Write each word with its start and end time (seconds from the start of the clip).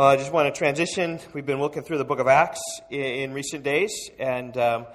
Uh, 0.00 0.04
I 0.04 0.16
just 0.16 0.32
want 0.32 0.46
to 0.46 0.58
transition. 0.58 1.20
We've 1.34 1.44
been 1.44 1.60
looking 1.60 1.82
through 1.82 1.98
the 1.98 2.06
book 2.06 2.20
of 2.20 2.26
Acts 2.26 2.62
in, 2.88 3.02
in 3.02 3.32
recent 3.34 3.64
days, 3.64 4.08
and 4.18 4.56
um, 4.56 4.86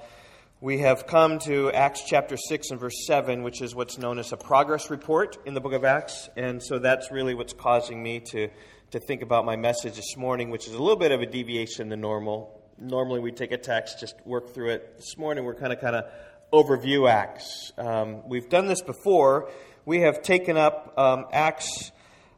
we 0.62 0.79
have 0.79 1.05
come 1.05 1.38
to 1.42 1.71
Acts 1.71 2.01
chapter 2.08 2.35
6 2.35 2.71
and 2.71 2.79
verse 2.79 3.05
7, 3.05 3.44
which 3.44 3.62
is 3.62 3.76
what's 3.76 3.99
known 3.99 4.18
as 4.18 4.31
a 4.31 4.38
progress 4.38 4.89
report 4.89 5.38
in 5.46 5.54
the 5.54 5.62
book 5.62 5.73
of 5.73 5.86
Acts. 5.86 6.28
And 6.36 6.60
so 6.60 6.79
that's 6.79 7.12
really 7.12 7.36
what's 7.36 7.54
causing 7.54 8.02
me 8.02 8.20
to, 8.31 8.49
to 8.89 8.99
think 8.99 9.21
about 9.21 9.46
my 9.46 9.55
message 9.55 9.96
this 9.96 10.18
morning, 10.18 10.49
which 10.49 10.65
is 10.65 10.73
a 10.73 10.79
little 10.79 10.95
bit 10.95 11.11
of 11.11 11.21
a 11.21 11.27
deviation 11.27 11.89
than 11.89 12.01
normal. 12.01 12.59
Normally 12.79 13.19
we 13.19 13.31
take 13.31 13.51
a 13.51 13.59
text, 13.59 13.99
just 13.99 14.15
work 14.25 14.55
through 14.55 14.71
it. 14.71 14.95
This 14.97 15.19
morning 15.19 15.45
we're 15.45 15.53
kind 15.53 15.71
of 15.71 15.79
kind 15.79 15.97
of 15.97 16.05
overview 16.51 17.07
Acts. 17.07 17.71
Um, 17.77 18.27
we've 18.27 18.49
done 18.49 18.65
this 18.65 18.81
before. 18.81 19.51
We 19.85 19.99
have 19.99 20.23
taken 20.23 20.57
up 20.57 20.95
um, 20.97 21.27
Acts 21.31 21.91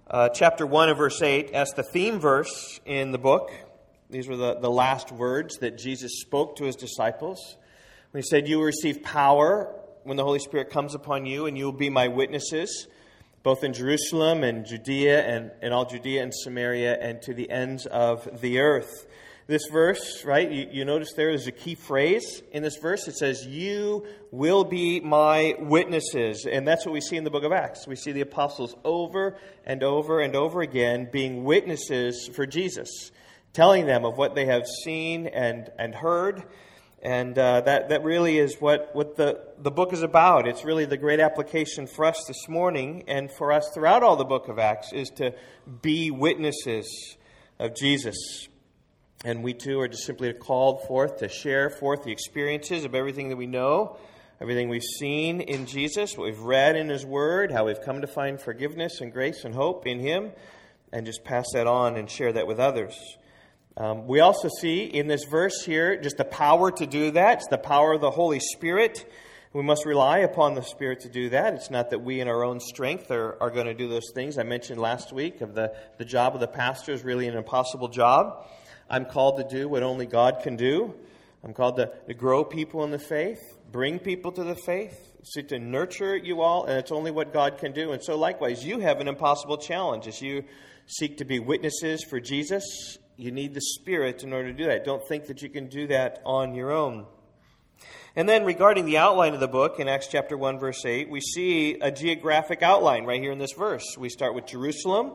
uh, 0.10 0.30
chapter 0.30 0.66
1 0.66 0.90
and 0.90 0.98
verse 0.98 1.22
8 1.22 1.52
as 1.52 1.72
the 1.72 1.84
theme 1.84 2.20
verse 2.20 2.80
in 2.86 3.12
the 3.12 3.18
book. 3.18 3.52
These 4.10 4.28
were 4.28 4.38
the, 4.38 4.58
the 4.60 4.70
last 4.70 5.12
words 5.12 5.58
that 5.58 5.78
Jesus 5.78 6.22
spoke 6.22 6.56
to 6.58 6.64
his 6.64 6.78
disciples. 6.78 7.58
When 8.12 8.24
he 8.24 8.28
said, 8.28 8.48
You 8.48 8.60
will 8.60 8.66
receive 8.66 9.04
power 9.04 9.74
when 10.04 10.16
the 10.16 10.24
Holy 10.24 10.40
Spirit 10.40 10.70
comes 10.70 10.96
upon 10.96 11.26
you, 11.26 11.46
and 11.46 11.58
you 11.58 11.66
will 11.66 11.74
be 11.74 11.90
my 11.90 12.08
witnesses, 12.08 12.88
both 13.44 13.66
in 13.66 13.74
Jerusalem 13.74 14.44
and 14.44 14.66
Judea 14.66 15.26
and, 15.26 15.52
and 15.62 15.74
all 15.74 15.86
Judea 15.86 16.24
and 16.24 16.34
Samaria 16.34 16.98
and 17.02 17.22
to 17.24 17.34
the 17.34 17.50
ends 17.50 17.86
of 17.86 18.40
the 18.40 18.60
earth. 18.60 19.08
This 19.48 19.68
verse, 19.72 20.26
right, 20.26 20.52
you, 20.52 20.68
you 20.70 20.84
notice 20.84 21.14
there 21.14 21.30
is 21.30 21.48
a 21.48 21.54
key 21.54 21.76
phrase 21.76 22.44
in 22.52 22.64
this 22.64 22.76
verse. 22.76 23.08
It 23.08 23.16
says, 23.16 23.46
You 23.46 24.06
will 24.30 24.66
be 24.66 25.00
my 25.00 25.56
witnesses. 25.58 26.46
And 26.46 26.68
that's 26.68 26.86
what 26.86 26.92
we 26.92 27.00
see 27.00 27.16
in 27.16 27.24
the 27.24 27.30
book 27.30 27.46
of 27.46 27.54
Acts. 27.54 27.88
We 27.88 27.96
see 27.96 28.12
the 28.12 28.20
apostles 28.22 28.76
over 28.84 29.38
and 29.66 29.84
over 29.84 30.20
and 30.20 30.36
over 30.36 30.60
again 30.60 31.08
being 31.10 31.46
witnesses 31.46 32.30
for 32.36 32.46
Jesus, 32.46 32.90
telling 33.54 33.86
them 33.86 34.04
of 34.04 34.18
what 34.18 34.36
they 34.36 34.48
have 34.48 34.68
seen 34.84 35.28
and, 35.28 35.72
and 35.80 35.96
heard. 35.96 36.44
And 37.02 37.40
uh, 37.40 37.62
that, 37.62 37.88
that 37.88 38.04
really 38.04 38.40
is 38.40 38.58
what, 38.60 38.94
what 38.94 39.16
the, 39.16 39.40
the 39.60 39.72
book 39.72 39.94
is 39.94 40.02
about. 40.02 40.46
It's 40.46 40.66
really 40.66 40.84
the 40.84 40.98
great 40.98 41.22
application 41.22 41.88
for 41.88 42.04
us 42.04 42.22
this 42.28 42.50
morning 42.50 43.06
and 43.08 43.32
for 43.32 43.54
us 43.54 43.72
throughout 43.74 44.04
all 44.04 44.18
the 44.18 44.26
book 44.26 44.50
of 44.50 44.60
Acts 44.60 44.92
is 44.92 45.10
to 45.12 45.34
be 45.82 46.12
witnesses 46.12 47.16
of 47.60 47.78
Jesus. 47.78 48.50
And 49.26 49.44
we 49.44 49.54
too 49.54 49.80
are 49.80 49.88
just 49.88 50.06
simply 50.06 50.32
called 50.34 50.86
forth 50.88 51.18
to 51.18 51.30
share 51.30 51.70
forth 51.70 52.04
the 52.04 52.12
experiences 52.12 52.86
of 52.86 52.94
everything 52.94 53.30
that 53.30 53.36
we 53.36 53.48
know, 53.48 53.98
everything 54.40 54.70
we've 54.70 54.84
seen 54.84 55.42
in 55.42 55.66
Jesus, 55.66 56.16
what 56.16 56.26
we've 56.26 56.40
read 56.40 56.76
in 56.76 56.90
His 56.90 57.06
Word, 57.06 57.52
how 57.52 57.66
we've 57.66 57.82
come 57.82 58.02
to 58.02 58.08
find 58.08 58.40
forgiveness 58.40 59.02
and 59.02 59.12
grace 59.12 59.44
and 59.44 59.56
hope 59.56 59.88
in 59.88 60.00
Him, 60.00 60.32
and 60.94 61.06
just 61.06 61.24
pass 61.24 61.48
that 61.54 61.66
on 61.66 61.98
and 61.98 62.10
share 62.10 62.32
that 62.34 62.46
with 62.46 62.60
others. 62.60 62.96
Um, 63.76 64.08
we 64.08 64.20
also 64.20 64.50
see 64.60 64.86
in 64.86 65.08
this 65.08 65.24
verse 65.24 65.64
here 65.64 66.00
just 66.00 66.18
the 66.18 66.26
power 66.26 66.72
to 66.72 66.86
do 66.86 67.12
that. 67.12 67.40
It's 67.40 67.48
the 67.48 67.58
power 67.58 67.94
of 67.94 68.02
the 68.02 68.12
Holy 68.12 68.40
Spirit. 68.40 69.12
We 69.54 69.64
must 69.64 69.86
rely 69.86 70.20
upon 70.20 70.54
the 70.54 70.62
Spirit 70.62 71.00
to 71.02 71.10
do 71.10 71.30
that. 71.30 71.56
It's 71.56 71.72
not 71.72 71.90
that 71.90 72.00
we, 72.00 72.20
in 72.20 72.28
our 72.28 72.44
own 72.44 72.60
strength, 72.60 73.10
are, 73.10 73.42
are 73.42 73.50
going 73.50 73.66
to 73.66 73.74
do 73.74 73.88
those 73.88 74.12
things. 74.14 74.38
I 74.38 74.44
mentioned 74.44 74.80
last 74.80 75.12
week 75.12 75.42
of 75.42 75.56
the, 75.56 75.74
the 75.98 76.06
job 76.06 76.36
of 76.36 76.42
the 76.42 76.48
pastor 76.48 76.92
is 76.92 77.04
really 77.04 77.28
an 77.28 77.36
impossible 77.36 77.88
job. 77.88 78.46
I'm 78.90 79.06
called 79.06 79.38
to 79.38 79.44
do 79.44 79.68
what 79.68 79.84
only 79.84 80.06
God 80.06 80.42
can 80.44 80.56
do. 80.56 80.94
I'm 81.44 81.54
called 81.54 81.78
to, 81.78 81.92
to 82.08 82.14
grow 82.14 82.44
people 82.44 82.84
in 82.84 82.92
the 82.92 83.00
faith, 83.00 83.42
bring 83.72 84.00
people 84.00 84.32
to 84.34 84.44
the 84.44 84.56
faith, 84.56 85.14
seek 85.24 85.50
to 85.50 85.60
nurture 85.60 86.16
you 86.16 86.42
all, 86.42 86.66
and 86.66 86.78
it's 86.78 86.92
only 86.92 87.12
what 87.12 87.34
God 87.34 87.58
can 87.58 87.74
do. 87.74 87.92
And 87.92 88.04
so, 88.04 88.18
likewise, 88.18 88.66
you 88.66 88.80
have 88.80 89.00
an 89.00 89.08
impossible 89.08 89.58
challenge 89.58 90.08
as 90.08 90.22
you 90.22 90.44
seek 90.88 91.18
to 91.18 91.26
be 91.26 91.40
witnesses 91.40 92.04
for 92.04 92.20
Jesus. 92.20 92.98
You 93.18 93.32
need 93.32 93.54
the 93.54 93.62
Spirit 93.62 94.24
in 94.24 94.34
order 94.34 94.52
to 94.52 94.58
do 94.58 94.66
that. 94.66 94.86
Don't 94.86 95.06
think 95.08 95.28
that 95.28 95.42
you 95.42 95.50
can 95.50 95.68
do 95.68 95.88
that 95.88 96.22
on 96.26 96.56
your 96.56 96.72
own. 96.72 97.06
And 98.16 98.28
then, 98.28 98.46
regarding 98.46 98.86
the 98.86 98.98
outline 98.98 99.34
of 99.34 99.40
the 99.40 99.48
book 99.48 99.80
in 99.80 99.88
Acts 99.88 100.08
chapter 100.08 100.38
1, 100.38 100.60
verse 100.60 100.84
8, 100.86 101.10
we 101.10 101.22
see 101.22 101.80
a 101.80 101.92
geographic 101.92 102.64
outline 102.64 103.06
right 103.06 103.22
here 103.22 103.32
in 103.32 103.38
this 103.38 103.54
verse. 103.54 103.96
We 103.98 104.10
start 104.10 104.34
with 104.34 104.48
Jerusalem 104.48 105.14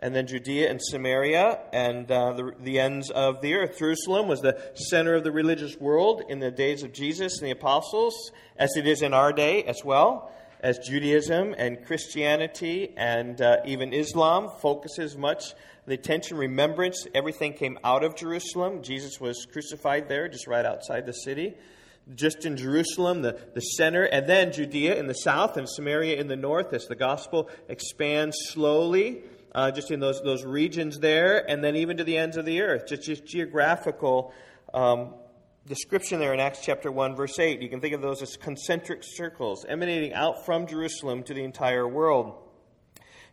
and 0.00 0.14
then 0.14 0.26
Judea 0.26 0.70
and 0.70 0.80
Samaria 0.82 1.60
and 1.72 2.10
uh, 2.10 2.32
the, 2.32 2.52
the, 2.58 2.80
ends 2.80 3.10
of 3.10 3.42
the 3.42 3.54
earth. 3.54 3.78
Jerusalem 3.78 4.28
was 4.28 4.40
the 4.40 4.58
center 4.74 5.14
of 5.14 5.24
the 5.24 5.30
religious 5.30 5.76
world 5.76 6.22
in 6.28 6.40
the 6.40 6.50
days 6.50 6.82
of 6.82 6.92
Jesus 6.92 7.38
and 7.38 7.46
the 7.46 7.52
apostles, 7.52 8.32
as 8.56 8.70
it 8.76 8.86
is 8.86 9.02
in 9.02 9.12
our 9.12 9.32
day 9.32 9.62
as 9.64 9.84
well, 9.84 10.32
as 10.60 10.78
Judaism 10.78 11.54
and 11.56 11.84
Christianity 11.84 12.94
and 12.96 13.40
uh, 13.40 13.58
even 13.66 13.92
Islam 13.92 14.48
focuses 14.60 15.16
much 15.16 15.54
the 15.86 15.94
attention, 15.94 16.36
remembrance. 16.36 17.06
Everything 17.14 17.52
came 17.52 17.78
out 17.84 18.02
of 18.02 18.16
Jerusalem. 18.16 18.82
Jesus 18.82 19.20
was 19.20 19.46
crucified 19.50 20.08
there, 20.08 20.28
just 20.28 20.46
right 20.46 20.64
outside 20.64 21.04
the 21.04 21.12
city. 21.12 21.54
Just 22.14 22.44
in 22.44 22.56
Jerusalem, 22.56 23.22
the, 23.22 23.38
the 23.54 23.60
center, 23.60 24.04
and 24.04 24.26
then 24.26 24.52
Judea 24.52 24.96
in 24.96 25.06
the 25.06 25.14
south 25.14 25.56
and 25.56 25.68
Samaria 25.68 26.16
in 26.16 26.28
the 26.28 26.36
north, 26.36 26.72
as 26.72 26.86
the 26.86 26.96
gospel 26.96 27.48
expands 27.68 28.36
slowly 28.48 29.22
uh, 29.54 29.70
just 29.70 29.90
in 29.90 30.00
those, 30.00 30.20
those 30.22 30.44
regions 30.44 30.98
there, 30.98 31.48
and 31.48 31.62
then 31.62 31.76
even 31.76 31.96
to 31.96 32.04
the 32.04 32.16
ends 32.16 32.36
of 32.36 32.44
the 32.44 32.60
earth. 32.62 32.86
Just, 32.86 33.02
just 33.02 33.26
geographical 33.26 34.32
um, 34.72 35.14
description 35.66 36.20
there 36.20 36.32
in 36.34 36.40
Acts 36.40 36.60
chapter 36.62 36.90
1, 36.90 37.16
verse 37.16 37.38
8. 37.38 37.60
You 37.60 37.68
can 37.68 37.80
think 37.80 37.94
of 37.94 38.00
those 38.00 38.22
as 38.22 38.36
concentric 38.36 39.00
circles 39.02 39.64
emanating 39.68 40.12
out 40.12 40.44
from 40.44 40.66
Jerusalem 40.66 41.22
to 41.24 41.34
the 41.34 41.44
entire 41.44 41.86
world. 41.86 42.34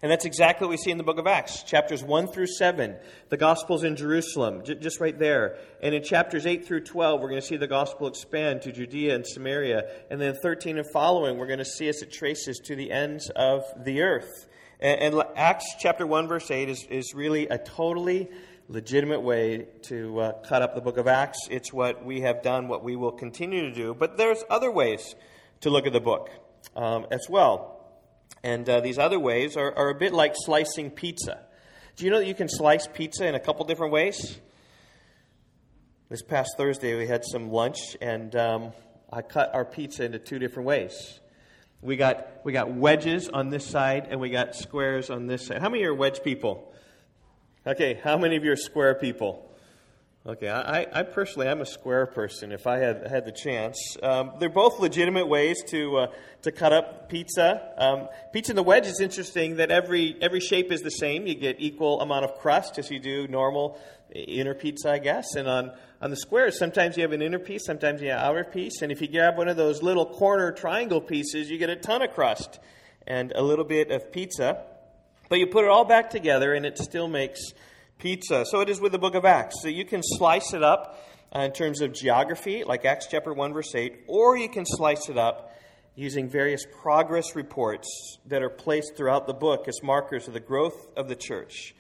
And 0.02 0.12
that's 0.12 0.26
exactly 0.26 0.66
what 0.66 0.72
we 0.72 0.78
see 0.78 0.92
in 0.92 1.00
the 1.00 1.04
book 1.04 1.18
of 1.18 1.26
Acts, 1.26 1.64
chapters 1.64 2.04
1 2.04 2.28
through 2.28 2.46
7. 2.46 2.96
The 3.30 3.38
gospel's 3.38 3.84
in 3.84 3.96
Jerusalem, 3.96 4.62
just 4.64 5.00
right 5.00 5.18
there. 5.18 5.58
And 5.82 5.96
in 5.96 6.04
chapters 6.04 6.46
8 6.46 6.68
through 6.68 6.82
12, 6.82 7.20
we're 7.20 7.30
going 7.30 7.42
to 7.42 7.48
see 7.48 7.58
the 7.58 7.68
gospel 7.68 8.06
expand 8.06 8.62
to 8.64 8.72
Judea 8.72 9.16
and 9.16 9.26
Samaria. 9.26 9.90
And 10.12 10.22
then 10.22 10.36
13 10.44 10.78
and 10.78 10.86
following, 10.94 11.38
we're 11.38 11.48
going 11.48 11.58
to 11.58 11.66
see 11.66 11.88
as 11.88 12.04
it 12.04 12.12
traces 12.12 12.60
to 12.66 12.76
the 12.76 12.92
ends 12.92 13.32
of 13.36 13.64
the 13.84 14.02
earth. 14.04 14.48
And, 14.80 15.16
and 15.16 15.24
Acts 15.36 15.76
chapter 15.80 16.06
1, 16.06 16.28
verse 16.28 16.52
8 16.52 16.70
is, 16.70 16.86
is 16.90 17.14
really 17.14 17.48
a 17.48 17.58
totally 17.58 18.30
legitimate 18.70 19.22
way 19.22 19.68
to 19.84 20.20
uh, 20.20 20.32
cut 20.48 20.62
up 20.62 20.76
the 20.76 20.82
book 20.82 20.98
of 20.98 21.08
Acts. 21.08 21.40
It's 21.50 21.72
what 21.72 22.06
we 22.06 22.22
have 22.22 22.44
done, 22.44 22.68
what 22.68 22.84
we 22.84 22.96
will 22.96 23.12
continue 23.12 23.62
to 23.62 23.74
do. 23.74 23.94
But 23.94 24.18
there's 24.18 24.44
other 24.50 24.72
ways 24.72 25.16
to 25.62 25.70
look 25.70 25.88
at 25.88 25.94
the 25.94 26.02
book 26.02 26.30
um, 26.76 27.08
as 27.12 27.28
well. 27.30 27.74
And 28.44 28.70
uh, 28.70 28.82
these 28.82 29.00
other 29.00 29.20
ways 29.20 29.58
are, 29.58 29.76
are 29.76 29.90
a 29.90 29.96
bit 29.96 30.14
like 30.14 30.34
slicing 30.36 30.92
pizza. 30.92 31.40
Do 31.96 32.06
you 32.06 32.12
know 32.12 32.20
that 32.20 32.28
you 32.28 32.36
can 32.36 32.50
slice 32.50 32.88
pizza 32.88 33.26
in 33.26 33.34
a 33.34 33.40
couple 33.40 33.66
different 33.66 33.92
ways? 33.92 34.40
This 36.10 36.22
past 36.22 36.52
Thursday, 36.56 36.96
we 36.96 37.08
had 37.08 37.26
some 37.26 37.50
lunch, 37.50 37.98
and 38.00 38.34
um, 38.36 38.72
I 39.12 39.22
cut 39.24 39.54
our 39.54 39.66
pizza 39.66 40.06
into 40.06 40.20
two 40.20 40.40
different 40.40 40.68
ways. 40.68 41.20
We 41.82 41.96
got, 41.96 42.28
we 42.44 42.54
got 42.54 42.72
wedges 42.72 43.30
on 43.30 43.50
this 43.50 43.66
side 43.66 44.08
and 44.10 44.20
we 44.20 44.30
got 44.30 44.56
squares 44.56 45.10
on 45.10 45.28
this 45.28 45.46
side. 45.46 45.62
How 45.62 45.70
many 45.70 45.84
are 45.84 45.94
wedge 45.94 46.24
people? 46.24 46.74
Okay, 47.66 48.00
how 48.04 48.18
many 48.18 48.36
of 48.36 48.44
you 48.44 48.52
are 48.52 48.58
square 48.58 48.96
people? 48.96 49.47
Okay, 50.28 50.50
I, 50.50 50.86
I 50.92 51.04
personally, 51.04 51.48
I'm 51.48 51.62
a 51.62 51.66
square 51.66 52.06
person 52.06 52.52
if 52.52 52.68
I 52.68 52.80
had 52.80 53.08
had 53.08 53.24
the 53.24 53.32
chance. 53.32 53.96
Um, 54.04 54.34
they're 54.40 54.50
both 54.50 54.78
legitimate 54.78 55.30
ways 55.30 55.64
to, 55.68 56.00
uh, 56.00 56.08
to 56.42 56.52
cut 56.52 56.74
up 56.74 57.08
pizza. 57.08 57.72
Um, 57.78 58.10
pizza 58.34 58.52
in 58.52 58.58
the 58.58 58.64
wedge 58.64 58.88
is 58.88 59.00
interesting 59.00 59.56
that 59.56 59.72
every, 59.72 60.18
every 60.20 60.42
shape 60.42 60.70
is 60.70 60.82
the 60.82 60.92
same. 60.92 61.28
You 61.28 61.36
get 61.36 61.62
equal 61.62 62.02
amount 62.02 62.26
of 62.26 62.36
crust 62.40 62.78
as 62.78 62.92
you 62.92 63.00
do 63.00 63.26
normal 63.30 63.80
inner 64.14 64.54
pizza, 64.54 64.92
I 64.92 64.98
guess. 64.98 65.36
And 65.36 65.48
on, 65.48 65.72
on 66.02 66.10
the 66.10 66.18
squares, 66.18 66.60
sometimes 66.60 66.98
you 66.98 67.04
have 67.04 67.14
an 67.14 67.22
inner 67.22 67.40
piece, 67.40 67.66
sometimes 67.66 68.02
you 68.02 68.10
have 68.10 68.20
an 68.20 68.26
outer 68.26 68.44
piece. 68.44 68.82
And 68.82 68.92
if 68.92 69.02
you 69.02 69.08
grab 69.08 69.38
one 69.38 69.48
of 69.48 69.56
those 69.56 69.82
little 69.82 70.06
corner 70.06 70.52
triangle 70.52 71.00
pieces, 71.00 71.50
you 71.50 71.58
get 71.58 71.70
a 71.70 71.78
ton 71.78 72.02
of 72.02 72.12
crust 72.12 72.60
and 73.08 73.32
a 73.34 73.42
little 73.42 73.64
bit 73.64 73.92
of 73.92 74.12
pizza. 74.12 74.62
But 75.30 75.40
you 75.40 75.48
put 75.48 75.64
it 75.64 75.70
all 75.70 75.86
back 75.86 76.10
together 76.10 76.54
and 76.54 76.66
it 76.66 76.78
still 76.78 77.08
makes 77.08 77.54
pizza. 77.98 78.46
So 78.46 78.62
it 78.62 78.70
is 78.70 78.80
with 78.80 78.92
the 78.92 79.00
book 79.00 79.16
of 79.16 79.26
Acts. 79.26 79.62
So 79.62 79.68
you 79.68 79.86
can 79.86 80.02
slice 80.04 80.54
it 80.54 80.64
up 80.64 81.04
uh, 81.36 81.40
in 81.40 81.52
terms 81.52 81.82
of 81.82 81.94
geography, 81.94 82.64
like 82.64 82.86
Acts 82.86 83.08
chapter 83.10 83.34
1, 83.34 83.54
verse 83.54 83.74
8, 83.74 84.04
or 84.08 84.38
you 84.38 84.50
can 84.50 84.66
slice 84.66 85.10
it 85.10 85.18
up 85.18 85.56
using 85.96 86.30
various 86.30 86.66
progress 86.82 87.36
reports 87.36 87.88
that 88.28 88.44
are 88.44 88.50
placed 88.50 88.96
throughout 88.96 89.26
the 89.26 89.34
book 89.34 89.68
as 89.68 89.82
markers 89.82 90.28
of 90.28 90.34
the 90.34 90.40
growth 90.40 90.88
of 90.96 91.08
the 91.10 91.16
church. 91.16 91.74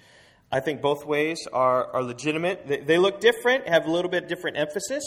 I 0.51 0.59
think 0.59 0.81
both 0.81 1.05
ways 1.05 1.47
are, 1.53 1.91
are 1.93 2.03
legitimate. 2.03 2.67
They, 2.67 2.77
they 2.79 2.97
look 2.97 3.19
different, 3.19 3.67
have 3.67 3.85
a 3.85 3.91
little 3.91 4.09
bit 4.09 4.27
different 4.27 4.57
emphasis. 4.57 5.03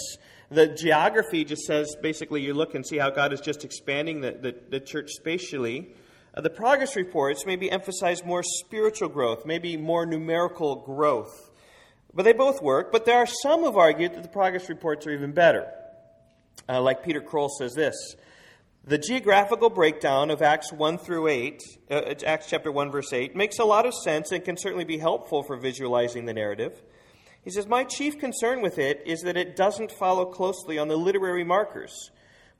The 0.51 0.69
geography 0.69 1.45
just 1.45 1.63
says 1.63 1.97
basically 2.01 2.43
you 2.43 2.55
look 2.55 2.75
and 2.75 2.87
see 2.87 2.99
how 2.99 3.11
God 3.11 3.33
is 3.33 3.41
just 3.41 3.65
expanding 3.65 4.21
the, 4.21 4.33
the, 4.33 4.57
the 4.69 4.81
church 4.81 5.11
spatially. 5.11 5.95
Uh, 6.35 6.41
the 6.41 6.51
progress 6.51 6.97
reports 6.97 7.45
maybe 7.45 7.71
emphasize 7.71 8.25
more 8.25 8.43
spiritual 8.43 9.09
growth, 9.09 9.45
maybe 9.45 9.77
more 9.77 10.07
numerical 10.07 10.77
growth. 10.77 11.51
But 12.15 12.25
they 12.25 12.33
both 12.33 12.63
work, 12.63 12.93
but 12.93 13.05
there 13.05 13.19
are 13.19 13.27
some 13.27 13.61
who've 13.61 13.77
argued 13.77 14.15
that 14.15 14.23
the 14.23 14.29
progress 14.29 14.69
reports 14.69 15.07
are 15.07 15.13
even 15.13 15.33
better. 15.33 15.67
Uh, 16.69 16.81
like 16.81 17.05
Peter 17.05 17.21
Kroll 17.21 17.49
says 17.49 17.75
this 17.75 18.17
The 18.85 18.99
geographical 18.99 19.71
breakdown 19.71 20.31
of 20.31 20.43
Acts 20.43 20.73
1 20.73 20.99
through 20.99 21.29
8, 21.29 21.63
uh, 21.91 22.15
Acts 22.25 22.47
chapter 22.49 22.71
1, 22.71 22.91
verse 22.91 23.13
8, 23.13 23.35
makes 23.35 23.59
a 23.59 23.65
lot 23.65 23.87
of 23.87 23.95
sense 23.95 24.33
and 24.33 24.45
can 24.45 24.57
certainly 24.57 24.85
be 24.85 24.99
helpful 24.99 25.43
for 25.43 25.57
visualizing 25.57 26.27
the 26.27 26.35
narrative. 26.35 26.83
He 27.43 27.51
says, 27.51 27.67
My 27.67 27.85
chief 27.85 28.19
concern 28.19 28.61
with 28.61 28.79
it 28.79 29.03
is 29.07 29.23
that 29.23 29.37
it 29.37 29.57
doesn't 29.57 29.93
follow 29.93 30.27
closely 30.27 30.79
on 30.79 30.89
the 30.89 30.97
literary 30.97 31.45
markers, 31.45 32.11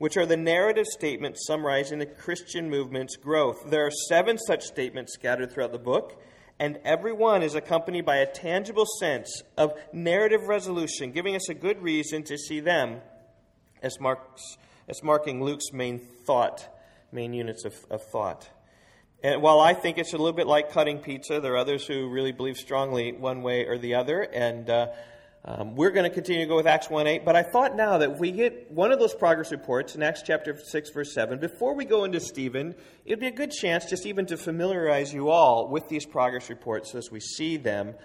which 0.01 0.17
are 0.17 0.25
the 0.25 0.35
narrative 0.35 0.87
statements 0.87 1.45
summarizing 1.45 1.99
the 1.99 2.07
Christian 2.07 2.71
movement's 2.71 3.17
growth. 3.17 3.69
There 3.69 3.85
are 3.85 3.91
seven 4.09 4.39
such 4.39 4.63
statements 4.63 5.13
scattered 5.13 5.51
throughout 5.51 5.73
the 5.73 5.77
book, 5.77 6.19
and 6.57 6.79
every 6.83 7.13
one 7.13 7.43
is 7.43 7.53
accompanied 7.53 8.03
by 8.03 8.15
a 8.15 8.25
tangible 8.25 8.87
sense 8.99 9.43
of 9.59 9.73
narrative 9.93 10.47
resolution, 10.47 11.11
giving 11.11 11.35
us 11.35 11.49
a 11.49 11.53
good 11.53 11.83
reason 11.83 12.23
to 12.23 12.35
see 12.35 12.59
them 12.59 13.01
as, 13.83 13.99
marks, 13.99 14.57
as 14.89 15.03
marking 15.03 15.43
Luke's 15.43 15.71
main 15.71 15.99
thought, 15.99 16.67
main 17.11 17.31
units 17.31 17.63
of, 17.63 17.75
of 17.91 18.01
thought. 18.11 18.49
And 19.21 19.39
while 19.43 19.59
I 19.59 19.75
think 19.75 19.99
it's 19.99 20.13
a 20.13 20.17
little 20.17 20.33
bit 20.33 20.47
like 20.47 20.71
cutting 20.71 20.97
pizza, 20.97 21.39
there 21.39 21.53
are 21.53 21.57
others 21.57 21.85
who 21.85 22.09
really 22.09 22.31
believe 22.31 22.57
strongly 22.57 23.11
one 23.11 23.43
way 23.43 23.67
or 23.67 23.77
the 23.77 23.93
other. 23.93 24.23
And 24.23 24.67
uh, 24.67 24.87
um, 25.43 25.75
we're 25.75 25.89
going 25.89 26.03
to 26.03 26.13
continue 26.13 26.41
to 26.41 26.47
go 26.47 26.55
with 26.55 26.67
Acts 26.67 26.89
1 26.89 27.07
8. 27.07 27.25
But 27.25 27.35
I 27.35 27.41
thought 27.41 27.75
now 27.75 27.97
that 27.97 28.19
we 28.19 28.31
get 28.31 28.71
one 28.71 28.91
of 28.91 28.99
those 28.99 29.15
progress 29.15 29.51
reports 29.51 29.95
in 29.95 30.03
Acts 30.03 30.21
chapter 30.21 30.55
6, 30.55 30.89
verse 30.91 31.13
7, 31.13 31.39
before 31.39 31.73
we 31.73 31.83
go 31.83 32.03
into 32.03 32.19
Stephen, 32.19 32.75
it'd 33.05 33.19
be 33.19 33.27
a 33.27 33.31
good 33.31 33.51
chance 33.51 33.85
just 33.85 34.05
even 34.05 34.27
to 34.27 34.37
familiarize 34.37 35.11
you 35.11 35.29
all 35.29 35.67
with 35.67 35.89
these 35.89 36.05
progress 36.05 36.49
reports 36.49 36.91
so 36.91 36.99
as 36.99 37.09
we 37.09 37.19
see 37.19 37.57
them. 37.57 37.95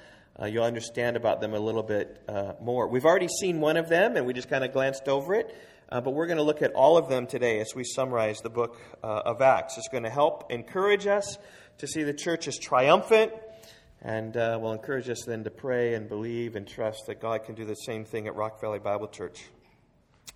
Uh, 0.40 0.46
you'll 0.46 0.64
understand 0.64 1.16
about 1.16 1.40
them 1.40 1.54
a 1.54 1.58
little 1.58 1.82
bit 1.82 2.22
uh, 2.28 2.52
more. 2.60 2.88
We've 2.88 3.06
already 3.06 3.28
seen 3.28 3.60
one 3.60 3.76
of 3.76 3.88
them, 3.88 4.16
and 4.16 4.26
we 4.26 4.34
just 4.34 4.50
kind 4.50 4.64
of 4.64 4.72
glanced 4.72 5.08
over 5.08 5.34
it. 5.34 5.54
Uh, 5.88 6.00
but 6.00 6.12
we're 6.12 6.26
going 6.26 6.38
to 6.38 6.42
look 6.42 6.62
at 6.62 6.72
all 6.72 6.96
of 6.96 7.08
them 7.08 7.26
today 7.26 7.60
as 7.60 7.74
we 7.74 7.84
summarize 7.84 8.38
the 8.40 8.50
book 8.50 8.78
uh, 9.04 9.22
of 9.24 9.40
Acts. 9.40 9.78
It's 9.78 9.88
going 9.88 10.02
to 10.02 10.10
help 10.10 10.50
encourage 10.50 11.06
us 11.06 11.38
to 11.78 11.86
see 11.86 12.02
the 12.02 12.14
church 12.14 12.48
as 12.48 12.58
triumphant, 12.58 13.32
and 14.02 14.36
uh, 14.36 14.58
will 14.60 14.72
encourage 14.72 15.08
us 15.08 15.24
then 15.26 15.44
to 15.44 15.50
pray 15.50 15.94
and 15.94 16.08
believe 16.08 16.56
and 16.56 16.66
trust 16.66 17.04
that 17.06 17.20
God 17.20 17.44
can 17.44 17.54
do 17.54 17.64
the 17.64 17.74
same 17.74 18.04
thing 18.04 18.26
at 18.26 18.34
Rock 18.34 18.60
Valley 18.60 18.78
Bible 18.78 19.08
Church. 19.08 19.46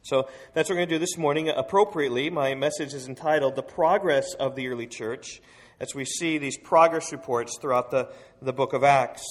So 0.02 0.28
that's 0.54 0.68
what 0.68 0.74
we're 0.74 0.86
going 0.86 0.88
to 0.88 0.94
do 0.94 0.98
this 0.98 1.18
morning. 1.18 1.50
Appropriately, 1.50 2.30
my 2.30 2.54
message 2.54 2.94
is 2.94 3.06
entitled 3.06 3.54
The 3.54 3.62
Progress 3.62 4.32
of 4.34 4.56
the 4.56 4.68
Early 4.68 4.86
Church, 4.86 5.42
as 5.78 5.94
we 5.94 6.04
see 6.04 6.38
these 6.38 6.56
progress 6.56 7.12
reports 7.12 7.58
throughout 7.60 7.90
the, 7.90 8.10
the 8.40 8.52
book 8.52 8.72
of 8.72 8.82
Acts. 8.82 9.26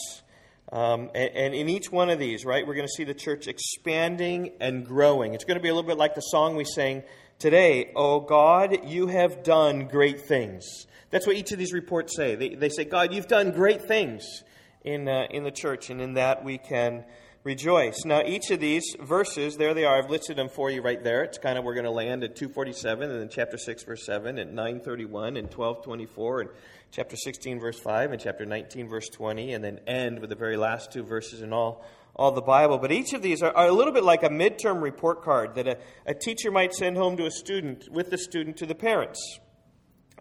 Um, 0.71 1.09
and, 1.15 1.35
and, 1.35 1.55
in 1.55 1.67
each 1.67 1.91
one 1.91 2.11
of 2.11 2.19
these, 2.19 2.45
right, 2.45 2.65
we're 2.67 2.75
going 2.75 2.87
to 2.87 2.93
see 2.95 3.03
the 3.03 3.15
church 3.15 3.47
expanding 3.47 4.51
and 4.59 4.85
growing. 4.85 5.33
It's 5.33 5.43
going 5.43 5.57
to 5.57 5.63
be 5.63 5.69
a 5.69 5.73
little 5.73 5.87
bit 5.87 5.97
like 5.97 6.13
the 6.13 6.21
song 6.21 6.55
we 6.55 6.65
sang 6.65 7.01
today 7.39 7.91
Oh 7.95 8.19
God, 8.19 8.85
you 8.85 9.07
have 9.07 9.41
done 9.41 9.87
great 9.87 10.21
things. 10.21 10.85
That's 11.09 11.25
what 11.25 11.35
each 11.35 11.51
of 11.51 11.57
these 11.57 11.73
reports 11.73 12.15
say. 12.15 12.35
They, 12.35 12.49
they 12.55 12.69
say, 12.69 12.85
God, 12.85 13.13
you've 13.13 13.27
done 13.27 13.51
great 13.51 13.81
things 13.81 14.43
in, 14.83 15.07
uh, 15.07 15.27
in 15.31 15.43
the 15.43 15.51
church, 15.51 15.89
and 15.89 15.99
in 16.01 16.13
that 16.13 16.43
we 16.43 16.57
can 16.57 17.03
rejoice. 17.43 18.05
Now, 18.05 18.21
each 18.23 18.51
of 18.51 18.59
these 18.59 18.95
verses, 18.99 19.57
there 19.57 19.73
they 19.73 19.85
are. 19.85 19.97
I've 19.97 20.09
listed 20.09 20.37
them 20.37 20.49
for 20.49 20.69
you 20.69 20.81
right 20.81 21.03
there. 21.03 21.23
It's 21.23 21.37
kind 21.37 21.57
of, 21.57 21.63
we're 21.63 21.73
going 21.73 21.85
to 21.85 21.91
land 21.91 22.23
at 22.23 22.35
247, 22.35 23.09
and 23.09 23.21
then 23.21 23.29
chapter 23.29 23.57
6, 23.57 23.83
verse 23.83 24.05
7, 24.05 24.37
and 24.37 24.53
931, 24.53 25.37
and 25.37 25.47
1224, 25.47 26.41
and 26.41 26.49
chapter 26.91 27.15
16, 27.15 27.59
verse 27.59 27.79
5, 27.79 28.11
and 28.11 28.21
chapter 28.21 28.45
19, 28.45 28.87
verse 28.87 29.09
20, 29.09 29.53
and 29.53 29.63
then 29.63 29.79
end 29.87 30.19
with 30.19 30.29
the 30.29 30.35
very 30.35 30.57
last 30.57 30.91
two 30.91 31.03
verses 31.03 31.41
in 31.41 31.53
all, 31.53 31.85
all 32.15 32.31
the 32.31 32.41
Bible. 32.41 32.77
But 32.77 32.91
each 32.91 33.13
of 33.13 33.21
these 33.21 33.41
are, 33.41 33.55
are 33.55 33.67
a 33.67 33.73
little 33.73 33.93
bit 33.93 34.03
like 34.03 34.23
a 34.23 34.29
midterm 34.29 34.81
report 34.81 35.23
card 35.23 35.55
that 35.55 35.67
a, 35.67 35.77
a 36.05 36.13
teacher 36.13 36.51
might 36.51 36.73
send 36.73 36.97
home 36.97 37.17
to 37.17 37.25
a 37.25 37.31
student 37.31 37.89
with 37.89 38.09
the 38.11 38.17
student 38.17 38.57
to 38.57 38.65
the 38.65 38.75
parents. 38.75 39.39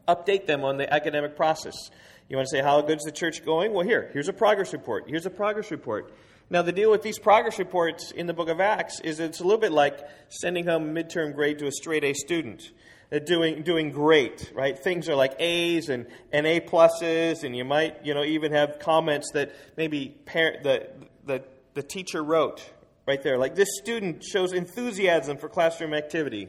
Update 0.08 0.46
them 0.46 0.64
on 0.64 0.78
the 0.78 0.92
academic 0.92 1.36
process. 1.36 1.90
You 2.28 2.36
want 2.36 2.48
to 2.48 2.56
say, 2.56 2.62
how 2.62 2.80
good's 2.80 3.04
the 3.04 3.12
church 3.12 3.44
going? 3.44 3.72
Well, 3.72 3.86
here, 3.86 4.10
here's 4.12 4.28
a 4.28 4.32
progress 4.32 4.72
report. 4.72 5.04
Here's 5.06 5.26
a 5.26 5.30
progress 5.30 5.70
report. 5.70 6.12
Now, 6.50 6.62
the 6.62 6.72
deal 6.72 6.90
with 6.90 7.02
these 7.02 7.18
progress 7.18 7.58
reports 7.58 8.10
in 8.10 8.26
the 8.26 8.32
book 8.32 8.48
of 8.48 8.58
Acts 8.60 9.00
is 9.00 9.20
it's 9.20 9.40
a 9.40 9.44
little 9.44 9.60
bit 9.60 9.72
like 9.72 10.00
sending 10.28 10.66
home 10.66 10.96
a 10.96 11.02
midterm 11.02 11.34
grade 11.34 11.58
to 11.58 11.66
a 11.66 11.72
straight 11.72 12.04
A 12.04 12.14
student 12.14 12.70
They're 13.10 13.20
doing, 13.20 13.62
doing 13.62 13.90
great, 13.90 14.52
right? 14.54 14.78
Things 14.78 15.08
are 15.08 15.14
like 15.14 15.34
A's 15.38 15.88
and, 15.88 16.06
and 16.32 16.46
A 16.46 16.60
pluses, 16.60 17.42
and 17.42 17.56
you 17.56 17.64
might, 17.64 18.04
you 18.04 18.12
know, 18.14 18.24
even 18.24 18.52
have 18.52 18.78
comments 18.78 19.30
that 19.32 19.54
maybe 19.76 20.14
parent, 20.26 20.62
the, 20.62 20.88
the, 21.24 21.42
the 21.74 21.82
teacher 21.82 22.22
wrote 22.22 22.68
right 23.06 23.22
there. 23.22 23.38
Like, 23.38 23.54
this 23.54 23.68
student 23.78 24.22
shows 24.22 24.52
enthusiasm 24.52 25.38
for 25.38 25.48
classroom 25.48 25.94
activity. 25.94 26.48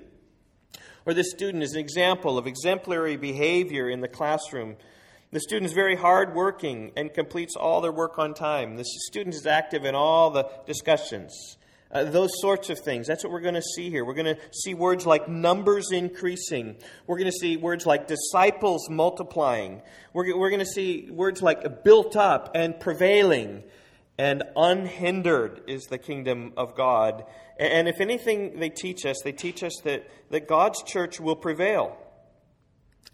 Or 1.10 1.14
this 1.16 1.32
student 1.32 1.64
is 1.64 1.74
an 1.74 1.80
example 1.80 2.38
of 2.38 2.46
exemplary 2.46 3.18
behavior 3.18 3.90
in 3.90 4.02
the 4.02 4.08
classroom. 4.08 4.76
The 5.32 5.40
student 5.40 5.66
is 5.66 5.74
very 5.74 5.96
hardworking 5.96 6.92
and 6.96 7.12
completes 7.12 7.56
all 7.56 7.82
their 7.82 7.92
work 7.92 8.20
on 8.20 8.36
time. 8.36 8.78
The 8.78 8.86
student 8.86 9.34
is 9.34 9.48
active 9.48 9.86
in 9.86 9.96
all 9.96 10.30
the 10.30 10.48
discussions. 10.68 11.58
Uh, 11.92 12.04
those 12.04 12.30
sorts 12.40 12.70
of 12.70 12.78
things. 12.78 13.08
That's 13.08 13.24
what 13.24 13.34
we're 13.34 13.40
going 13.40 13.56
to 13.56 13.62
see 13.76 13.90
here. 13.90 14.06
We're 14.06 14.14
going 14.14 14.36
to 14.36 14.38
see 14.54 14.76
words 14.76 15.08
like 15.08 15.28
numbers 15.28 15.92
increasing. 15.92 16.76
We're 17.08 17.18
going 17.18 17.32
to 17.32 17.40
see 17.40 17.58
words 17.58 17.88
like 17.88 18.06
disciples 18.06 18.88
multiplying. 18.88 19.82
We're, 20.14 20.38
we're 20.38 20.52
going 20.52 20.60
to 20.60 20.66
see 20.68 21.10
words 21.10 21.42
like 21.42 21.84
built 21.84 22.18
up 22.18 22.52
and 22.54 22.80
prevailing. 22.80 23.64
And 24.20 24.44
unhindered 24.58 25.62
is 25.68 25.86
the 25.86 25.98
kingdom 25.98 26.52
of 26.58 26.76
God. 26.76 27.24
And 27.58 27.88
if 27.88 28.02
anything 28.02 28.60
they 28.60 28.68
teach 28.68 29.06
us, 29.06 29.22
they 29.24 29.32
teach 29.32 29.64
us 29.64 29.72
that, 29.86 30.10
that 30.30 30.46
God's 30.46 30.84
church 30.84 31.22
will 31.22 31.38
prevail. 31.38 31.96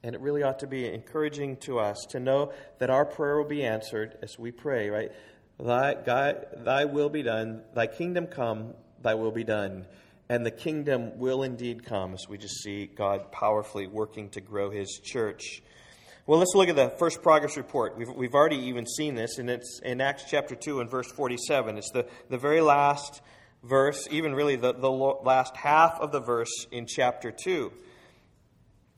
And 0.02 0.16
it 0.16 0.22
really 0.22 0.42
ought 0.42 0.58
to 0.60 0.68
be 0.68 0.92
encouraging 0.92 1.58
to 1.58 1.78
us 1.78 2.08
to 2.10 2.20
know 2.20 2.54
that 2.80 2.90
our 2.90 3.06
prayer 3.06 3.38
will 3.38 3.48
be 3.48 3.64
answered 3.64 4.18
as 4.24 4.40
we 4.40 4.50
pray, 4.50 4.90
right? 4.90 5.12
Thy, 5.60 5.94
God, 5.94 6.48
thy 6.64 6.86
will 6.86 7.10
be 7.10 7.22
done, 7.22 7.62
thy 7.76 7.86
kingdom 7.86 8.26
come, 8.26 8.74
thy 9.04 9.14
will 9.14 9.32
be 9.32 9.44
done. 9.44 9.86
And 10.28 10.44
the 10.44 10.50
kingdom 10.50 11.20
will 11.20 11.44
indeed 11.44 11.86
come 11.86 12.16
as 12.16 12.28
we 12.28 12.40
just 12.40 12.64
see 12.64 12.88
God 12.88 13.32
powerfully 13.32 13.86
working 13.86 14.30
to 14.30 14.42
grow 14.42 14.72
his 14.72 15.00
church. 15.04 15.62
Well, 16.28 16.40
let's 16.40 16.56
look 16.56 16.70
at 16.70 16.76
the 16.76 16.90
first 16.90 17.22
progress 17.22 17.56
report. 17.56 17.96
We've, 17.96 18.10
we've 18.10 18.34
already 18.34 18.58
even 18.58 18.88
seen 18.88 19.14
this, 19.14 19.38
and 19.38 19.48
it's 19.48 19.80
in 19.84 20.02
Acts 20.02 20.24
chapter 20.28 20.56
2 20.56 20.80
and 20.80 20.90
verse 20.90 21.12
47. 21.12 21.78
It's 21.78 21.92
the, 21.92 22.08
the 22.32 22.40
very 22.40 22.62
last 22.62 23.22
verse, 23.62 24.08
even 24.10 24.34
really 24.34 24.56
the, 24.56 24.74
the 24.74 24.90
last 24.90 25.56
half 25.56 26.00
of 26.00 26.12
the 26.12 26.20
verse 26.20 26.50
in 26.72 26.88
chapter 26.88 27.32
2. 27.32 27.72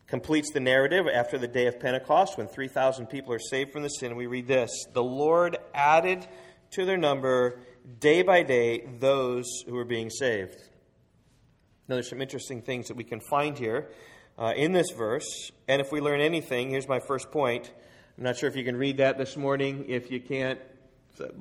Completes 0.08 0.52
the 0.54 0.62
narrative 0.62 1.06
after 1.14 1.38
the 1.38 1.50
day 1.50 1.68
of 1.68 1.82
Pentecost 1.82 2.38
when 2.38 2.48
3,000 2.48 3.08
people 3.08 3.34
are 3.34 3.40
saved 3.40 3.74
from 3.74 3.84
the 3.84 3.90
sin. 3.90 4.16
We 4.16 4.28
read 4.28 4.48
this 4.48 4.72
The 4.94 5.04
Lord 5.04 5.58
added 5.74 6.26
to 6.72 6.86
their 6.86 6.96
number 6.96 7.60
day 8.00 8.22
by 8.22 8.44
day 8.44 8.88
those 9.00 9.64
who 9.66 9.74
were 9.74 9.84
being 9.84 10.10
saved. 10.10 10.56
Now, 11.90 11.96
there's 11.96 12.10
some 12.10 12.22
interesting 12.22 12.62
things 12.62 12.88
that 12.88 12.96
we 12.96 13.04
can 13.04 13.20
find 13.20 13.58
here 13.58 13.90
uh, 14.38 14.54
in 14.56 14.72
this 14.72 14.92
verse. 14.92 15.52
And 15.68 15.82
if 15.82 15.92
we 15.92 16.02
learn 16.02 16.22
anything, 16.22 16.70
here's 16.70 16.88
my 16.88 17.00
first 17.00 17.32
point. 17.32 17.72
I'm 18.18 18.24
not 18.24 18.38
sure 18.38 18.50
if 18.50 18.56
you 18.56 18.64
can 18.64 18.78
read 18.78 18.98
that 18.98 19.18
this 19.18 19.38
morning. 19.38 19.86
If 19.88 20.12
you 20.12 20.20
can't, 20.20 20.60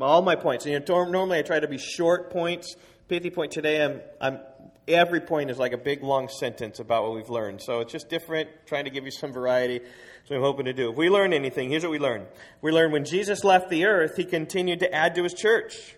all 0.01 0.23
my 0.23 0.37
points. 0.37 0.67
You 0.67 0.79
know, 0.79 1.05
normally 1.05 1.39
I 1.39 1.43
try 1.43 1.61
to 1.61 1.69
be 1.69 1.79
short 1.79 2.31
points. 2.31 2.77
Pithy 3.09 3.31
point 3.31 3.53
today, 3.53 3.85
I'm, 3.85 4.01
I'm 4.21 4.41
every 4.89 5.21
point 5.21 5.51
is 5.51 5.59
like 5.59 5.73
a 5.73 5.79
big 5.79 6.03
long 6.03 6.29
sentence 6.29 6.79
about 6.79 7.05
what 7.05 7.15
we've 7.15 7.31
learned. 7.31 7.63
So 7.63 7.81
it's 7.81 7.93
just 7.93 8.09
different, 8.09 8.49
trying 8.67 8.85
to 8.85 8.91
give 8.91 9.05
you 9.05 9.11
some 9.11 9.33
variety. 9.33 9.81
So 10.25 10.35
I'm 10.35 10.43
hoping 10.43 10.67
to 10.67 10.73
do. 10.73 10.91
If 10.91 10.97
we 10.97 11.09
learn 11.09 11.33
anything, 11.33 11.71
here's 11.71 11.83
what 11.83 11.93
we 11.93 11.99
learn. 11.99 12.27
We 12.63 12.73
learn 12.73 12.93
when 12.93 13.05
Jesus 13.05 13.45
left 13.45 13.71
the 13.71 13.87
earth, 13.87 14.17
he 14.17 14.25
continued 14.25 14.81
to 14.81 14.93
add 14.93 15.15
to 15.17 15.23
his 15.23 15.35
church. 15.35 15.97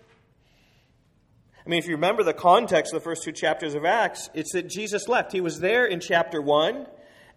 I 1.69 1.71
mean, 1.71 1.77
if 1.77 1.85
you 1.85 1.93
remember 1.97 2.23
the 2.23 2.33
context 2.33 2.95
of 2.95 2.99
the 2.99 3.03
first 3.03 3.21
two 3.21 3.31
chapters 3.31 3.75
of 3.75 3.85
Acts, 3.85 4.31
it's 4.33 4.53
that 4.53 4.67
Jesus 4.67 5.07
left. 5.07 5.31
He 5.31 5.39
was 5.39 5.59
there 5.59 5.85
in 5.85 5.99
chapter 5.99 6.41
one, 6.41 6.87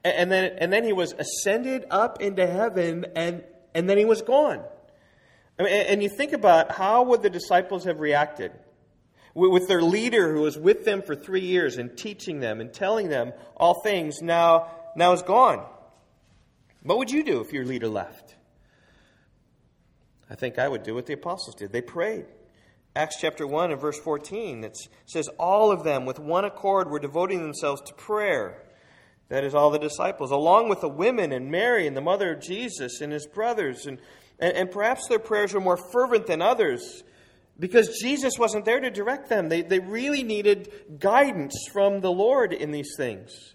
and 0.02 0.32
then 0.32 0.56
and 0.56 0.72
then 0.72 0.84
he 0.84 0.94
was 0.94 1.12
ascended 1.12 1.84
up 1.90 2.22
into 2.22 2.46
heaven, 2.46 3.04
and 3.14 3.44
and 3.74 3.90
then 3.90 3.98
he 3.98 4.06
was 4.06 4.22
gone. 4.22 4.64
I 5.58 5.62
mean, 5.64 5.72
and 5.74 6.02
you 6.02 6.08
think 6.08 6.32
about 6.32 6.72
how 6.72 7.02
would 7.02 7.20
the 7.20 7.28
disciples 7.28 7.84
have 7.84 8.00
reacted 8.00 8.52
with 9.34 9.68
their 9.68 9.82
leader 9.82 10.32
who 10.32 10.40
was 10.40 10.56
with 10.56 10.86
them 10.86 11.02
for 11.02 11.14
three 11.14 11.44
years 11.44 11.76
and 11.76 11.94
teaching 11.94 12.40
them 12.40 12.62
and 12.62 12.72
telling 12.72 13.10
them 13.10 13.34
all 13.54 13.82
things 13.82 14.22
now 14.22 14.70
now 14.96 15.12
is 15.12 15.20
gone. 15.20 15.62
What 16.84 16.96
would 16.96 17.10
you 17.10 17.22
do 17.22 17.42
if 17.42 17.52
your 17.52 17.66
leader 17.66 17.88
left? 17.88 18.34
I 20.30 20.36
think 20.36 20.58
I 20.58 20.66
would 20.66 20.84
do 20.84 20.94
what 20.94 21.04
the 21.04 21.12
apostles 21.12 21.54
did. 21.54 21.70
They 21.70 21.82
prayed. 21.82 22.24
Acts 22.94 23.16
chapter 23.18 23.46
1 23.46 23.70
and 23.70 23.80
verse 23.80 23.98
14, 23.98 24.64
it 24.64 24.76
says, 25.06 25.28
All 25.38 25.72
of 25.72 25.82
them 25.82 26.04
with 26.04 26.18
one 26.18 26.44
accord 26.44 26.90
were 26.90 26.98
devoting 26.98 27.40
themselves 27.42 27.80
to 27.82 27.94
prayer. 27.94 28.62
That 29.30 29.44
is, 29.44 29.54
all 29.54 29.70
the 29.70 29.78
disciples, 29.78 30.30
along 30.30 30.68
with 30.68 30.82
the 30.82 30.90
women 30.90 31.32
and 31.32 31.50
Mary 31.50 31.86
and 31.86 31.96
the 31.96 32.02
mother 32.02 32.34
of 32.34 32.42
Jesus 32.42 33.00
and 33.00 33.10
his 33.10 33.26
brothers. 33.26 33.86
And, 33.86 33.98
and, 34.38 34.54
and 34.54 34.70
perhaps 34.70 35.08
their 35.08 35.18
prayers 35.18 35.54
were 35.54 35.60
more 35.60 35.78
fervent 35.78 36.26
than 36.26 36.42
others 36.42 37.02
because 37.58 37.98
Jesus 38.02 38.34
wasn't 38.38 38.66
there 38.66 38.80
to 38.80 38.90
direct 38.90 39.30
them. 39.30 39.48
They, 39.48 39.62
they 39.62 39.78
really 39.78 40.22
needed 40.22 40.70
guidance 40.98 41.54
from 41.72 42.00
the 42.00 42.12
Lord 42.12 42.52
in 42.52 42.72
these 42.72 42.92
things. 42.94 43.54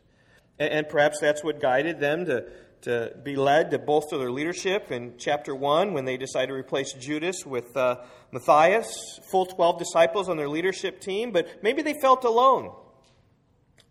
And, 0.58 0.70
and 0.70 0.90
perhaps 0.90 1.20
that's 1.20 1.44
what 1.44 1.62
guided 1.62 2.00
them 2.00 2.26
to, 2.26 2.46
to 2.88 3.14
be 3.22 3.36
led 3.36 3.72
to 3.72 3.80
bolster 3.80 4.18
their 4.18 4.32
leadership 4.32 4.92
in 4.92 5.16
chapter 5.18 5.54
1 5.54 5.94
when 5.94 6.06
they 6.06 6.16
decided 6.16 6.48
to 6.48 6.54
replace 6.54 6.94
Judas 6.94 7.46
with 7.46 7.76
uh, 7.76 7.98
Matthias, 8.32 9.20
full 9.30 9.46
12 9.46 9.78
disciples 9.78 10.30
on 10.30 10.38
their 10.38 10.48
leadership 10.48 11.02
team. 11.02 11.32
But 11.32 11.62
maybe 11.62 11.82
they 11.82 12.00
felt 12.00 12.24
alone. 12.24 12.74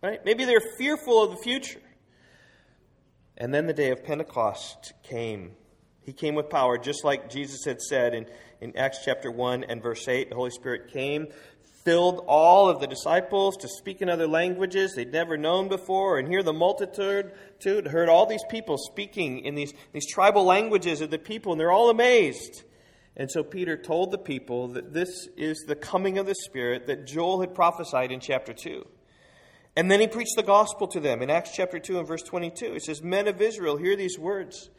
Right? 0.02 0.24
Maybe 0.24 0.44
they're 0.44 0.62
fearful 0.78 1.22
of 1.22 1.30
the 1.30 1.36
future. 1.36 1.80
And 3.36 3.52
then 3.52 3.66
the 3.66 3.74
day 3.74 3.90
of 3.90 4.02
Pentecost 4.02 4.94
came. 5.02 5.52
He 6.02 6.14
came 6.14 6.34
with 6.34 6.48
power, 6.48 6.78
just 6.78 7.04
like 7.04 7.28
Jesus 7.28 7.64
had 7.66 7.82
said 7.82 8.14
in, 8.14 8.26
in 8.62 8.76
Acts 8.78 9.00
chapter 9.04 9.30
1 9.30 9.64
and 9.64 9.82
verse 9.82 10.08
8. 10.08 10.30
The 10.30 10.36
Holy 10.36 10.50
Spirit 10.50 10.90
came, 10.90 11.26
filled 11.86 12.24
all 12.26 12.68
of 12.68 12.80
the 12.80 12.86
disciples 12.88 13.56
to 13.58 13.68
speak 13.68 14.02
in 14.02 14.10
other 14.10 14.26
languages 14.26 14.94
they'd 14.94 15.12
never 15.12 15.36
known 15.36 15.68
before. 15.68 16.18
And 16.18 16.26
here 16.26 16.42
the 16.42 16.52
multitude 16.52 17.30
too, 17.60 17.80
heard 17.88 18.08
all 18.08 18.26
these 18.26 18.42
people 18.50 18.76
speaking 18.76 19.38
in 19.38 19.54
these, 19.54 19.72
these 19.92 20.12
tribal 20.12 20.42
languages 20.42 21.00
of 21.00 21.12
the 21.12 21.18
people, 21.18 21.52
and 21.52 21.60
they're 21.60 21.70
all 21.70 21.88
amazed. 21.88 22.64
And 23.16 23.30
so 23.30 23.44
Peter 23.44 23.76
told 23.76 24.10
the 24.10 24.18
people 24.18 24.66
that 24.68 24.92
this 24.92 25.28
is 25.36 25.64
the 25.68 25.76
coming 25.76 26.18
of 26.18 26.26
the 26.26 26.34
Spirit 26.34 26.88
that 26.88 27.06
Joel 27.06 27.40
had 27.40 27.54
prophesied 27.54 28.10
in 28.10 28.18
chapter 28.18 28.52
2. 28.52 28.84
And 29.76 29.88
then 29.88 30.00
he 30.00 30.08
preached 30.08 30.34
the 30.34 30.42
gospel 30.42 30.88
to 30.88 30.98
them 30.98 31.22
in 31.22 31.30
Acts 31.30 31.52
chapter 31.54 31.78
2 31.78 32.00
and 32.00 32.08
verse 32.08 32.22
22. 32.22 32.72
He 32.72 32.80
says, 32.80 33.00
Men 33.00 33.28
of 33.28 33.40
Israel, 33.40 33.76
hear 33.76 33.94
these 33.94 34.18
words. 34.18 34.70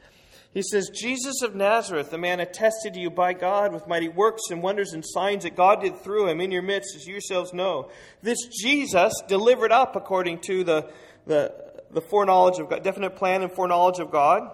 He 0.58 0.64
says, 0.64 0.90
Jesus 0.90 1.44
of 1.44 1.54
Nazareth, 1.54 2.10
the 2.10 2.18
man 2.18 2.40
attested 2.40 2.96
to 2.96 3.00
you 3.00 3.12
by 3.12 3.34
God 3.34 3.72
with 3.72 3.88
mighty 3.88 4.08
works 4.08 4.42
and 4.50 4.64
wonders 4.64 4.92
and 4.94 5.06
signs 5.06 5.44
that 5.44 5.56
God 5.56 5.82
did 5.82 6.02
through 6.02 6.30
him 6.30 6.42
in 6.42 6.50
your 6.50 6.64
midst, 6.64 6.96
as 6.96 7.06
you 7.06 7.12
yourselves 7.12 7.54
know. 7.54 7.92
This 8.24 8.40
Jesus 8.48 9.14
delivered 9.28 9.72
up 9.72 9.96
according 9.96 10.40
to 10.48 10.64
the, 10.64 10.90
the, 11.28 11.54
the 11.92 12.02
foreknowledge 12.02 12.58
of 12.58 12.72
God, 12.72 12.84
definite 12.84 13.16
plan 13.16 13.44
and 13.44 13.52
foreknowledge 13.52 14.00
of 14.00 14.10
God. 14.10 14.50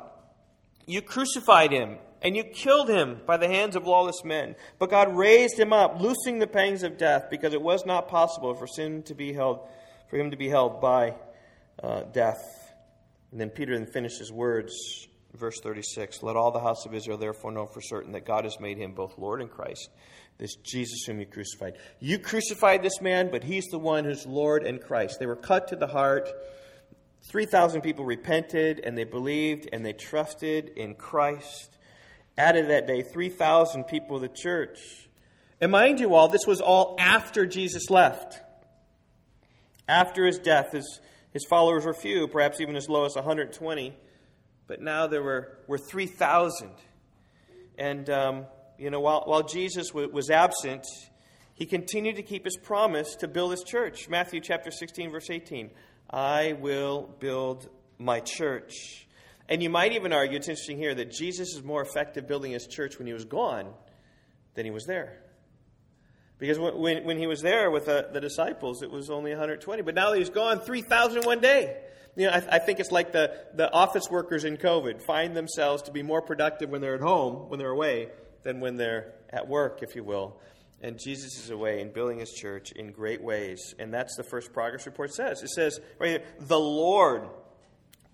You 0.86 1.02
crucified 1.02 1.72
him 1.72 2.00
and 2.22 2.36
you 2.36 2.44
killed 2.44 2.90
him 2.90 3.22
by 3.26 3.38
the 3.38 3.48
hands 3.48 3.78
of 3.78 3.88
lawless 3.88 4.26
men. 4.26 4.58
But 4.80 4.90
God 4.90 5.16
raised 5.16 5.58
him 5.58 5.72
up, 5.72 6.02
loosing 6.02 6.40
the 6.40 6.48
pangs 6.48 6.84
of 6.84 6.98
death, 6.98 7.28
because 7.32 7.54
it 7.54 7.62
was 7.62 7.86
not 7.86 8.10
possible 8.10 8.56
for 8.56 8.68
sin 8.68 9.04
to 9.04 9.16
be 9.16 9.32
held 9.32 9.62
for 10.10 10.18
him 10.18 10.32
to 10.32 10.38
be 10.38 10.50
held 10.50 10.82
by 10.82 11.14
uh, 11.82 12.02
death. 12.12 12.44
And 13.32 13.40
then 13.40 13.52
Peter 13.52 13.78
then 13.78 13.88
finished 13.88 14.20
his 14.20 14.34
words, 14.34 15.08
verse 15.36 15.60
36 15.62 16.24
Let 16.24 16.36
all 16.36 16.52
the 16.52 16.60
house 16.60 16.86
of 16.86 16.94
Israel 16.94 17.18
therefore 17.18 17.52
know 17.52 17.66
for 17.66 17.82
certain 17.82 18.12
that 18.14 18.26
God 18.26 18.44
has 18.44 18.60
made 18.60 18.78
him 18.78 18.94
both 18.94 19.18
Lord 19.18 19.42
and 19.42 19.50
Christ, 19.50 19.90
this 20.38 20.56
Jesus 20.56 21.04
whom 21.06 21.20
you 21.20 21.26
crucified. 21.26 21.78
You 22.00 22.20
crucified 22.20 22.84
this 22.84 23.02
man, 23.02 23.30
but 23.32 23.44
he's 23.44 23.66
the 23.66 23.80
one 23.80 24.06
who's 24.06 24.26
Lord 24.26 24.64
and 24.64 24.82
Christ. 24.82 25.20
They 25.20 25.26
were 25.26 25.36
cut 25.36 25.70
to 25.70 25.76
the 25.76 25.88
heart. 25.88 26.30
3,000 27.30 27.82
people 27.82 28.04
repented 28.04 28.82
and 28.84 28.98
they 28.98 29.06
believed 29.06 29.70
and 29.72 29.86
they 29.86 29.94
trusted 29.94 30.70
in 30.76 30.96
Christ. 30.96 31.78
Added 32.38 32.70
that 32.70 32.88
day 32.88 33.02
3,000 33.02 33.86
people 33.86 34.18
of 34.18 34.22
the 34.22 34.28
church. 34.28 34.80
And 35.62 35.72
mind 35.72 36.00
you 36.00 36.14
all, 36.14 36.28
this 36.28 36.46
was 36.46 36.60
all 36.60 36.98
after 37.00 37.46
Jesus 37.46 37.90
left. 37.90 38.42
After 39.88 40.26
his 40.26 40.38
death, 40.40 40.72
his, 40.72 41.00
his 41.32 41.46
followers 41.46 41.86
were 41.86 41.94
few, 41.94 42.28
perhaps 42.28 42.60
even 42.60 42.76
as 42.76 42.90
low 42.90 43.06
as 43.06 43.16
120, 43.16 43.94
but 44.68 44.82
now 44.82 45.08
there 45.08 45.24
were, 45.24 45.58
were 45.68 45.78
3,000. 45.78 46.72
And, 47.78 48.10
um, 48.10 48.46
you 48.78 48.90
know, 48.90 49.00
while, 49.00 49.24
while 49.26 49.44
Jesus 49.44 49.90
w- 49.90 50.12
was 50.12 50.30
absent, 50.30 50.86
he 51.54 51.66
continued 51.66 52.16
to 52.16 52.24
keep 52.24 52.46
his 52.46 52.58
promise 52.58 53.16
to 53.18 53.28
build 53.28 53.52
his 53.52 53.64
church. 53.64 54.10
Matthew 54.10 54.42
chapter 54.42 54.72
16, 54.72 55.12
verse 55.12 55.30
18 55.30 55.70
I 56.10 56.54
will 56.60 57.10
build 57.20 57.70
my 57.98 58.20
church. 58.20 59.08
And 59.50 59.62
you 59.62 59.70
might 59.70 59.94
even 59.94 60.14
argue, 60.14 60.38
it's 60.38 60.48
interesting 60.48 60.78
here, 60.78 60.96
that 60.96 61.12
Jesus 61.12 61.56
is 61.56 61.64
more 61.64 61.82
effective 61.82 62.28
building 62.28 62.52
his 62.52 62.68
church 62.68 62.98
when 62.98 63.08
he 63.08 63.14
was 63.14 63.26
gone 63.26 63.74
than 64.56 64.66
he 64.66 64.72
was 64.72 64.86
there. 64.86 65.20
Because 66.40 66.60
when, 66.60 67.04
when 67.06 67.18
he 67.18 67.28
was 67.28 67.42
there 67.42 67.72
with 67.72 67.86
the, 67.86 68.20
disciples, 68.20 68.82
it 68.82 68.92
was 68.92 69.10
only 69.10 69.32
120. 69.32 69.82
But 69.82 69.96
now 69.96 70.12
that 70.12 70.20
he's 70.20 70.30
gone, 70.30 70.60
3,000 70.60 71.20
in 71.20 71.24
one 71.24 71.40
day. 71.40 71.78
You 72.16 72.28
know, 72.28 72.34
I, 72.34 72.56
I, 72.56 72.60
think 72.60 72.80
it's 72.80 72.92
like 72.92 73.12
the, 73.12 73.36
the 73.56 73.72
office 73.72 74.10
workers 74.10 74.44
in 74.44 74.58
COVID 74.58 75.02
find 75.02 75.36
themselves 75.36 75.84
to 75.84 75.92
be 75.92 76.04
more 76.04 76.22
productive 76.22 76.70
when 76.70 76.82
they're 76.82 76.96
at 76.96 77.02
home, 77.02 77.50
when 77.50 77.58
they're 77.58 77.70
away, 77.70 78.10
than 78.44 78.60
when 78.60 78.76
they're 78.76 79.14
at 79.32 79.48
work, 79.48 79.82
if 79.82 79.96
you 79.96 80.04
will. 80.04 80.40
And 80.82 81.00
Jesus 81.00 81.40
is 81.40 81.50
away 81.50 81.82
and 81.82 81.94
building 81.94 82.20
his 82.20 82.32
church 82.32 82.72
in 82.74 82.92
great 82.92 83.24
ways. 83.24 83.74
And 83.80 83.94
that's 83.94 84.16
the 84.16 84.24
first 84.24 84.54
progress 84.54 84.86
report 84.86 85.14
says. 85.14 85.42
It 85.42 85.50
says 85.50 85.80
right 85.98 86.10
here, 86.10 86.24
the 86.40 86.60
Lord 86.60 87.30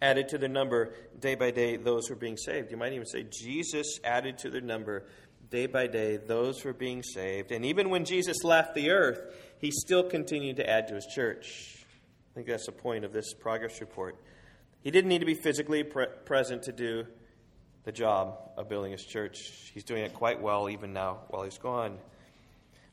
added 0.01 0.29
to 0.29 0.37
their 0.37 0.49
number 0.49 0.93
day 1.19 1.35
by 1.35 1.51
day 1.51 1.75
those 1.75 2.07
who 2.07 2.13
are 2.13 2.17
being 2.17 2.37
saved. 2.37 2.71
You 2.71 2.77
might 2.77 2.93
even 2.93 3.07
say 3.07 3.23
Jesus 3.23 3.99
added 4.03 4.37
to 4.39 4.49
their 4.49 4.61
number 4.61 5.05
day 5.49 5.65
by 5.65 5.87
day 5.87 6.17
those 6.17 6.61
who 6.61 6.69
are 6.69 6.73
being 6.73 7.03
saved. 7.03 7.51
And 7.51 7.65
even 7.65 7.89
when 7.89 8.05
Jesus 8.05 8.43
left 8.43 8.75
the 8.75 8.91
earth, 8.91 9.19
he 9.59 9.71
still 9.71 10.03
continued 10.03 10.57
to 10.57 10.69
add 10.69 10.87
to 10.87 10.95
his 10.95 11.07
church. 11.07 11.78
Think 12.39 12.47
that's 12.47 12.67
the 12.67 12.71
point 12.71 13.03
of 13.03 13.11
this 13.11 13.33
progress 13.33 13.81
report. 13.81 14.15
He 14.81 14.91
didn't 14.91 15.09
need 15.09 15.19
to 15.19 15.25
be 15.25 15.33
physically 15.33 15.83
pre- 15.83 16.07
present 16.23 16.63
to 16.63 16.71
do 16.71 17.05
the 17.83 17.91
job 17.91 18.37
of 18.55 18.69
building 18.69 18.93
his 18.93 19.03
church. 19.03 19.35
He's 19.73 19.83
doing 19.83 20.05
it 20.05 20.13
quite 20.13 20.41
well 20.41 20.69
even 20.69 20.93
now 20.93 21.17
while 21.27 21.43
he's 21.43 21.57
gone. 21.57 21.97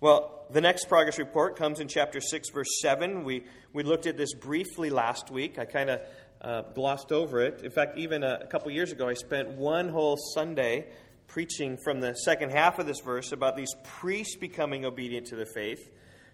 Well, 0.00 0.46
the 0.50 0.60
next 0.60 0.88
progress 0.88 1.16
report 1.20 1.54
comes 1.54 1.78
in 1.78 1.86
chapter 1.86 2.20
6, 2.20 2.50
verse 2.50 2.80
7. 2.80 3.22
We, 3.22 3.44
we 3.72 3.84
looked 3.84 4.06
at 4.06 4.16
this 4.16 4.34
briefly 4.34 4.90
last 4.90 5.30
week. 5.30 5.60
I 5.60 5.64
kind 5.64 5.90
of 5.90 6.00
uh, 6.42 6.62
glossed 6.74 7.12
over 7.12 7.40
it. 7.40 7.62
In 7.62 7.70
fact, 7.70 7.98
even 7.98 8.24
a, 8.24 8.40
a 8.42 8.46
couple 8.48 8.72
years 8.72 8.90
ago, 8.90 9.06
I 9.06 9.14
spent 9.14 9.50
one 9.50 9.90
whole 9.90 10.16
Sunday 10.34 10.88
preaching 11.28 11.76
from 11.76 12.00
the 12.00 12.14
second 12.14 12.50
half 12.50 12.80
of 12.80 12.86
this 12.88 12.98
verse 12.98 13.30
about 13.30 13.56
these 13.56 13.72
priests 13.84 14.34
becoming 14.34 14.84
obedient 14.84 15.28
to 15.28 15.36
the 15.36 15.46
faith. 15.46 15.88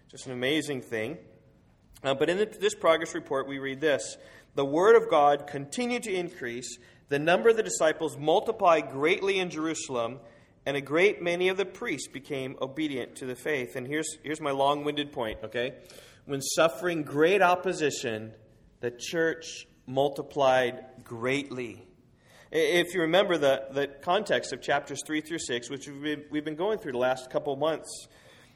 Just 0.09 0.25
an 0.25 0.31
amazing 0.31 0.81
thing. 0.81 1.19
Uh, 2.03 2.13
but 2.13 2.29
in 2.29 2.37
the, 2.37 2.45
this 2.45 2.75
progress 2.75 3.15
report, 3.15 3.47
we 3.47 3.59
read 3.59 3.79
this 3.79 4.17
The 4.55 4.65
word 4.65 4.95
of 4.95 5.09
God 5.09 5.47
continued 5.47 6.03
to 6.03 6.13
increase, 6.13 6.77
the 7.09 7.19
number 7.19 7.49
of 7.49 7.57
the 7.57 7.63
disciples 7.63 8.17
multiplied 8.17 8.91
greatly 8.91 9.39
in 9.39 9.49
Jerusalem, 9.49 10.19
and 10.65 10.75
a 10.75 10.81
great 10.81 11.21
many 11.21 11.49
of 11.49 11.57
the 11.57 11.65
priests 11.65 12.07
became 12.07 12.55
obedient 12.61 13.15
to 13.17 13.25
the 13.25 13.35
faith. 13.35 13.75
And 13.75 13.87
here's, 13.87 14.17
here's 14.23 14.41
my 14.41 14.51
long 14.51 14.83
winded 14.83 15.11
point, 15.11 15.39
okay? 15.43 15.73
When 16.25 16.41
suffering 16.41 17.03
great 17.03 17.41
opposition, 17.41 18.33
the 18.79 18.91
church 18.91 19.67
multiplied 19.85 20.85
greatly. 21.03 21.85
If 22.51 22.93
you 22.93 23.01
remember 23.01 23.37
the, 23.37 23.65
the 23.71 23.87
context 23.87 24.53
of 24.53 24.61
chapters 24.61 25.01
3 25.05 25.21
through 25.21 25.39
6, 25.39 25.69
which 25.69 25.87
we've 25.87 26.01
been, 26.01 26.23
we've 26.29 26.45
been 26.45 26.55
going 26.55 26.79
through 26.79 26.91
the 26.93 26.97
last 26.97 27.29
couple 27.29 27.55
months, 27.55 28.07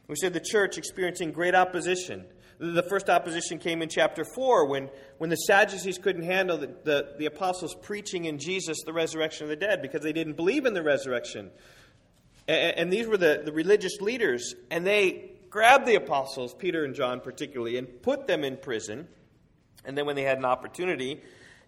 we 0.08 0.16
said 0.16 0.34
the 0.34 0.39
church 0.39 0.77
experiencing 0.77 1.32
great 1.32 1.56
opposition. 1.56 2.25
The 2.59 2.83
first 2.83 3.07
opposition 3.09 3.59
came 3.59 3.83
in 3.83 3.89
chapter 3.89 4.25
4 4.25 4.65
when, 4.65 4.89
when 5.19 5.29
the 5.29 5.35
Sadducees 5.35 5.99
couldn't 5.99 6.23
handle 6.23 6.57
the, 6.57 6.67
the, 6.83 7.15
the 7.19 7.25
apostles 7.27 7.75
preaching 7.75 8.25
in 8.25 8.39
Jesus 8.39 8.77
the 8.83 8.93
resurrection 8.93 9.43
of 9.43 9.49
the 9.49 9.55
dead 9.55 9.81
because 9.81 10.01
they 10.01 10.13
didn't 10.13 10.33
believe 10.33 10.65
in 10.65 10.73
the 10.73 10.81
resurrection. 10.81 11.51
And, 12.47 12.77
and 12.77 12.93
these 12.93 13.05
were 13.05 13.17
the, 13.17 13.43
the 13.45 13.51
religious 13.51 14.01
leaders, 14.01 14.55
and 14.71 14.87
they 14.87 15.31
grabbed 15.51 15.85
the 15.85 15.95
apostles, 15.95 16.55
Peter 16.55 16.83
and 16.83 16.95
John 16.95 17.19
particularly, 17.19 17.77
and 17.77 18.01
put 18.01 18.25
them 18.25 18.43
in 18.43 18.57
prison. 18.57 19.07
And 19.85 19.97
then 19.97 20.07
when 20.07 20.15
they 20.15 20.23
had 20.23 20.39
an 20.39 20.45
opportunity 20.45 21.21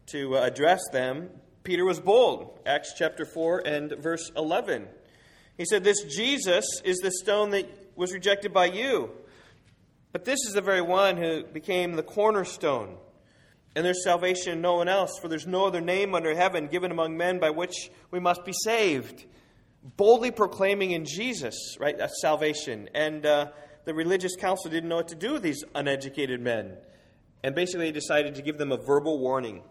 to 0.07 0.37
uh, 0.37 0.41
address 0.41 0.81
them, 0.91 1.29
Peter 1.63 1.85
was 1.85 1.99
bold. 1.99 2.59
Acts 2.65 2.93
chapter 2.97 3.25
4 3.25 3.63
and 3.65 3.91
verse 3.99 4.31
11. 4.35 4.87
He 5.57 5.65
said, 5.65 5.83
This 5.83 6.03
Jesus 6.03 6.65
is 6.83 6.97
the 6.97 7.11
stone 7.11 7.51
that 7.51 7.69
was 7.95 8.11
rejected 8.11 8.53
by 8.53 8.65
you. 8.65 9.11
But 10.11 10.25
this 10.25 10.39
is 10.47 10.53
the 10.53 10.61
very 10.61 10.81
one 10.81 11.17
who 11.17 11.43
became 11.43 11.93
the 11.93 12.03
cornerstone. 12.03 12.97
And 13.75 13.85
there's 13.85 14.03
salvation 14.03 14.53
in 14.53 14.61
no 14.61 14.75
one 14.75 14.87
else, 14.87 15.19
for 15.19 15.27
there's 15.27 15.45
no 15.45 15.65
other 15.65 15.81
name 15.81 16.15
under 16.15 16.35
heaven 16.35 16.67
given 16.67 16.91
among 16.91 17.15
men 17.15 17.39
by 17.39 17.51
which 17.51 17.91
we 18.09 18.19
must 18.19 18.43
be 18.43 18.53
saved. 18.63 19.25
Boldly 19.95 20.31
proclaiming 20.31 20.91
in 20.91 21.05
Jesus, 21.05 21.77
right, 21.79 21.97
that's 21.97 22.19
salvation. 22.21 22.89
And 22.95 23.25
uh, 23.25 23.51
the 23.85 23.93
religious 23.93 24.35
council 24.35 24.71
didn't 24.71 24.89
know 24.89 24.97
what 24.97 25.09
to 25.09 25.15
do 25.15 25.33
with 25.33 25.43
these 25.43 25.63
uneducated 25.75 26.41
men. 26.41 26.77
And 27.43 27.55
basically 27.55 27.91
decided 27.91 28.35
to 28.35 28.41
give 28.41 28.57
them 28.57 28.71
a 28.71 28.77
verbal 28.77 29.19
warning. 29.19 29.61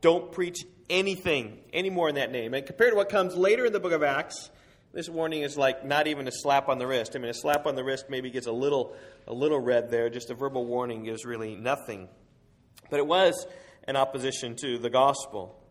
Don't 0.00 0.32
preach 0.32 0.66
anything 0.90 1.58
anymore 1.72 2.08
in 2.08 2.16
that 2.16 2.30
name. 2.30 2.52
And 2.52 2.66
compared 2.66 2.90
to 2.90 2.96
what 2.96 3.08
comes 3.08 3.34
later 3.34 3.64
in 3.64 3.72
the 3.72 3.80
book 3.80 3.92
of 3.92 4.02
Acts, 4.02 4.50
this 4.96 5.10
warning 5.10 5.42
is 5.42 5.58
like 5.58 5.84
not 5.84 6.06
even 6.06 6.26
a 6.26 6.32
slap 6.32 6.70
on 6.70 6.78
the 6.78 6.86
wrist. 6.86 7.14
I 7.14 7.18
mean, 7.18 7.28
a 7.28 7.34
slap 7.34 7.66
on 7.66 7.74
the 7.74 7.84
wrist 7.84 8.06
maybe 8.08 8.30
gets 8.30 8.46
a 8.46 8.52
little, 8.52 8.96
a 9.26 9.34
little 9.34 9.60
red 9.60 9.90
there. 9.90 10.08
Just 10.08 10.30
a 10.30 10.34
verbal 10.34 10.64
warning 10.64 11.04
gives 11.04 11.26
really 11.26 11.54
nothing. 11.54 12.08
But 12.90 13.00
it 13.00 13.06
was 13.06 13.46
an 13.86 13.96
opposition 13.96 14.56
to 14.56 14.78
the 14.78 14.88
gospel. 14.88 15.62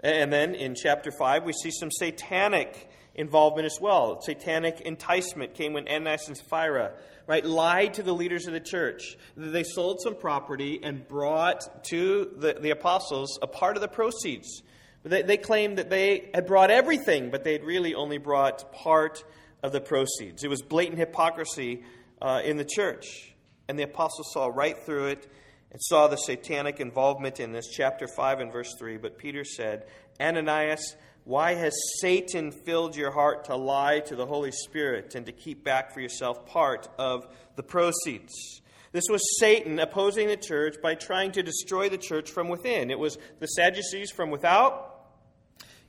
And 0.00 0.32
then 0.32 0.56
in 0.56 0.74
chapter 0.74 1.12
5, 1.12 1.44
we 1.44 1.52
see 1.52 1.70
some 1.70 1.92
satanic 1.92 2.90
involvement 3.14 3.66
as 3.66 3.78
well. 3.80 4.20
Satanic 4.20 4.80
enticement 4.80 5.54
came 5.54 5.72
when 5.72 5.86
Ananias 5.86 6.26
and 6.26 6.36
Sapphira 6.36 6.94
right, 7.28 7.44
lied 7.44 7.94
to 7.94 8.02
the 8.02 8.12
leaders 8.12 8.48
of 8.48 8.54
the 8.54 8.60
church. 8.60 9.16
They 9.36 9.62
sold 9.62 10.00
some 10.02 10.16
property 10.16 10.80
and 10.82 11.06
brought 11.06 11.84
to 11.90 12.32
the, 12.36 12.54
the 12.60 12.70
apostles 12.70 13.38
a 13.40 13.46
part 13.46 13.76
of 13.76 13.82
the 13.82 13.88
proceeds. 13.88 14.64
They, 15.04 15.22
they 15.22 15.36
claimed 15.36 15.78
that 15.78 15.90
they 15.90 16.30
had 16.34 16.46
brought 16.46 16.70
everything, 16.70 17.30
but 17.30 17.44
they 17.44 17.52
had 17.52 17.64
really 17.64 17.94
only 17.94 18.18
brought 18.18 18.72
part 18.72 19.22
of 19.62 19.72
the 19.72 19.80
proceeds. 19.80 20.44
It 20.44 20.48
was 20.48 20.62
blatant 20.62 20.98
hypocrisy 20.98 21.82
uh, 22.20 22.42
in 22.44 22.56
the 22.56 22.64
church. 22.64 23.34
And 23.68 23.78
the 23.78 23.84
apostles 23.84 24.32
saw 24.32 24.46
right 24.46 24.76
through 24.78 25.06
it 25.06 25.30
and 25.70 25.80
saw 25.82 26.06
the 26.06 26.16
satanic 26.16 26.80
involvement 26.80 27.40
in 27.40 27.52
this. 27.52 27.68
Chapter 27.68 28.06
5 28.06 28.40
and 28.40 28.52
verse 28.52 28.74
3. 28.78 28.98
But 28.98 29.18
Peter 29.18 29.44
said, 29.44 29.86
Ananias, 30.20 30.96
why 31.24 31.54
has 31.54 31.74
Satan 32.00 32.52
filled 32.52 32.96
your 32.96 33.10
heart 33.10 33.46
to 33.46 33.56
lie 33.56 34.00
to 34.00 34.16
the 34.16 34.26
Holy 34.26 34.52
Spirit 34.52 35.14
and 35.14 35.24
to 35.26 35.32
keep 35.32 35.64
back 35.64 35.92
for 35.92 36.00
yourself 36.00 36.46
part 36.46 36.88
of 36.98 37.26
the 37.56 37.62
proceeds? 37.62 38.60
This 38.92 39.04
was 39.10 39.22
Satan 39.40 39.78
opposing 39.80 40.28
the 40.28 40.36
church 40.36 40.76
by 40.82 40.94
trying 40.94 41.32
to 41.32 41.42
destroy 41.42 41.88
the 41.88 41.98
church 41.98 42.30
from 42.30 42.48
within. 42.48 42.90
It 42.90 42.98
was 42.98 43.18
the 43.40 43.46
Sadducees 43.46 44.10
from 44.10 44.30
without, 44.30 44.93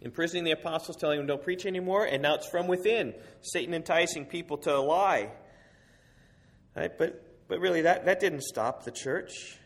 imprisoning 0.05 0.43
the 0.43 0.51
apostles, 0.51 0.95
telling 0.95 1.17
them 1.17 1.25
don't 1.25 1.43
preach 1.43 1.65
anymore, 1.65 2.05
and 2.05 2.21
now 2.21 2.35
it's 2.35 2.47
from 2.47 2.67
within, 2.67 3.15
Satan 3.41 3.73
enticing 3.73 4.25
people 4.25 4.57
to 4.59 4.79
lie. 4.79 5.31
Right? 6.75 6.95
But, 6.95 7.47
but 7.47 7.59
really, 7.59 7.81
that, 7.81 8.05
that 8.05 8.19
didn't 8.19 8.43
stop 8.43 8.85
the 8.85 8.91
church. 8.91 9.57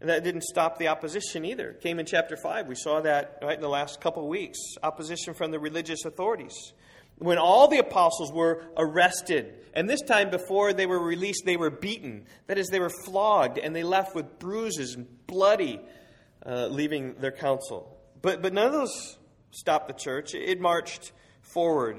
And 0.00 0.08
that 0.10 0.22
didn't 0.22 0.44
stop 0.44 0.78
the 0.78 0.88
opposition 0.88 1.44
either. 1.44 1.70
It 1.70 1.80
came 1.80 1.98
in 1.98 2.06
chapter 2.06 2.36
5. 2.36 2.68
We 2.68 2.76
saw 2.76 3.00
that 3.00 3.40
right 3.42 3.56
in 3.56 3.60
the 3.60 3.68
last 3.68 4.00
couple 4.00 4.22
of 4.22 4.28
weeks. 4.28 4.58
Opposition 4.82 5.34
from 5.34 5.50
the 5.50 5.58
religious 5.58 6.04
authorities. 6.04 6.72
When 7.16 7.36
all 7.36 7.66
the 7.66 7.78
apostles 7.78 8.32
were 8.32 8.62
arrested, 8.76 9.54
and 9.74 9.90
this 9.90 10.00
time 10.02 10.30
before 10.30 10.72
they 10.72 10.86
were 10.86 11.02
released, 11.02 11.42
they 11.44 11.56
were 11.56 11.70
beaten. 11.70 12.26
That 12.46 12.58
is, 12.58 12.68
they 12.68 12.78
were 12.78 12.92
flogged, 13.04 13.58
and 13.58 13.74
they 13.74 13.82
left 13.82 14.14
with 14.14 14.38
bruises 14.38 14.94
and 14.94 15.08
bloody, 15.26 15.80
uh, 16.46 16.68
leaving 16.68 17.14
their 17.14 17.32
council. 17.32 17.98
But, 18.22 18.40
but 18.40 18.52
none 18.52 18.66
of 18.66 18.72
those 18.72 19.18
stopped 19.50 19.88
the 19.88 19.94
church. 19.94 20.34
It 20.34 20.60
marched 20.60 21.12
forward. 21.40 21.98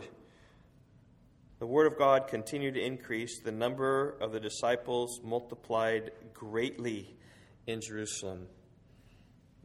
The 1.60 1.68
Word 1.68 1.92
of 1.92 1.98
God 1.98 2.28
continued 2.28 2.76
to 2.76 2.82
increase. 2.82 3.42
The 3.42 3.52
number 3.52 4.16
of 4.22 4.32
the 4.32 4.40
disciples 4.40 5.20
multiplied 5.24 6.12
greatly 6.34 7.16
in 7.68 7.82
Jerusalem. 7.82 8.48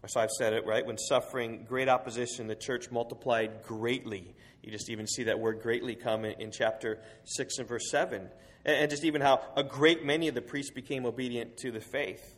So 0.06 0.20
I've 0.20 0.30
said 0.30 0.52
it, 0.52 0.66
right? 0.66 0.84
When 0.84 0.98
suffering 0.98 1.64
great 1.66 1.88
opposition, 1.88 2.46
the 2.46 2.54
church 2.54 2.90
multiplied 2.90 3.62
greatly. 3.62 4.34
You 4.62 4.70
just 4.70 4.90
even 4.90 5.06
see 5.06 5.24
that 5.24 5.38
word 5.38 5.62
greatly 5.62 5.94
come 5.94 6.24
in, 6.24 6.40
in 6.40 6.50
chapter 6.50 7.00
6 7.24 7.58
and 7.58 7.68
verse 7.68 7.90
7. 7.90 8.28
And, 8.66 8.76
and, 8.76 8.90
just 8.90 9.04
even 9.04 9.22
how 9.22 9.40
a 9.56 9.62
great 9.62 10.04
many 10.04 10.28
of 10.28 10.34
the 10.34 10.42
priests 10.42 10.72
became 10.72 11.06
obedient 11.06 11.56
to 11.58 11.70
the 11.70 11.80
faith. 11.80 12.36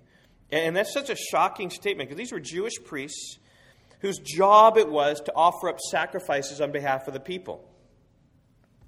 And, 0.50 0.66
and 0.66 0.76
that's 0.76 0.92
such 0.92 1.10
a 1.10 1.16
shocking 1.16 1.70
statement 1.70 2.08
because 2.08 2.18
these 2.18 2.30
were 2.30 2.40
Jewish 2.40 2.74
priests 2.84 3.38
whose 4.00 4.18
job 4.18 4.76
it 4.76 4.88
was 4.88 5.20
to 5.20 5.32
offer 5.34 5.68
up 5.68 5.80
sacrifices 5.80 6.60
on 6.60 6.72
behalf 6.72 7.08
of 7.08 7.14
the 7.14 7.20
people. 7.20 7.68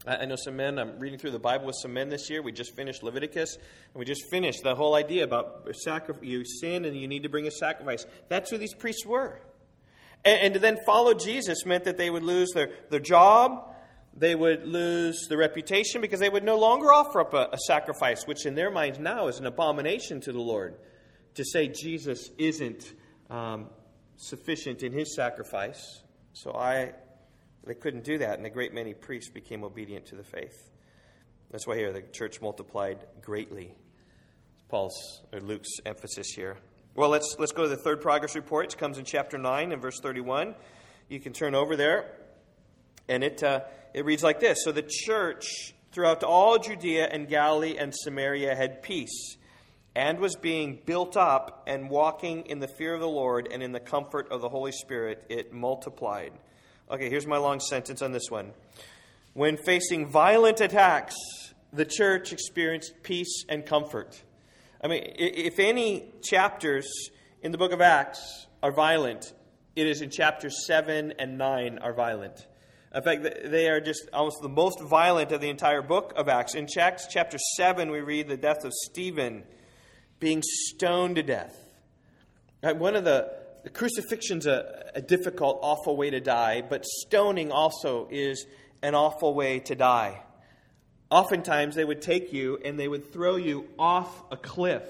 I 0.07 0.25
know 0.25 0.37
some 0.37 0.57
men, 0.57 0.79
I'm 0.79 0.99
reading 0.99 1.19
through 1.19 1.33
the 1.33 1.38
Bible 1.38 1.67
with 1.67 1.77
some 1.83 1.93
men 1.93 2.09
this 2.09 2.31
year. 2.31 2.41
We 2.41 2.53
just 2.53 2.75
finished 2.75 3.03
Leviticus, 3.03 3.57
and 3.57 3.95
we 3.95 4.05
just 4.05 4.23
finished 4.31 4.62
the 4.62 4.75
whole 4.75 4.95
idea 4.95 5.25
about 5.25 5.69
sacrifice. 5.75 6.25
You 6.25 6.45
sin 6.45 6.85
and 6.85 6.97
you 6.97 7.09
need 7.09 7.25
to 7.25 7.29
bring 7.29 7.47
a 7.47 7.50
sacrifice. 7.50 8.07
That's 8.29 8.50
who 8.50 8.59
these 8.59 8.75
priests 8.75 9.05
were. 9.05 9.41
And, 10.25 10.41
and 10.41 10.55
to 10.55 10.61
then 10.61 10.79
follow 10.87 11.15
Jesus 11.15 11.67
meant 11.67 11.85
that 11.85 11.99
they 11.99 12.11
would 12.11 12.23
lose 12.23 12.50
their, 12.55 12.71
their 12.91 13.00
job, 13.00 13.75
they 14.17 14.35
would 14.35 14.67
lose 14.67 15.27
their 15.29 15.38
reputation 15.38 16.00
because 16.00 16.21
they 16.21 16.31
would 16.31 16.45
no 16.45 16.59
longer 16.59 16.93
offer 16.93 17.21
up 17.21 17.35
a, 17.35 17.49
a 17.53 17.59
sacrifice, 17.67 18.25
which 18.25 18.47
in 18.47 18.55
their 18.55 18.71
minds 18.71 18.99
now 18.99 19.29
is 19.29 19.38
an 19.38 19.47
abomination 19.47 20.21
to 20.23 20.33
the 20.33 20.41
Lord. 20.41 20.77
To 21.35 21.45
say 21.45 21.69
Jesus 21.69 22.31
isn't 22.38 22.93
um, 23.31 23.67
sufficient 24.19 24.83
in 24.83 24.93
his 24.93 25.15
sacrifice. 25.15 26.03
So 26.35 26.53
I 26.53 26.93
they 27.65 27.75
couldn't 27.75 28.05
do 28.05 28.19
that, 28.19 28.39
and 28.39 28.47
a 28.47 28.51
great 28.51 28.73
many 28.73 28.95
priests 28.95 29.31
became 29.31 29.65
obedient 29.65 30.07
to 30.07 30.15
the 30.15 30.23
faith. 30.23 30.71
That's 31.51 31.67
why 31.67 31.77
here 31.77 31.93
the 31.93 32.03
church 32.03 32.41
multiplied 32.41 33.05
greatly. 33.23 33.75
Paul's 34.69 35.23
or 35.33 35.41
Luke's 35.41 35.71
emphasis 35.87 36.29
here. 36.35 36.59
Well, 36.95 37.09
let's 37.09 37.37
let's 37.39 37.52
go 37.52 37.63
to 37.63 37.69
the 37.69 37.76
third 37.76 38.00
progress 38.00 38.35
report. 38.35 38.73
It 38.73 38.78
comes 38.78 38.99
in 38.99 39.04
chapter 39.04 39.39
nine 39.39 39.73
and 39.73 39.81
verse 39.81 39.99
thirty-one. 40.00 40.54
You 41.09 41.21
can 41.21 41.33
turn 41.33 41.54
over 41.54 41.76
there, 41.76 42.13
and 43.09 43.25
it 43.25 43.43
uh, 43.43 43.61
it 43.95 44.04
reads 44.04 44.23
like 44.23 44.41
this: 44.41 44.59
So 44.63 44.73
the 44.73 44.83
church 44.83 45.75
throughout 45.93 46.23
all 46.23 46.59
Judea 46.59 47.09
and 47.11 47.28
Galilee 47.28 47.76
and 47.78 47.95
Samaria 47.95 48.54
had 48.54 48.83
peace, 48.83 49.37
and 49.99 50.21
was 50.21 50.37
being 50.37 50.78
built 50.87 51.17
up 51.17 51.65
and 51.67 51.91
walking 51.91 52.47
in 52.47 52.61
the 52.61 52.69
fear 52.69 52.95
of 52.95 53.00
the 53.00 53.08
Lord 53.08 53.49
and 53.50 53.65
in 53.65 53.73
the 53.73 53.80
comfort 53.80 54.30
of 54.30 54.41
the 54.41 54.49
Holy 54.49 54.71
Spirit. 54.71 55.25
It 55.28 55.52
multiplied. 55.52 56.32
Okay, 56.89 57.11
here's 57.11 57.26
my 57.26 57.39
long 57.39 57.58
sentence 57.58 58.00
on 58.00 58.13
this 58.13 58.30
one. 58.30 58.52
When 59.34 59.56
facing 59.56 60.06
violent 60.06 60.61
attacks, 60.61 61.17
the 61.73 61.84
church 61.84 62.32
experienced 62.32 63.02
peace 63.02 63.45
and 63.49 63.67
comfort. 63.67 64.23
I 64.80 64.87
mean, 64.87 65.02
if 65.19 65.58
any 65.58 66.13
chapters 66.23 66.89
in 67.43 67.50
the 67.50 67.58
book 67.58 67.73
of 67.73 67.80
Acts 67.80 68.47
are 68.63 68.71
violent, 68.71 69.32
it 69.75 69.89
is 69.89 70.00
in 70.00 70.11
chapters 70.11 70.65
7 70.65 71.15
and 71.19 71.37
9 71.39 71.78
are 71.78 71.93
violent. 71.93 72.47
In 72.95 73.02
fact, 73.02 73.26
they 73.47 73.69
are 73.69 73.80
just 73.80 74.08
almost 74.13 74.43
the 74.43 74.49
most 74.49 74.80
violent 74.80 75.32
of 75.32 75.41
the 75.41 75.50
entire 75.50 75.82
book 75.82 76.13
of 76.15 76.28
Acts. 76.28 76.54
In 76.54 76.69
Acts 76.78 77.08
chapter 77.11 77.37
7, 77.56 77.91
we 77.91 77.99
read 77.99 78.28
the 78.28 78.37
death 78.37 78.65
of 78.65 78.73
Stephen 78.73 79.43
being 80.21 80.43
stoned 80.43 81.17
to 81.17 81.23
death. 81.23 81.57
One 82.63 82.97
of 82.97 83.04
the 83.04 83.39
the 83.69 83.71
crucifixion's 83.71 84.47
a, 84.47 84.93
a 84.95 85.02
difficult, 85.02 85.59
awful 85.63 85.97
way 85.97 86.11
to 86.11 86.21
die, 86.21 86.63
but 86.63 86.85
stoning 86.85 87.50
also 87.52 88.09
is 88.11 88.47
an 88.83 88.95
awful 88.95 89.35
way 89.35 89.61
to 89.61 89.75
die. 89.75 90.23
Oftentimes, 91.11 91.75
they 91.75 91.85
would 91.85 92.02
take 92.02 92.33
you 92.33 92.59
and 92.65 92.78
they 92.78 92.89
would 92.89 93.13
throw 93.13 93.37
you 93.37 93.69
off 93.78 94.23
a 94.31 94.37
cliff 94.37 94.85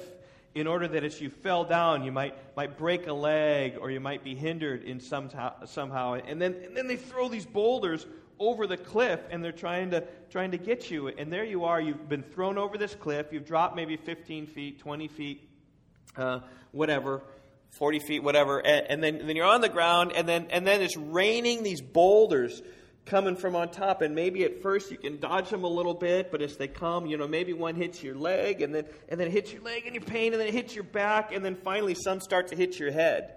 in 0.54 0.66
order 0.66 0.88
that 0.88 1.04
as 1.04 1.20
you 1.20 1.30
fell 1.30 1.64
down, 1.64 2.04
you 2.04 2.12
might, 2.12 2.34
might 2.56 2.76
break 2.76 3.06
a 3.06 3.12
leg 3.12 3.78
or 3.80 3.90
you 3.90 4.00
might 4.00 4.24
be 4.24 4.34
hindered 4.34 4.82
in 4.82 5.00
some, 5.00 5.30
somehow. 5.66 6.14
And 6.14 6.40
then, 6.40 6.54
and 6.64 6.76
then 6.76 6.88
they 6.88 6.96
throw 6.96 7.28
these 7.28 7.46
boulders 7.46 8.06
over 8.38 8.66
the 8.66 8.76
cliff 8.76 9.20
and 9.30 9.42
they're 9.42 9.52
trying 9.52 9.90
to, 9.90 10.04
trying 10.30 10.52
to 10.52 10.58
get 10.58 10.90
you. 10.90 11.08
And 11.08 11.32
there 11.32 11.44
you 11.44 11.64
are, 11.64 11.80
you've 11.80 12.08
been 12.08 12.22
thrown 12.22 12.58
over 12.58 12.78
this 12.78 12.94
cliff, 12.94 13.26
you've 13.32 13.46
dropped 13.46 13.76
maybe 13.76 13.96
15 13.96 14.46
feet, 14.46 14.80
20 14.80 15.08
feet, 15.08 15.48
uh, 16.16 16.40
whatever 16.72 17.22
40 17.70 17.98
feet, 18.00 18.22
whatever, 18.22 18.64
and, 18.64 18.86
and, 18.88 19.02
then, 19.02 19.26
then 19.26 19.36
you're 19.36 19.46
on 19.46 19.60
the 19.60 19.68
ground, 19.68 20.12
and 20.14 20.28
then, 20.28 20.46
and 20.50 20.66
then 20.66 20.80
it's 20.80 20.96
raining 20.96 21.62
these 21.62 21.80
boulders 21.80 22.62
coming 23.04 23.36
from 23.36 23.56
on 23.56 23.70
top. 23.70 24.02
And 24.02 24.14
maybe 24.14 24.44
at 24.44 24.62
first 24.62 24.90
you 24.90 24.98
can 24.98 25.18
dodge 25.18 25.50
them 25.50 25.64
a 25.64 25.68
little 25.68 25.94
bit, 25.94 26.30
but 26.30 26.42
as 26.42 26.56
they 26.56 26.68
come, 26.68 27.06
you 27.06 27.16
know, 27.16 27.28
maybe 27.28 27.52
one 27.52 27.74
hits 27.74 28.02
your 28.02 28.14
leg, 28.14 28.62
and 28.62 28.74
then, 28.74 28.84
and 29.08 29.20
then 29.20 29.28
it 29.28 29.32
hits 29.32 29.52
your 29.52 29.62
leg 29.62 29.84
and 29.86 29.94
your 29.94 30.04
pain, 30.04 30.32
and 30.32 30.40
then 30.40 30.48
it 30.48 30.54
hits 30.54 30.74
your 30.74 30.84
back, 30.84 31.32
and 31.32 31.44
then 31.44 31.56
finally 31.56 31.94
some 31.94 32.20
start 32.20 32.48
to 32.48 32.56
hit 32.56 32.78
your 32.78 32.90
head. 32.90 33.34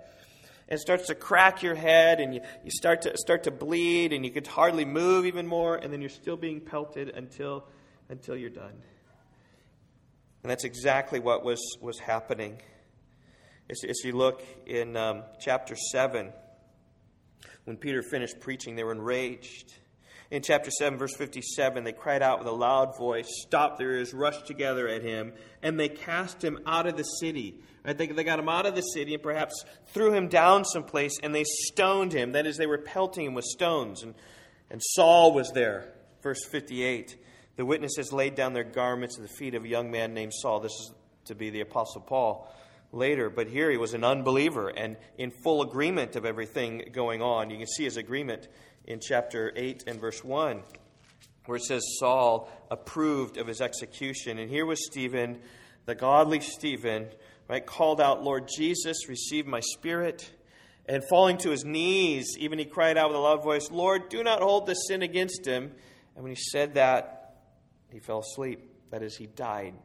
And 0.71 0.77
it 0.77 0.81
starts 0.81 1.07
to 1.07 1.15
crack 1.15 1.63
your 1.63 1.75
head, 1.75 2.21
and 2.21 2.33
you, 2.33 2.39
you 2.63 2.71
start, 2.71 3.01
to, 3.01 3.17
start 3.17 3.43
to 3.43 3.51
bleed, 3.51 4.13
and 4.13 4.23
you 4.23 4.31
could 4.31 4.47
hardly 4.47 4.85
move 4.85 5.25
even 5.25 5.45
more, 5.45 5.75
and 5.75 5.91
then 5.91 5.99
you're 5.99 6.09
still 6.09 6.37
being 6.37 6.61
pelted 6.61 7.09
until, 7.09 7.65
until 8.07 8.37
you're 8.37 8.49
done. 8.49 8.71
And 10.43 10.49
that's 10.49 10.63
exactly 10.63 11.19
what 11.19 11.43
was, 11.43 11.59
was 11.81 11.99
happening. 11.99 12.61
As, 13.69 13.83
as 13.83 13.99
you 14.05 14.13
look 14.13 14.45
in 14.65 14.95
um, 14.95 15.23
chapter 15.41 15.75
7, 15.75 16.31
when 17.65 17.75
Peter 17.75 18.01
finished 18.01 18.39
preaching, 18.39 18.77
they 18.77 18.85
were 18.85 18.93
enraged. 18.93 19.73
In 20.31 20.41
chapter 20.41 20.71
7, 20.71 20.97
verse 20.97 21.13
57, 21.17 21.83
they 21.83 21.91
cried 21.91 22.21
out 22.21 22.39
with 22.39 22.47
a 22.47 22.53
loud 22.53 22.97
voice, 22.97 23.27
stopped 23.41 23.77
their 23.77 23.91
ears, 23.91 24.13
rushed 24.13 24.47
together 24.47 24.87
at 24.87 25.03
him, 25.03 25.33
and 25.61 25.77
they 25.77 25.89
cast 25.89 26.41
him 26.41 26.57
out 26.65 26.87
of 26.87 26.95
the 26.95 27.03
city. 27.03 27.59
Right? 27.85 27.97
They, 27.97 28.07
they 28.07 28.23
got 28.23 28.39
him 28.39 28.47
out 28.47 28.65
of 28.65 28.73
the 28.73 28.81
city 28.81 29.13
and 29.13 29.21
perhaps 29.21 29.65
threw 29.87 30.13
him 30.13 30.29
down 30.29 30.63
someplace, 30.63 31.19
and 31.21 31.35
they 31.35 31.43
stoned 31.43 32.13
him. 32.13 32.31
That 32.31 32.47
is, 32.47 32.55
they 32.55 32.65
were 32.65 32.77
pelting 32.77 33.25
him 33.25 33.33
with 33.33 33.43
stones. 33.43 34.03
And, 34.03 34.15
and 34.69 34.81
Saul 34.81 35.33
was 35.33 35.51
there. 35.51 35.93
Verse 36.23 36.45
58. 36.45 37.17
The 37.57 37.65
witnesses 37.65 38.13
laid 38.13 38.35
down 38.35 38.53
their 38.53 38.63
garments 38.63 39.17
at 39.17 39.23
the 39.23 39.33
feet 39.37 39.53
of 39.53 39.65
a 39.65 39.67
young 39.67 39.91
man 39.91 40.13
named 40.13 40.33
Saul. 40.33 40.61
This 40.61 40.71
is 40.71 40.93
to 41.25 41.35
be 41.35 41.49
the 41.49 41.59
Apostle 41.59 42.01
Paul 42.01 42.49
later, 42.93 43.29
but 43.29 43.47
here 43.47 43.69
he 43.69 43.77
was 43.77 43.93
an 43.93 44.03
unbeliever 44.03 44.69
and 44.69 44.97
in 45.17 45.31
full 45.31 45.61
agreement 45.61 46.15
of 46.15 46.25
everything 46.25 46.89
going 46.91 47.21
on. 47.21 47.49
You 47.49 47.57
can 47.57 47.67
see 47.67 47.83
his 47.83 47.97
agreement 47.97 48.47
in 48.85 48.99
chapter 48.99 49.51
8 49.55 49.83
and 49.87 49.99
verse 49.99 50.23
1, 50.23 50.61
where 51.45 51.57
it 51.57 51.63
says 51.63 51.83
Saul 51.99 52.49
approved 52.69 53.37
of 53.37 53.47
his 53.47 53.61
execution. 53.61 54.39
And 54.39 54.49
here 54.49 54.65
was 54.65 54.85
Stephen, 54.85 55.39
the 55.85 55.95
godly 55.95 56.39
Stephen, 56.39 57.07
right, 57.47 57.65
called 57.65 58.01
out, 58.01 58.23
Lord 58.23 58.47
Jesus, 58.55 59.07
receive 59.07 59.45
my 59.47 59.59
spirit. 59.59 60.31
And 60.87 61.03
falling 61.09 61.37
to 61.39 61.51
his 61.51 61.63
knees, 61.63 62.35
even 62.39 62.57
he 62.59 62.65
cried 62.65 62.97
out 62.97 63.09
with 63.09 63.17
a 63.17 63.21
loud 63.21 63.43
voice, 63.43 63.69
Lord, 63.71 64.09
do 64.09 64.23
not 64.23 64.41
hold 64.41 64.65
this 64.65 64.87
sin 64.87 65.03
against 65.03 65.45
him. 65.45 65.71
And 66.15 66.23
when 66.23 66.33
he 66.33 66.41
said 66.41 66.73
that, 66.73 67.35
he 67.91 67.99
fell 67.99 68.19
asleep. 68.19 68.67
That 68.89 69.03
is, 69.03 69.15
he 69.15 69.27
died, 69.27 69.75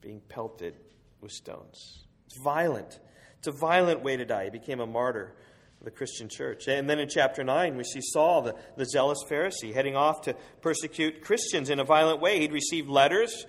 being 0.00 0.20
pelted 0.28 0.74
with 1.20 1.32
stones. 1.32 2.06
It's 2.26 2.40
violent. 2.42 2.98
It's 3.38 3.48
a 3.48 3.52
violent 3.52 4.02
way 4.02 4.16
to 4.16 4.24
die. 4.24 4.44
He 4.44 4.50
became 4.50 4.80
a 4.80 4.86
martyr 4.86 5.34
the 5.82 5.90
Christian 5.90 6.28
church. 6.28 6.66
And 6.66 6.88
then 6.88 6.98
in 6.98 7.08
chapter 7.08 7.44
9, 7.44 7.76
we 7.76 7.84
see 7.84 8.00
Saul, 8.02 8.42
the, 8.42 8.54
the 8.76 8.84
zealous 8.84 9.18
Pharisee, 9.30 9.72
heading 9.72 9.96
off 9.96 10.22
to 10.22 10.34
persecute 10.60 11.22
Christians 11.22 11.70
in 11.70 11.78
a 11.78 11.84
violent 11.84 12.20
way. 12.20 12.40
He'd 12.40 12.52
received 12.52 12.88
letters 12.88 13.46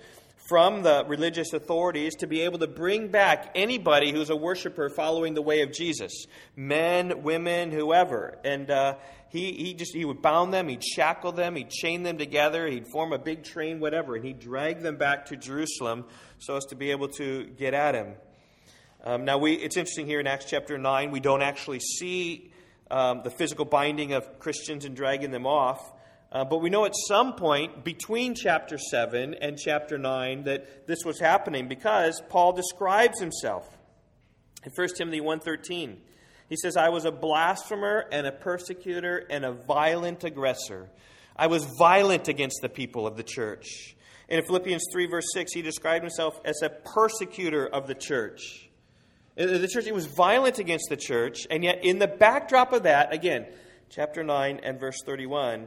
from 0.50 0.82
the 0.82 1.04
religious 1.06 1.52
authorities 1.52 2.16
to 2.16 2.26
be 2.26 2.40
able 2.40 2.58
to 2.58 2.66
bring 2.66 3.08
back 3.08 3.52
anybody 3.54 4.10
who's 4.10 4.30
a 4.30 4.36
worshiper 4.36 4.90
following 4.90 5.34
the 5.34 5.42
way 5.42 5.62
of 5.62 5.72
Jesus 5.72 6.26
men, 6.56 7.22
women, 7.22 7.70
whoever. 7.70 8.36
And 8.44 8.68
uh, 8.68 8.96
he, 9.28 9.52
he 9.52 9.74
just 9.74 9.94
he 9.94 10.04
would 10.04 10.22
bound 10.22 10.52
them, 10.52 10.68
he'd 10.68 10.82
shackle 10.82 11.30
them, 11.30 11.54
he'd 11.54 11.70
chain 11.70 12.02
them 12.02 12.18
together, 12.18 12.66
he'd 12.66 12.88
form 12.88 13.12
a 13.12 13.18
big 13.18 13.44
train, 13.44 13.78
whatever, 13.78 14.16
and 14.16 14.24
he'd 14.24 14.40
drag 14.40 14.82
them 14.82 14.96
back 14.96 15.26
to 15.26 15.36
Jerusalem 15.36 16.04
so 16.38 16.56
as 16.56 16.64
to 16.66 16.74
be 16.74 16.90
able 16.90 17.08
to 17.10 17.44
get 17.56 17.72
at 17.72 17.94
him. 17.94 18.14
Um, 19.02 19.24
now, 19.24 19.38
we, 19.38 19.54
it's 19.54 19.78
interesting 19.78 20.06
here 20.06 20.20
in 20.20 20.26
Acts 20.26 20.44
chapter 20.44 20.76
9, 20.76 21.10
we 21.10 21.20
don't 21.20 21.40
actually 21.40 21.80
see 21.80 22.52
um, 22.90 23.22
the 23.24 23.30
physical 23.30 23.64
binding 23.64 24.12
of 24.12 24.38
Christians 24.38 24.84
and 24.84 24.94
dragging 24.94 25.30
them 25.30 25.46
off. 25.46 25.80
Uh, 26.30 26.44
but 26.44 26.58
we 26.58 26.68
know 26.68 26.84
at 26.84 26.92
some 27.08 27.32
point 27.32 27.82
between 27.82 28.34
chapter 28.34 28.76
7 28.76 29.34
and 29.34 29.58
chapter 29.58 29.96
9 29.96 30.44
that 30.44 30.86
this 30.86 30.98
was 31.04 31.18
happening 31.18 31.66
because 31.66 32.22
Paul 32.28 32.52
describes 32.52 33.18
himself. 33.18 33.66
In 34.64 34.70
1 34.70 34.88
Timothy 34.96 35.20
1.13, 35.20 35.96
he 36.50 36.56
says, 36.56 36.76
I 36.76 36.90
was 36.90 37.06
a 37.06 37.10
blasphemer 37.10 38.04
and 38.12 38.26
a 38.26 38.32
persecutor 38.32 39.26
and 39.30 39.44
a 39.46 39.52
violent 39.52 40.24
aggressor. 40.24 40.90
I 41.34 41.46
was 41.46 41.64
violent 41.78 42.28
against 42.28 42.58
the 42.60 42.68
people 42.68 43.06
of 43.06 43.16
the 43.16 43.22
church. 43.22 43.96
And 44.28 44.38
in 44.38 44.44
Philippians 44.44 44.84
3, 44.92 45.06
verse 45.06 45.26
6, 45.32 45.52
he 45.54 45.62
described 45.62 46.04
himself 46.04 46.38
as 46.44 46.60
a 46.62 46.68
persecutor 46.68 47.66
of 47.66 47.86
the 47.86 47.94
church. 47.94 48.69
Uh, 49.40 49.56
the 49.56 49.68
church, 49.68 49.86
he 49.86 49.92
was 49.92 50.04
violent 50.04 50.58
against 50.58 50.90
the 50.90 50.96
church, 50.98 51.46
and 51.50 51.64
yet 51.64 51.82
in 51.82 51.98
the 51.98 52.06
backdrop 52.06 52.74
of 52.74 52.82
that, 52.82 53.14
again, 53.14 53.46
chapter 53.88 54.22
9 54.22 54.60
and 54.62 54.78
verse 54.78 54.98
31, 55.06 55.66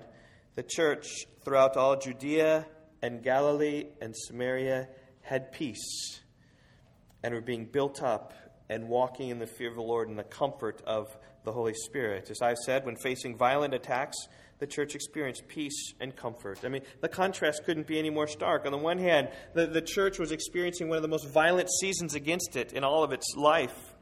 the 0.54 0.62
church 0.62 1.08
throughout 1.44 1.76
all 1.76 1.96
Judea 1.96 2.68
and 3.02 3.24
Galilee 3.24 3.86
and 4.00 4.16
Samaria 4.16 4.90
had 5.22 5.52
peace 5.52 6.22
and 7.24 7.34
were 7.34 7.42
being 7.42 7.66
built 7.66 8.04
up 8.04 8.34
and 8.70 8.88
walking 8.88 9.30
in 9.30 9.40
the 9.40 9.48
fear 9.48 9.70
of 9.70 9.76
the 9.76 9.82
Lord 9.82 10.08
and 10.08 10.20
the 10.20 10.24
comfort 10.24 10.84
of 10.86 11.18
the 11.44 11.52
Holy 11.52 11.74
Spirit. 11.74 12.30
As 12.30 12.44
I've 12.44 12.58
said, 12.58 12.86
when 12.86 12.96
facing 12.96 13.36
violent 13.38 13.74
attacks, 13.74 14.28
the 14.64 14.68
church 14.68 14.96
experienced 14.96 15.46
peace 15.50 15.94
and 16.00 16.16
comfort. 16.16 16.60
I 16.64 16.70
mean, 16.70 16.84
the 17.02 17.10
contrast 17.10 17.66
couldn't 17.66 17.86
be 17.86 18.00
any 18.00 18.10
more 18.10 18.28
stark. 18.28 18.66
On 18.66 18.72
the 18.72 18.78
one 18.78 18.98
hand, 18.98 19.28
the, 19.54 19.68
the 19.68 19.82
church 19.82 20.20
was 20.20 20.32
experiencing 20.32 20.88
one 20.88 20.96
of 20.96 21.02
the 21.02 21.10
most 21.10 21.28
violent 21.28 21.70
seasons 21.70 22.16
against 22.16 22.56
it 22.56 22.72
in 22.72 22.86
all 22.86 23.04
of 23.04 23.12
its 23.12 23.36
life. 23.36 23.94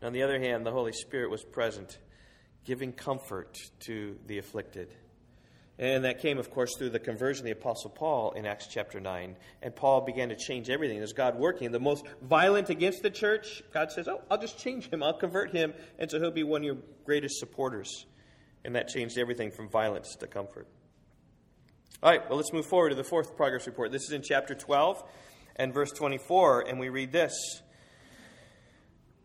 And 0.00 0.06
on 0.06 0.14
the 0.14 0.22
other 0.22 0.40
hand, 0.40 0.64
the 0.64 0.70
Holy 0.70 0.92
Spirit 0.92 1.30
was 1.30 1.44
present, 1.44 1.98
giving 2.64 2.94
comfort 2.94 3.58
to 3.80 4.16
the 4.26 4.38
afflicted. 4.38 4.88
And 5.78 6.06
that 6.06 6.22
came, 6.22 6.38
of 6.38 6.50
course, 6.50 6.74
through 6.78 6.88
the 6.88 6.98
conversion 6.98 7.42
of 7.42 7.44
the 7.44 7.60
Apostle 7.60 7.90
Paul 7.90 8.30
in 8.30 8.46
Acts 8.46 8.68
chapter 8.68 9.00
9. 9.00 9.36
And 9.60 9.76
Paul 9.76 10.00
began 10.00 10.30
to 10.30 10.36
change 10.36 10.70
everything. 10.70 10.96
There's 10.96 11.12
God 11.12 11.38
working. 11.38 11.72
The 11.72 11.78
most 11.78 12.06
violent 12.22 12.70
against 12.70 13.02
the 13.02 13.10
church, 13.10 13.62
God 13.74 13.92
says, 13.92 14.08
Oh, 14.08 14.22
I'll 14.30 14.40
just 14.40 14.58
change 14.58 14.88
him. 14.88 15.02
I'll 15.02 15.12
convert 15.12 15.50
him. 15.50 15.74
And 15.98 16.10
so 16.10 16.18
he'll 16.18 16.30
be 16.30 16.42
one 16.42 16.62
of 16.62 16.64
your 16.64 16.78
greatest 17.04 17.38
supporters. 17.38 18.06
And 18.66 18.76
that 18.76 18.88
changed 18.88 19.16
everything 19.16 19.50
from 19.50 19.70
violence 19.70 20.14
to 20.16 20.26
comfort. 20.26 20.66
All 22.02 22.10
right, 22.10 22.28
well, 22.28 22.36
let's 22.36 22.52
move 22.52 22.66
forward 22.66 22.90
to 22.90 22.94
the 22.94 23.04
fourth 23.04 23.34
progress 23.34 23.66
report. 23.66 23.92
This 23.92 24.02
is 24.02 24.12
in 24.12 24.20
chapter 24.20 24.54
12 24.54 25.02
and 25.56 25.72
verse 25.72 25.92
24. 25.92 26.68
And 26.68 26.78
we 26.78 26.90
read 26.90 27.12
this 27.12 27.62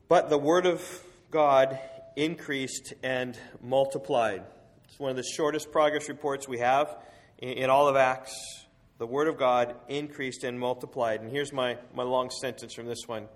But 0.08 0.30
the 0.30 0.38
word 0.38 0.66
of 0.66 0.82
God 1.30 1.78
increased 2.16 2.94
and 3.04 3.38
multiplied 3.62 4.44
it's 4.92 5.00
one 5.00 5.10
of 5.12 5.16
the 5.16 5.24
shortest 5.24 5.72
progress 5.72 6.10
reports 6.10 6.50
we 6.50 6.60
have 6.60 6.98
in, 7.38 7.70
all 7.70 7.88
of 7.88 7.96
Acts. 7.96 8.36
The 8.98 9.08
Word 9.08 9.30
of 9.30 9.38
God 9.38 9.74
increased 9.88 10.44
and 10.44 10.60
multiplied. 10.60 11.22
And 11.22 11.32
here's 11.32 11.54
my, 11.54 11.78
my 11.94 12.04
long 12.04 12.30
sentence 12.30 12.74
from 12.74 12.88
this 12.88 13.08
one. 13.08 13.30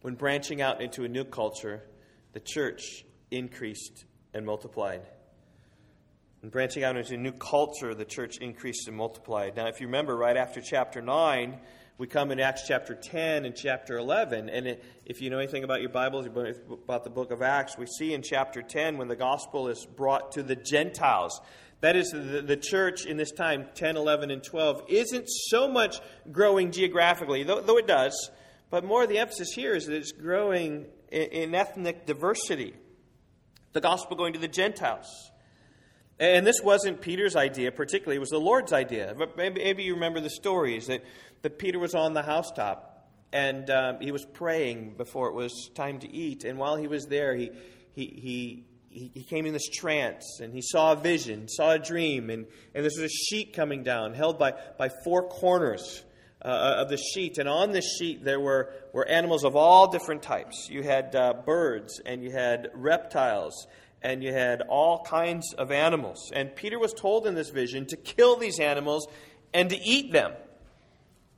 When 0.00 0.14
branching 0.14 0.62
out 0.62 0.80
into 0.80 1.04
a 1.04 1.08
new 1.08 1.24
culture, 1.24 1.82
the 2.32 2.40
church 2.40 3.04
increased 3.30 4.06
and 4.34 4.44
multiplied. 4.44 5.02
And 6.42 6.50
branching 6.50 6.84
out 6.84 6.96
into 6.96 7.14
a 7.14 7.16
new 7.16 7.32
culture, 7.32 7.94
the 7.94 8.04
church 8.04 8.38
increased 8.38 8.86
and 8.86 8.96
multiplied. 8.96 9.56
Now, 9.56 9.66
if 9.66 9.80
you 9.80 9.86
remember, 9.86 10.16
right 10.16 10.36
after 10.36 10.60
chapter 10.60 11.02
9, 11.02 11.58
we 11.98 12.06
come 12.06 12.30
in 12.30 12.38
Acts 12.38 12.62
chapter 12.68 12.94
10 12.94 13.44
and 13.44 13.56
chapter 13.56 13.98
11. 13.98 14.48
And 14.48 14.78
if 15.04 15.20
you 15.20 15.30
know 15.30 15.38
anything 15.38 15.64
about 15.64 15.80
your 15.80 15.90
Bibles, 15.90 16.26
about 16.26 17.02
the 17.02 17.10
book 17.10 17.32
of 17.32 17.42
Acts, 17.42 17.76
we 17.76 17.86
see 17.86 18.14
in 18.14 18.22
chapter 18.22 18.62
10 18.62 18.98
when 18.98 19.08
the 19.08 19.16
gospel 19.16 19.66
is 19.66 19.84
brought 19.84 20.30
to 20.32 20.44
the 20.44 20.54
Gentiles. 20.54 21.40
That 21.80 21.96
is, 21.96 22.10
the, 22.10 22.42
the 22.42 22.56
church 22.56 23.04
in 23.04 23.16
this 23.16 23.32
time, 23.32 23.66
10, 23.74 23.96
11, 23.96 24.30
and 24.30 24.44
12, 24.44 24.82
isn't 24.88 25.28
so 25.28 25.68
much 25.68 25.96
growing 26.30 26.70
geographically, 26.70 27.42
though, 27.42 27.60
though 27.60 27.78
it 27.78 27.88
does, 27.88 28.30
but 28.70 28.84
more 28.84 29.02
of 29.02 29.08
the 29.08 29.18
emphasis 29.18 29.52
here 29.52 29.74
is 29.74 29.86
that 29.86 29.96
it's 29.96 30.12
growing 30.12 30.86
in, 31.10 31.22
in 31.22 31.54
ethnic 31.54 32.06
diversity. 32.06 32.74
The 33.72 33.80
gospel 33.80 34.16
going 34.16 34.32
to 34.32 34.38
the 34.38 34.48
Gentiles. 34.48 35.30
And 36.20 36.44
this 36.44 36.60
wasn't 36.60 37.00
Peter's 37.00 37.36
idea 37.36 37.70
particularly, 37.70 38.16
it 38.16 38.20
was 38.20 38.30
the 38.30 38.40
Lord's 38.40 38.72
idea. 38.72 39.14
But 39.16 39.36
maybe, 39.36 39.62
maybe 39.62 39.82
you 39.84 39.94
remember 39.94 40.20
the 40.20 40.30
stories 40.30 40.88
that 40.88 41.04
that 41.42 41.58
Peter 41.58 41.78
was 41.78 41.94
on 41.94 42.14
the 42.14 42.22
housetop 42.22 43.08
and 43.32 43.68
um, 43.70 44.00
he 44.00 44.10
was 44.10 44.24
praying 44.24 44.94
before 44.96 45.28
it 45.28 45.34
was 45.34 45.70
time 45.74 45.98
to 46.00 46.12
eat. 46.12 46.44
And 46.44 46.58
while 46.58 46.76
he 46.76 46.86
was 46.86 47.06
there, 47.06 47.34
he, 47.34 47.50
he, 47.92 48.64
he, 48.90 49.10
he 49.10 49.22
came 49.22 49.44
in 49.46 49.52
this 49.52 49.68
trance 49.68 50.40
and 50.40 50.52
he 50.52 50.62
saw 50.62 50.92
a 50.92 50.96
vision, 50.96 51.46
saw 51.48 51.72
a 51.72 51.78
dream, 51.78 52.30
and, 52.30 52.46
and 52.74 52.84
this 52.84 52.96
was 52.96 53.04
a 53.04 53.14
sheet 53.14 53.52
coming 53.52 53.82
down 53.82 54.14
held 54.14 54.38
by, 54.38 54.54
by 54.78 54.88
four 55.04 55.28
corners. 55.28 56.02
Uh, 56.40 56.76
of 56.78 56.88
the 56.88 56.96
sheet, 56.96 57.36
and 57.38 57.48
on 57.48 57.72
this 57.72 57.96
sheet 57.98 58.22
there 58.22 58.38
were, 58.38 58.70
were 58.92 59.04
animals 59.08 59.42
of 59.42 59.56
all 59.56 59.90
different 59.90 60.22
types. 60.22 60.68
You 60.70 60.84
had 60.84 61.12
uh, 61.16 61.34
birds, 61.44 62.00
and 62.06 62.22
you 62.22 62.30
had 62.30 62.68
reptiles, 62.74 63.66
and 64.02 64.22
you 64.22 64.32
had 64.32 64.62
all 64.68 65.02
kinds 65.02 65.52
of 65.54 65.72
animals. 65.72 66.30
And 66.32 66.54
Peter 66.54 66.78
was 66.78 66.92
told 66.92 67.26
in 67.26 67.34
this 67.34 67.50
vision 67.50 67.86
to 67.86 67.96
kill 67.96 68.36
these 68.36 68.60
animals 68.60 69.08
and 69.52 69.68
to 69.70 69.76
eat 69.76 70.12
them. 70.12 70.32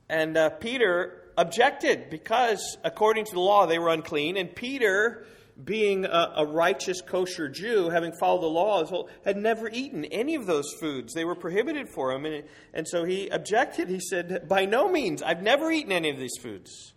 And 0.07 0.37
uh, 0.37 0.49
Peter 0.51 1.23
objected 1.35 2.09
because, 2.11 2.77
according 2.83 3.25
to 3.25 3.31
the 3.33 3.39
law, 3.39 3.65
they 3.65 3.79
were 3.79 3.89
unclean. 3.89 4.37
And 4.37 4.55
Peter, 4.55 5.25
being 5.63 6.05
a, 6.05 6.33
a, 6.37 6.45
righteous 6.45 7.01
kosher 7.01 7.49
Jew, 7.49 7.89
having 7.89 8.13
followed 8.13 8.41
the 8.41 8.47
law, 8.47 8.83
had 9.25 9.37
never 9.37 9.69
eaten 9.69 10.05
any 10.05 10.35
of 10.35 10.45
those 10.45 10.73
foods. 10.79 11.13
They 11.13 11.25
were 11.25 11.35
prohibited 11.35 11.89
for 11.89 12.11
him. 12.11 12.25
And, 12.25 12.43
and 12.73 12.87
so 12.87 13.03
he 13.03 13.27
objected. 13.29 13.89
He 13.89 13.99
said, 13.99 14.47
By 14.47 14.65
no 14.65 14.89
means, 14.89 15.21
I've 15.21 15.41
never 15.41 15.71
eaten 15.71 15.91
any 15.91 16.09
of 16.09 16.17
these 16.17 16.37
foods. 16.39 16.93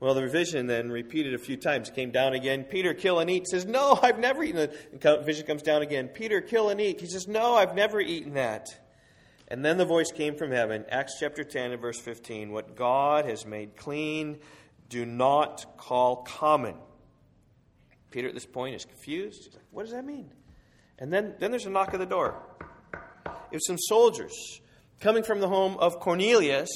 Well, 0.00 0.14
the 0.14 0.28
vision 0.28 0.66
then 0.66 0.90
repeated 0.90 1.34
a 1.34 1.38
few 1.38 1.56
times. 1.56 1.88
It 1.88 1.94
Came 1.94 2.10
down 2.10 2.34
again. 2.34 2.64
Peter, 2.64 2.94
kill 2.94 3.20
and 3.20 3.30
eat. 3.30 3.46
Says, 3.46 3.64
No, 3.64 3.98
I've 4.02 4.18
never 4.18 4.42
eaten 4.42 4.60
it. 4.60 5.24
Vision 5.24 5.46
comes 5.46 5.62
down 5.62 5.82
again. 5.82 6.08
Peter, 6.08 6.40
kill 6.40 6.68
and 6.68 6.80
eat. 6.80 7.00
He 7.00 7.06
says, 7.06 7.26
No, 7.26 7.54
I've 7.54 7.74
never 7.74 8.00
eaten 8.00 8.34
that. 8.34 8.68
And 9.48 9.64
then 9.64 9.76
the 9.76 9.84
voice 9.84 10.10
came 10.10 10.36
from 10.36 10.50
heaven, 10.50 10.84
Acts 10.88 11.16
chapter 11.20 11.44
10 11.44 11.72
and 11.72 11.80
verse 11.80 12.00
15. 12.00 12.50
What 12.50 12.76
God 12.76 13.26
has 13.26 13.44
made 13.44 13.76
clean, 13.76 14.38
do 14.88 15.04
not 15.04 15.76
call 15.76 16.22
common. 16.22 16.76
Peter 18.14 18.28
at 18.28 18.34
this 18.34 18.46
point 18.46 18.74
is 18.74 18.84
confused. 18.84 19.44
He's 19.44 19.54
like, 19.54 19.64
what 19.70 19.82
does 19.82 19.92
that 19.92 20.04
mean? 20.04 20.30
And 20.98 21.12
then, 21.12 21.34
then 21.40 21.50
there's 21.50 21.66
a 21.66 21.70
knock 21.70 21.92
at 21.92 22.00
the 22.00 22.06
door. 22.06 22.40
It 23.50 23.56
was 23.56 23.66
some 23.66 23.78
soldiers 23.78 24.60
coming 25.00 25.22
from 25.22 25.40
the 25.40 25.48
home 25.48 25.76
of 25.78 26.00
Cornelius 26.00 26.70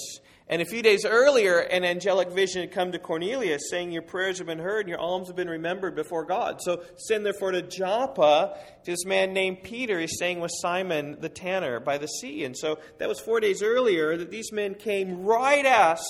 and 0.50 0.62
a 0.62 0.64
few 0.64 0.80
days 0.80 1.04
earlier, 1.04 1.58
an 1.58 1.84
angelic 1.84 2.30
vision 2.30 2.62
had 2.62 2.72
come 2.72 2.92
to 2.92 2.98
Cornelius 2.98 3.68
saying, 3.68 3.92
Your 3.92 4.00
prayers 4.00 4.38
have 4.38 4.46
been 4.46 4.58
heard 4.58 4.80
and 4.80 4.88
your 4.88 4.98
alms 4.98 5.28
have 5.28 5.36
been 5.36 5.50
remembered 5.50 5.94
before 5.94 6.24
God. 6.24 6.62
So 6.62 6.82
send 6.96 7.26
therefore 7.26 7.50
to 7.50 7.60
Joppa 7.60 8.56
to 8.84 8.90
this 8.90 9.04
man 9.04 9.34
named 9.34 9.62
Peter. 9.62 10.00
He's 10.00 10.14
staying 10.14 10.40
with 10.40 10.50
Simon 10.62 11.18
the 11.20 11.28
tanner 11.28 11.80
by 11.80 11.98
the 11.98 12.06
sea. 12.06 12.44
And 12.44 12.56
so 12.56 12.78
that 12.96 13.10
was 13.10 13.20
four 13.20 13.40
days 13.40 13.62
earlier 13.62 14.16
that 14.16 14.30
these 14.30 14.50
men 14.50 14.74
came 14.74 15.22
right 15.22 15.66
as 15.66 16.00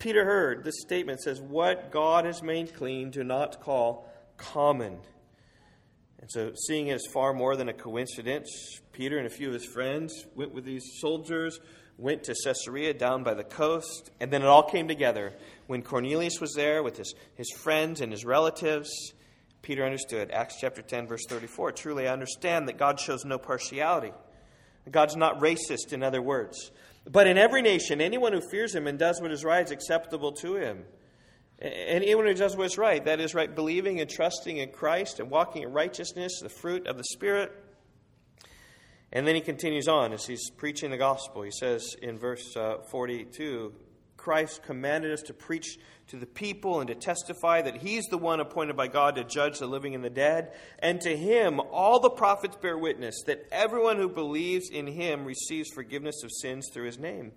Peter 0.00 0.24
heard. 0.24 0.64
This 0.64 0.80
statement 0.80 1.20
says, 1.20 1.40
What 1.40 1.92
God 1.92 2.24
has 2.24 2.42
made 2.42 2.74
clean, 2.74 3.10
do 3.10 3.22
not 3.22 3.60
call 3.60 4.10
common. 4.52 4.98
And 6.20 6.30
so, 6.30 6.52
seeing 6.66 6.86
it 6.86 6.94
as 6.94 7.06
far 7.12 7.32
more 7.32 7.56
than 7.56 7.68
a 7.68 7.74
coincidence, 7.74 8.48
Peter 8.92 9.18
and 9.18 9.26
a 9.26 9.30
few 9.30 9.48
of 9.48 9.54
his 9.54 9.66
friends 9.66 10.26
went 10.34 10.54
with 10.54 10.64
these 10.64 10.84
soldiers 11.00 11.60
went 11.96 12.24
to 12.24 12.34
Caesarea 12.44 12.94
down 12.94 13.22
by 13.22 13.34
the 13.34 13.44
coast, 13.44 14.10
and 14.20 14.30
then 14.30 14.42
it 14.42 14.46
all 14.46 14.68
came 14.68 14.88
together. 14.88 15.32
When 15.66 15.82
Cornelius 15.82 16.40
was 16.40 16.54
there 16.54 16.82
with 16.82 16.96
his, 16.96 17.14
his 17.34 17.50
friends 17.50 18.00
and 18.00 18.10
his 18.10 18.24
relatives, 18.24 18.90
Peter 19.62 19.84
understood. 19.84 20.30
Acts 20.30 20.56
chapter 20.60 20.82
10, 20.82 21.06
verse 21.06 21.24
34. 21.28 21.72
Truly, 21.72 22.08
I 22.08 22.12
understand 22.12 22.68
that 22.68 22.78
God 22.78 22.98
shows 23.00 23.24
no 23.24 23.38
partiality. 23.38 24.12
God's 24.90 25.16
not 25.16 25.40
racist, 25.40 25.92
in 25.92 26.02
other 26.02 26.20
words. 26.20 26.70
But 27.10 27.26
in 27.26 27.38
every 27.38 27.62
nation, 27.62 28.00
anyone 28.00 28.32
who 28.32 28.40
fears 28.50 28.74
him 28.74 28.86
and 28.86 28.98
does 28.98 29.20
what 29.20 29.30
is 29.30 29.44
right 29.44 29.64
is 29.64 29.70
acceptable 29.70 30.32
to 30.32 30.56
him. 30.56 30.84
And 31.64 32.04
anyone 32.04 32.26
who 32.26 32.34
does 32.34 32.54
what's 32.54 32.76
right, 32.76 33.02
that 33.06 33.20
is 33.20 33.34
right, 33.34 33.52
believing 33.52 33.98
and 33.98 34.10
trusting 34.10 34.58
in 34.58 34.68
Christ 34.68 35.18
and 35.18 35.30
walking 35.30 35.62
in 35.62 35.72
righteousness, 35.72 36.40
the 36.42 36.50
fruit 36.50 36.86
of 36.86 36.98
the 36.98 37.04
Spirit. 37.04 37.52
And 39.10 39.26
then 39.26 39.34
he 39.34 39.40
continues 39.40 39.88
on 39.88 40.12
as 40.12 40.26
he's 40.26 40.50
preaching 40.50 40.90
the 40.90 40.98
gospel. 40.98 41.40
He 41.40 41.50
says 41.50 41.96
in 42.02 42.18
verse 42.18 42.54
uh, 42.54 42.82
42 42.90 43.72
Christ 44.18 44.62
commanded 44.62 45.12
us 45.12 45.22
to 45.22 45.32
preach 45.32 45.78
to 46.08 46.16
the 46.16 46.26
people 46.26 46.80
and 46.80 46.88
to 46.88 46.94
testify 46.94 47.62
that 47.62 47.78
he's 47.78 48.04
the 48.06 48.18
one 48.18 48.40
appointed 48.40 48.76
by 48.76 48.88
God 48.88 49.16
to 49.16 49.24
judge 49.24 49.58
the 49.58 49.66
living 49.66 49.94
and 49.94 50.04
the 50.04 50.10
dead. 50.10 50.52
And 50.80 51.00
to 51.02 51.16
him, 51.16 51.60
all 51.60 51.98
the 51.98 52.10
prophets 52.10 52.56
bear 52.56 52.76
witness 52.76 53.22
that 53.26 53.46
everyone 53.50 53.96
who 53.96 54.08
believes 54.10 54.68
in 54.70 54.86
him 54.86 55.24
receives 55.24 55.70
forgiveness 55.70 56.22
of 56.22 56.30
sins 56.30 56.68
through 56.72 56.86
his 56.86 56.98
name. 56.98 57.32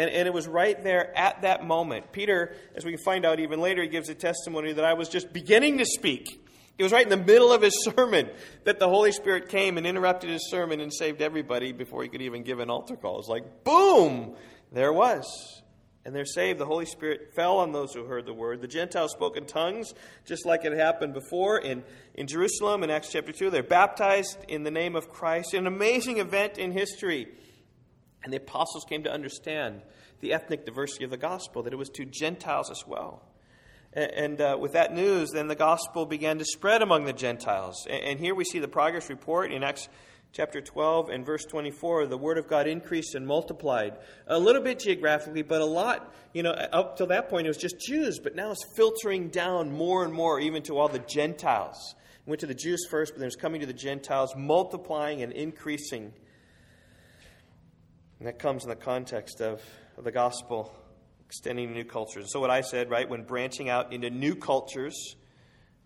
And, 0.00 0.08
and 0.08 0.26
it 0.26 0.32
was 0.32 0.48
right 0.48 0.82
there 0.82 1.14
at 1.14 1.42
that 1.42 1.62
moment. 1.62 2.10
Peter, 2.10 2.54
as 2.74 2.86
we 2.86 2.92
can 2.92 3.02
find 3.02 3.26
out 3.26 3.38
even 3.38 3.60
later, 3.60 3.82
he 3.82 3.88
gives 3.88 4.08
a 4.08 4.14
testimony 4.14 4.72
that 4.72 4.84
I 4.84 4.94
was 4.94 5.10
just 5.10 5.30
beginning 5.30 5.76
to 5.76 5.84
speak. 5.84 6.42
It 6.78 6.82
was 6.82 6.90
right 6.90 7.04
in 7.04 7.10
the 7.10 7.22
middle 7.22 7.52
of 7.52 7.60
his 7.60 7.74
sermon 7.84 8.30
that 8.64 8.78
the 8.78 8.88
Holy 8.88 9.12
Spirit 9.12 9.50
came 9.50 9.76
and 9.76 9.86
interrupted 9.86 10.30
his 10.30 10.48
sermon 10.48 10.80
and 10.80 10.90
saved 10.90 11.20
everybody 11.20 11.72
before 11.72 12.02
he 12.02 12.08
could 12.08 12.22
even 12.22 12.44
give 12.44 12.60
an 12.60 12.70
altar 12.70 12.96
call. 12.96 13.18
It's 13.18 13.28
like, 13.28 13.62
boom! 13.62 14.36
There 14.72 14.90
was 14.90 15.60
and 16.06 16.14
they're 16.14 16.24
saved. 16.24 16.58
The 16.58 16.64
Holy 16.64 16.86
Spirit 16.86 17.34
fell 17.34 17.58
on 17.58 17.72
those 17.72 17.92
who 17.92 18.04
heard 18.04 18.24
the 18.24 18.32
word. 18.32 18.62
The 18.62 18.68
Gentiles 18.68 19.12
spoke 19.12 19.36
in 19.36 19.44
tongues, 19.44 19.92
just 20.24 20.46
like 20.46 20.64
it 20.64 20.72
happened 20.72 21.12
before 21.12 21.58
in, 21.58 21.84
in 22.14 22.26
Jerusalem 22.26 22.82
in 22.82 22.88
Acts 22.88 23.12
chapter 23.12 23.32
2. 23.32 23.50
They're 23.50 23.62
baptized 23.62 24.38
in 24.48 24.62
the 24.62 24.70
name 24.70 24.96
of 24.96 25.10
Christ, 25.10 25.52
an 25.52 25.66
amazing 25.66 26.16
event 26.16 26.56
in 26.56 26.72
history. 26.72 27.28
And 28.22 28.32
the 28.32 28.36
apostles 28.36 28.84
came 28.88 29.02
to 29.04 29.12
understand 29.12 29.82
the 30.20 30.32
ethnic 30.32 30.66
diversity 30.66 31.04
of 31.04 31.10
the 31.10 31.16
gospel, 31.16 31.62
that 31.62 31.72
it 31.72 31.76
was 31.76 31.88
to 31.90 32.04
Gentiles 32.04 32.70
as 32.70 32.84
well. 32.86 33.22
And, 33.92 34.40
uh, 34.40 34.56
with 34.60 34.72
that 34.72 34.94
news, 34.94 35.30
then 35.30 35.48
the 35.48 35.56
gospel 35.56 36.06
began 36.06 36.38
to 36.38 36.44
spread 36.44 36.80
among 36.80 37.06
the 37.06 37.12
Gentiles. 37.12 37.86
And, 37.90 38.02
and 38.04 38.20
here 38.20 38.34
we 38.34 38.44
see 38.44 38.60
the 38.60 38.68
progress 38.68 39.08
report 39.08 39.50
in 39.50 39.64
Acts 39.64 39.88
chapter 40.32 40.60
12 40.60 41.08
and 41.08 41.26
verse 41.26 41.44
24, 41.44 42.06
the 42.06 42.16
word 42.16 42.38
of 42.38 42.48
God 42.48 42.66
increased 42.66 43.14
and 43.14 43.26
multiplied. 43.26 43.98
A 44.28 44.38
little 44.38 44.62
bit 44.62 44.78
geographically, 44.78 45.42
but 45.42 45.60
a 45.60 45.66
lot, 45.66 46.14
you 46.32 46.42
know, 46.42 46.50
up 46.50 46.96
till 46.96 47.08
that 47.08 47.28
point 47.28 47.46
it 47.46 47.50
was 47.50 47.56
just 47.56 47.80
Jews, 47.80 48.20
but 48.22 48.36
now 48.36 48.52
it's 48.52 48.64
filtering 48.76 49.28
down 49.28 49.72
more 49.72 50.04
and 50.04 50.12
more 50.12 50.38
even 50.38 50.62
to 50.64 50.78
all 50.78 50.88
the 50.88 51.00
Gentiles. 51.00 51.94
It 52.26 52.30
went 52.30 52.40
to 52.40 52.46
the 52.46 52.54
Jews 52.54 52.86
first, 52.88 53.14
but 53.14 53.20
then 53.20 53.26
it's 53.26 53.36
coming 53.36 53.60
to 53.60 53.66
the 53.66 53.72
Gentiles, 53.72 54.34
multiplying 54.36 55.22
and 55.22 55.32
increasing. 55.32 56.12
And 58.20 58.28
that 58.28 58.38
comes 58.38 58.62
in 58.62 58.68
the 58.68 58.76
context 58.76 59.40
of, 59.40 59.62
of 59.96 60.04
the 60.04 60.12
gospel 60.12 60.72
extending 61.24 61.68
to 61.68 61.74
new 61.74 61.84
cultures. 61.84 62.26
So, 62.30 62.38
what 62.38 62.50
I 62.50 62.60
said, 62.60 62.90
right, 62.90 63.08
when 63.08 63.22
branching 63.22 63.70
out 63.70 63.92
into 63.94 64.10
new 64.10 64.34
cultures, 64.34 65.16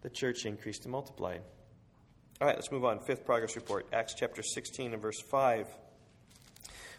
the 0.02 0.10
church 0.10 0.44
increased 0.44 0.82
and 0.82 0.92
multiplied. 0.92 1.42
All 2.40 2.48
right, 2.48 2.56
let's 2.56 2.72
move 2.72 2.84
on. 2.84 2.98
Fifth 2.98 3.24
progress 3.24 3.54
report, 3.54 3.86
Acts 3.92 4.14
chapter 4.18 4.42
16 4.42 4.92
and 4.92 5.00
verse 5.00 5.20
5. 5.30 5.68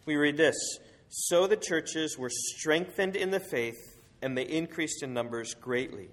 We 0.06 0.15
read 0.15 0.38
this 0.38 0.56
So 1.10 1.48
the 1.48 1.58
churches 1.58 2.17
were 2.17 2.30
strengthened 2.32 3.17
in 3.17 3.32
the 3.32 3.41
faith, 3.41 4.00
and 4.21 4.38
they 4.38 4.43
increased 4.43 5.04
in 5.04 5.13
numbers 5.13 5.54
greatly. 5.54 6.12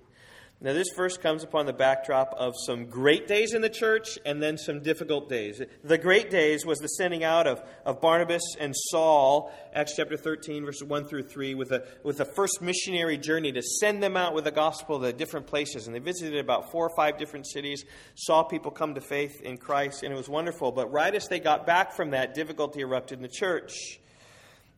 Now, 0.65 0.75
this 0.75 0.91
verse 0.95 1.17
comes 1.17 1.43
upon 1.43 1.67
the 1.67 1.73
backdrop 1.73 2.37
of 2.39 2.55
some 2.67 2.87
great 2.87 3.27
days 3.27 3.53
in 3.53 3.63
the 3.63 3.69
church 3.69 4.17
and 4.25 4.41
then 4.41 4.57
some 4.57 4.79
difficult 4.79 5.29
days. 5.29 5.61
The 5.83 5.99
great 5.99 6.31
days 6.31 6.65
was 6.65 6.79
the 6.79 6.87
sending 6.87 7.25
out 7.25 7.49
of, 7.49 7.61
of 7.85 8.01
Barnabas 8.01 8.55
and 8.61 8.73
Saul, 8.73 9.53
Acts 9.75 9.95
chapter 9.97 10.17
13, 10.17 10.65
verses 10.65 10.85
1 10.85 11.07
through 11.07 11.25
3, 11.25 11.57
with 11.57 11.73
a, 11.73 11.85
with 12.05 12.19
the 12.19 12.25
first 12.25 12.63
missionary 12.63 13.19
journey 13.19 13.51
to 13.51 13.61
send 13.61 14.05
them 14.05 14.17
out 14.17 14.35
with 14.35 14.45
the 14.45 14.53
gospel 14.53 15.01
to 15.01 15.13
different 15.13 15.49
places. 15.49 15.89
And 15.89 15.97
they 15.97 15.99
visited 15.99 16.39
about 16.39 16.71
four 16.71 16.87
or 16.87 16.95
five 16.95 17.19
different 17.19 17.49
cities, 17.49 17.85
saw 18.15 18.45
people 18.45 18.71
come 18.71 18.95
to 18.95 19.01
faith 19.01 19.41
in 19.43 19.59
Christ, 19.59 20.05
and 20.05 20.13
it 20.13 20.17
was 20.17 20.29
wonderful. 20.29 20.71
But 20.71 20.93
right 20.93 21.13
as 21.13 21.27
they 21.27 21.41
got 21.41 21.67
back 21.67 21.91
from 21.93 22.11
that, 22.11 22.35
difficulty 22.35 22.83
erupted 22.83 23.19
in 23.19 23.23
the 23.23 23.29
church. 23.29 23.99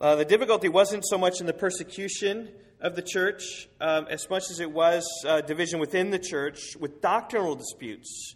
Uh, 0.00 0.16
the 0.16 0.24
difficulty 0.24 0.70
wasn't 0.70 1.04
so 1.06 1.18
much 1.18 1.40
in 1.40 1.46
the 1.46 1.52
persecution 1.52 2.48
of 2.84 2.94
the 2.94 3.02
church, 3.02 3.66
um, 3.80 4.06
as 4.10 4.28
much 4.28 4.50
as 4.50 4.60
it 4.60 4.70
was 4.70 5.08
uh, 5.26 5.40
division 5.40 5.80
within 5.80 6.10
the 6.10 6.18
church, 6.18 6.76
with 6.78 7.00
doctrinal 7.00 7.56
disputes, 7.56 8.34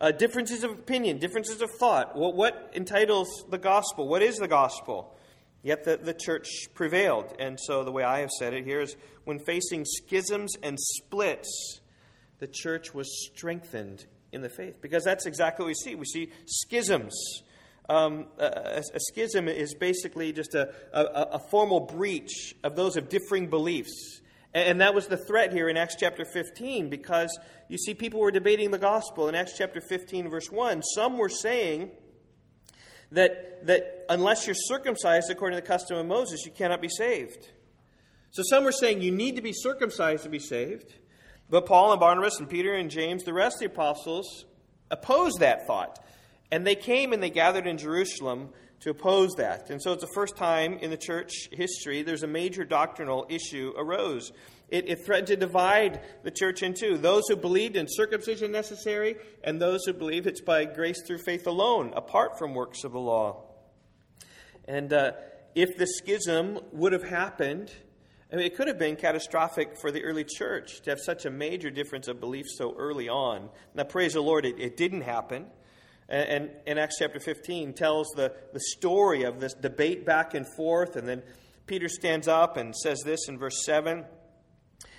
uh, 0.00 0.10
differences 0.10 0.64
of 0.64 0.70
opinion, 0.70 1.18
differences 1.18 1.60
of 1.60 1.70
thought. 1.78 2.16
What, 2.16 2.34
what 2.34 2.72
entitles 2.74 3.44
the 3.50 3.58
gospel? 3.58 4.08
What 4.08 4.22
is 4.22 4.36
the 4.36 4.48
gospel? 4.48 5.14
Yet 5.62 5.84
the, 5.84 5.98
the 5.98 6.14
church 6.14 6.48
prevailed. 6.72 7.34
And 7.38 7.60
so 7.60 7.84
the 7.84 7.92
way 7.92 8.02
I 8.02 8.20
have 8.20 8.30
said 8.30 8.54
it 8.54 8.64
here 8.64 8.80
is 8.80 8.96
when 9.24 9.38
facing 9.38 9.84
schisms 9.84 10.54
and 10.62 10.80
splits, 10.80 11.80
the 12.38 12.48
church 12.48 12.94
was 12.94 13.06
strengthened 13.26 14.06
in 14.32 14.40
the 14.40 14.48
faith. 14.48 14.80
Because 14.80 15.04
that's 15.04 15.26
exactly 15.26 15.64
what 15.64 15.68
we 15.68 15.74
see. 15.74 15.94
We 15.94 16.06
see 16.06 16.30
schisms 16.46 17.42
um, 17.90 18.26
a, 18.38 18.84
a, 18.94 19.00
schism 19.00 19.48
is 19.48 19.74
basically 19.74 20.32
just 20.32 20.54
a, 20.54 20.72
a, 20.92 21.02
a, 21.32 21.38
formal 21.50 21.80
breach 21.80 22.54
of 22.62 22.76
those 22.76 22.96
of 22.96 23.08
differing 23.08 23.48
beliefs. 23.48 24.20
And 24.54 24.80
that 24.80 24.94
was 24.94 25.08
the 25.08 25.16
threat 25.16 25.52
here 25.52 25.68
in 25.68 25.76
Acts 25.76 25.96
chapter 25.98 26.24
15 26.24 26.88
because 26.88 27.36
you 27.68 27.78
see, 27.78 27.94
people 27.94 28.20
were 28.20 28.30
debating 28.30 28.70
the 28.70 28.78
gospel. 28.78 29.28
In 29.28 29.34
Acts 29.34 29.58
chapter 29.58 29.80
15, 29.80 30.28
verse 30.28 30.52
1, 30.52 30.82
some 30.82 31.18
were 31.18 31.28
saying 31.28 31.90
that, 33.10 33.66
that 33.66 34.06
unless 34.08 34.46
you're 34.46 34.54
circumcised 34.54 35.28
according 35.28 35.56
to 35.56 35.62
the 35.62 35.68
custom 35.68 35.98
of 35.98 36.06
Moses, 36.06 36.44
you 36.46 36.52
cannot 36.52 36.80
be 36.80 36.88
saved. 36.88 37.48
So 38.30 38.44
some 38.44 38.62
were 38.62 38.72
saying 38.72 39.02
you 39.02 39.10
need 39.10 39.34
to 39.34 39.42
be 39.42 39.52
circumcised 39.52 40.22
to 40.22 40.28
be 40.28 40.38
saved. 40.38 40.94
But 41.48 41.66
Paul 41.66 41.90
and 41.90 41.98
Barnabas 41.98 42.38
and 42.38 42.48
Peter 42.48 42.72
and 42.74 42.88
James, 42.88 43.24
the 43.24 43.32
rest 43.32 43.56
of 43.56 43.60
the 43.60 43.66
apostles, 43.66 44.44
opposed 44.92 45.40
that 45.40 45.66
thought. 45.66 45.98
And 46.52 46.66
they 46.66 46.74
came 46.74 47.12
and 47.12 47.22
they 47.22 47.30
gathered 47.30 47.66
in 47.66 47.78
Jerusalem 47.78 48.50
to 48.80 48.90
oppose 48.90 49.34
that. 49.36 49.70
And 49.70 49.80
so 49.80 49.92
it's 49.92 50.02
the 50.02 50.10
first 50.14 50.36
time 50.36 50.78
in 50.78 50.90
the 50.90 50.96
church 50.96 51.48
history 51.52 52.02
there's 52.02 52.22
a 52.22 52.28
major 52.28 52.64
doctrinal 52.64 53.26
issue 53.28 53.72
arose. 53.76 54.32
It, 54.68 54.88
it, 54.88 55.04
threatened 55.04 55.26
to 55.28 55.36
divide 55.36 56.00
the 56.22 56.30
church 56.30 56.62
in 56.62 56.74
two 56.74 56.96
those 56.96 57.24
who 57.28 57.34
believed 57.34 57.74
in 57.74 57.86
circumcision 57.88 58.52
necessary, 58.52 59.16
and 59.42 59.60
those 59.60 59.84
who 59.84 59.92
believe 59.92 60.28
it's 60.28 60.40
by 60.40 60.64
grace 60.64 61.02
through 61.04 61.18
faith 61.18 61.48
alone, 61.48 61.92
apart 61.96 62.38
from 62.38 62.54
works 62.54 62.84
of 62.84 62.92
the 62.92 63.00
law. 63.00 63.42
And 64.66 64.92
uh, 64.92 65.12
if 65.56 65.76
the 65.76 65.86
schism 65.86 66.60
would 66.70 66.92
have 66.92 67.02
happened, 67.02 67.72
I 68.32 68.36
mean, 68.36 68.46
it 68.46 68.56
could 68.56 68.68
have 68.68 68.78
been 68.78 68.94
catastrophic 68.94 69.76
for 69.80 69.90
the 69.90 70.04
early 70.04 70.24
church 70.24 70.82
to 70.82 70.90
have 70.90 71.00
such 71.00 71.24
a 71.24 71.30
major 71.30 71.70
difference 71.70 72.06
of 72.06 72.20
belief 72.20 72.46
so 72.48 72.76
early 72.78 73.08
on. 73.08 73.50
Now, 73.74 73.82
praise 73.82 74.12
the 74.12 74.20
Lord, 74.20 74.46
it, 74.46 74.60
it 74.60 74.76
didn't 74.76 75.00
happen. 75.00 75.46
And, 76.10 76.50
in 76.66 76.76
Acts 76.76 76.96
chapter 76.98 77.20
15 77.20 77.72
tells 77.72 78.08
the, 78.16 78.32
the 78.52 78.60
story 78.60 79.22
of 79.22 79.38
this 79.38 79.54
debate 79.54 80.04
back 80.04 80.34
and 80.34 80.44
forth. 80.56 80.96
And 80.96 81.08
then 81.08 81.22
Peter 81.66 81.88
stands 81.88 82.26
up 82.26 82.56
and 82.56 82.74
says 82.74 83.02
this 83.04 83.28
in 83.28 83.38
verse 83.38 83.64
7. 83.64 84.04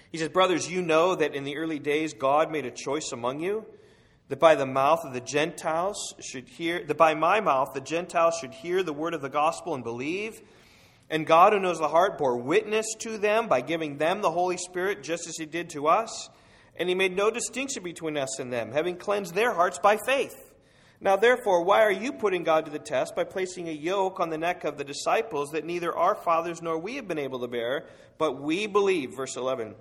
He 0.09 0.17
says, 0.17 0.29
Brothers, 0.29 0.69
you 0.69 0.81
know 0.81 1.15
that 1.15 1.35
in 1.35 1.43
the 1.43 1.57
early 1.57 1.79
days 1.79 2.13
God 2.13 2.49
made 2.49 2.65
a 2.65 2.71
choice 2.71 3.11
among 3.11 3.41
you, 3.41 3.65
that 4.29 4.39
by 4.39 4.55
the 4.55 4.65
mouth 4.65 5.01
of 5.03 5.13
the 5.13 5.19
Gentiles 5.19 6.13
should 6.21 6.47
hear, 6.47 6.83
that 6.85 6.97
by 6.97 7.13
my 7.13 7.41
mouth 7.41 7.73
the 7.73 7.81
Gentiles 7.81 8.35
should 8.39 8.53
hear 8.53 8.81
the 8.81 8.93
word 8.93 9.13
of 9.13 9.21
the 9.21 9.29
gospel 9.29 9.75
and 9.75 9.83
believe. 9.83 10.41
And 11.09 11.27
God, 11.27 11.51
who 11.51 11.59
knows 11.59 11.77
the 11.77 11.89
heart, 11.89 12.17
bore 12.17 12.37
witness 12.37 12.85
to 12.99 13.17
them 13.17 13.49
by 13.49 13.59
giving 13.59 13.97
them 13.97 14.21
the 14.21 14.31
Holy 14.31 14.55
Spirit, 14.55 15.03
just 15.03 15.27
as 15.27 15.35
He 15.35 15.45
did 15.45 15.69
to 15.71 15.87
us. 15.87 16.29
And 16.77 16.87
He 16.87 16.95
made 16.95 17.17
no 17.17 17.29
distinction 17.29 17.83
between 17.83 18.15
us 18.15 18.39
and 18.39 18.51
them, 18.51 18.71
having 18.71 18.95
cleansed 18.95 19.35
their 19.35 19.53
hearts 19.53 19.77
by 19.77 19.97
faith. 19.97 20.50
Now, 21.03 21.15
therefore, 21.15 21.63
why 21.63 21.81
are 21.81 21.91
you 21.91 22.13
putting 22.13 22.43
God 22.43 22.65
to 22.65 22.71
the 22.71 22.77
test 22.77 23.15
by 23.15 23.23
placing 23.23 23.67
a 23.67 23.71
yoke 23.71 24.19
on 24.19 24.29
the 24.29 24.37
neck 24.37 24.63
of 24.63 24.77
the 24.77 24.83
disciples 24.83 25.49
that 25.49 25.65
neither 25.65 25.97
our 25.97 26.13
fathers 26.13 26.61
nor 26.61 26.77
we 26.77 26.95
have 26.97 27.07
been 27.07 27.17
able 27.17 27.39
to 27.39 27.47
bear, 27.47 27.87
but 28.19 28.39
we 28.39 28.67
believe, 28.67 29.15
verse 29.15 29.35
11, 29.35 29.73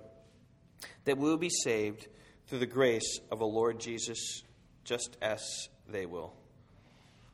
that 1.05 1.19
we 1.19 1.29
will 1.29 1.37
be 1.37 1.49
saved 1.49 2.07
through 2.47 2.57
the 2.57 2.65
grace 2.65 3.19
of 3.31 3.37
the 3.37 3.45
Lord 3.45 3.79
Jesus, 3.79 4.41
just 4.83 5.15
as 5.21 5.69
they 5.87 6.07
will. 6.07 6.33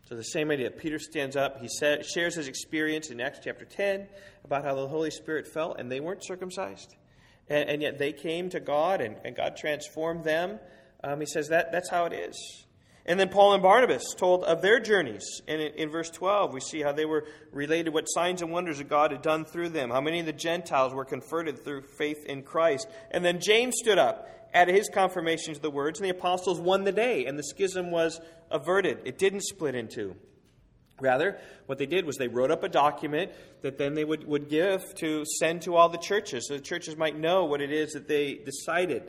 So, 0.09 0.15
the 0.15 0.23
same 0.23 0.51
idea. 0.51 0.69
Peter 0.69 0.99
stands 0.99 1.37
up, 1.37 1.61
he 1.61 1.69
shares 1.69 2.35
his 2.35 2.49
experience 2.49 3.09
in 3.09 3.21
Acts 3.21 3.39
chapter 3.41 3.63
10 3.63 4.07
about 4.43 4.65
how 4.65 4.75
the 4.75 4.87
Holy 4.87 5.11
Spirit 5.11 5.47
fell, 5.47 5.73
and 5.73 5.89
they 5.89 6.01
weren't 6.01 6.25
circumcised. 6.25 6.93
And, 7.47 7.69
and 7.69 7.81
yet 7.81 7.99
they 7.99 8.11
came 8.11 8.49
to 8.49 8.59
God, 8.59 8.99
and, 8.99 9.15
and 9.23 9.33
God 9.33 9.55
transformed 9.55 10.25
them. 10.25 10.59
Um, 11.05 11.21
he 11.21 11.25
says 11.25 11.47
that 11.49 11.71
that's 11.71 11.89
how 11.89 12.05
it 12.05 12.11
is. 12.11 12.66
And 13.07 13.17
then 13.17 13.29
Paul 13.29 13.53
and 13.53 13.63
Barnabas 13.63 14.13
told 14.17 14.43
of 14.43 14.61
their 14.61 14.79
journeys. 14.79 15.41
And 15.47 15.61
in, 15.61 15.73
in, 15.75 15.89
verse 15.89 16.09
12, 16.09 16.53
we 16.53 16.59
see 16.59 16.81
how 16.81 16.91
they 16.91 17.05
were 17.05 17.25
related, 17.53 17.93
what 17.93 18.05
signs 18.05 18.41
and 18.41 18.51
wonders 18.51 18.79
that 18.79 18.89
God 18.89 19.11
had 19.11 19.21
done 19.21 19.45
through 19.45 19.69
them, 19.69 19.91
how 19.91 20.01
many 20.01 20.19
of 20.19 20.25
the 20.25 20.33
Gentiles 20.33 20.93
were 20.93 21.05
converted 21.05 21.63
through 21.63 21.83
faith 21.97 22.25
in 22.25 22.43
Christ. 22.43 22.87
And 23.11 23.23
then 23.23 23.39
James 23.39 23.75
stood 23.77 23.97
up, 23.97 24.27
added 24.53 24.75
his 24.75 24.89
confirmation 24.89 25.53
to 25.53 25.61
the 25.61 25.71
words, 25.71 25.99
and 25.99 26.05
the 26.05 26.11
apostles 26.11 26.59
won 26.59 26.83
the 26.83 26.91
day, 26.91 27.25
and 27.25 27.39
the 27.39 27.43
schism 27.43 27.91
was 27.91 28.19
averted. 28.51 28.99
It 29.05 29.17
didn't 29.17 29.43
split 29.43 29.73
in 29.73 29.87
two. 29.87 30.15
Rather, 30.99 31.39
what 31.67 31.77
they 31.77 31.85
did 31.85 32.05
was 32.05 32.17
they 32.17 32.27
wrote 32.27 32.51
up 32.51 32.63
a 32.63 32.69
document 32.69 33.31
that 33.61 33.77
then 33.77 33.93
they 33.93 34.03
would, 34.03 34.27
would 34.27 34.49
give 34.49 34.83
to 34.95 35.23
send 35.39 35.61
to 35.61 35.75
all 35.75 35.89
the 35.89 35.97
churches 35.97 36.47
so 36.47 36.55
the 36.55 36.59
churches 36.59 36.97
might 36.97 37.17
know 37.17 37.45
what 37.45 37.61
it 37.61 37.71
is 37.71 37.93
that 37.93 38.07
they 38.07 38.33
decided. 38.33 39.03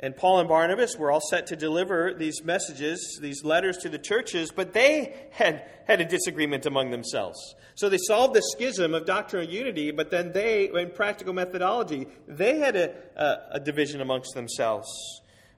And 0.00 0.16
Paul 0.16 0.40
and 0.40 0.48
Barnabas 0.48 0.96
were 0.96 1.10
all 1.10 1.20
set 1.20 1.46
to 1.48 1.56
deliver 1.56 2.12
these 2.12 2.42
messages, 2.42 3.18
these 3.22 3.44
letters 3.44 3.78
to 3.78 3.88
the 3.88 3.98
churches, 3.98 4.50
but 4.50 4.72
they 4.72 5.14
had 5.30 5.64
had 5.86 6.00
a 6.00 6.04
disagreement 6.04 6.66
among 6.66 6.90
themselves. 6.90 7.54
So 7.76 7.88
they 7.88 7.98
solved 7.98 8.34
the 8.34 8.42
schism 8.42 8.94
of 8.94 9.06
doctrinal 9.06 9.48
unity, 9.48 9.92
but 9.92 10.10
then 10.10 10.32
they, 10.32 10.68
in 10.68 10.90
practical 10.90 11.32
methodology, 11.32 12.06
they 12.26 12.58
had 12.58 12.76
a, 12.76 12.94
a, 13.16 13.36
a 13.52 13.60
division 13.60 14.00
amongst 14.00 14.34
themselves. 14.34 14.88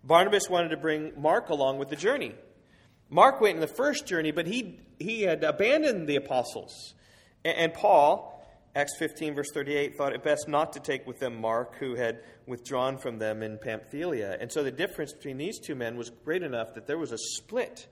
Barnabas 0.05 0.49
wanted 0.49 0.68
to 0.68 0.77
bring 0.77 1.12
Mark 1.16 1.49
along 1.49 1.79
with 1.79 1.88
the 1.88 1.96
journey. 1.96 2.35
Mark 3.09 3.40
went 3.40 3.55
in 3.55 3.61
the 3.61 3.66
first 3.66 4.07
journey, 4.07 4.33
but 4.33 4.46
he, 4.46 4.81
he 4.99 5.22
had 5.22 5.44
abandoned 5.44 6.09
the 6.09 6.16
apostles. 6.16 6.94
And, 7.44 7.57
and 7.57 7.75
Paul, 7.75 8.36
Acts 8.77 8.95
15, 8.99 9.35
verse 9.35 9.51
38, 9.55 9.97
thought 9.97 10.12
it 10.12 10.23
best 10.23 10.49
not 10.49 10.75
to 10.75 10.81
take 10.81 11.07
with 11.07 11.19
them 11.19 11.41
Mark, 11.41 11.77
who 11.77 11.95
had 11.95 12.21
withdrawn 12.47 12.99
from 12.99 13.19
them 13.19 13.43
in 13.43 13.57
Pamphylia. 13.57 14.37
And 14.39 14.53
so 14.53 14.62
the 14.62 14.71
difference 14.71 15.15
between 15.15 15.39
these 15.39 15.59
two 15.59 15.75
men 15.75 15.97
was 15.97 16.11
great 16.11 16.43
enough 16.43 16.75
that 16.75 16.87
there 16.87 16.99
was 16.99 17.11
a 17.11 17.17
split 17.17 17.87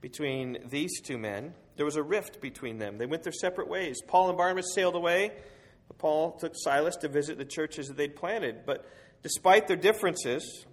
between 0.00 0.56
these 0.70 1.02
two 1.02 1.18
men. 1.18 1.52
There 1.76 1.84
was 1.84 1.96
a 1.96 2.02
rift 2.02 2.40
between 2.40 2.78
them. 2.78 2.96
They 2.96 3.04
went 3.04 3.22
their 3.22 3.34
separate 3.34 3.68
ways. 3.68 4.00
Paul 4.08 4.30
and 4.30 4.38
Barnabas 4.38 4.72
sailed 4.74 4.94
away. 4.94 5.32
Paul 5.98 6.32
took 6.38 6.54
Silas 6.56 6.96
to 6.96 7.08
visit 7.08 7.36
the 7.36 7.44
churches 7.44 7.88
that 7.88 7.98
they'd 7.98 8.16
planted. 8.16 8.64
But 8.64 8.86
despite 9.22 9.68
their 9.68 9.76
differences, 9.76 10.64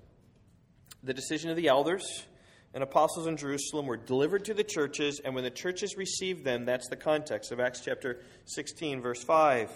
the 1.04 1.14
decision 1.14 1.50
of 1.50 1.58
the 1.58 1.68
elders 1.68 2.26
and 2.74 2.84
apostles 2.84 3.28
in 3.28 3.38
Jerusalem 3.38 3.86
were 3.86 3.98
delivered 3.98 4.46
to 4.46 4.54
the 4.54 4.64
churches, 4.64 5.20
and 5.24 5.36
when 5.36 5.44
the 5.44 5.50
churches 5.50 5.98
received 5.98 6.46
them, 6.46 6.66
that's 6.66 6.88
the 6.88 6.96
context 6.96 7.52
of 7.52 7.60
Acts 7.60 7.82
chapter 7.84 8.22
16, 8.46 9.02
verse 9.02 9.24
5. 9.24 9.70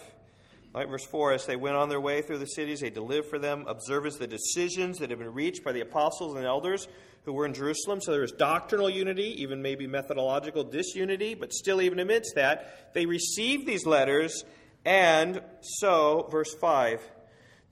Right, 0.74 0.90
verse 0.90 1.06
4 1.06 1.34
As 1.34 1.46
they 1.46 1.56
went 1.56 1.76
on 1.76 1.90
their 1.90 2.02
way 2.02 2.22
through 2.22 2.40
the 2.40 2.46
cities, 2.46 2.82
they 2.82 2.90
delivered 2.90 3.30
for 3.30 3.40
them 3.40 3.66
observance 3.68 4.18
the 4.18 4.28
decisions 4.28 5.00
that 5.00 5.10
had 5.10 5.20
been 5.20 5.34
reached 5.34 5.64
by 5.64 5.72
the 5.72 5.82
apostles 5.82 6.36
and 6.36 6.46
elders 6.46 6.88
who 7.24 7.34
were 7.34 7.46
in 7.46 7.54
Jerusalem. 7.54 8.02
So 8.02 8.12
there 8.12 8.22
was 8.22 8.32
doctrinal 8.32 8.90
unity, 8.90 9.42
even 9.42 9.62
maybe 9.62 9.88
methodological 9.88 10.64
disunity, 10.64 11.34
but 11.34 11.54
still, 11.54 11.82
even 11.82 12.00
amidst 12.00 12.36
that, 12.36 12.94
they 12.94 13.06
received 13.06 13.66
these 13.66 13.86
letters, 13.86 14.44
and 14.86 15.42
so, 15.62 16.28
verse 16.30 16.54
5 16.56 17.02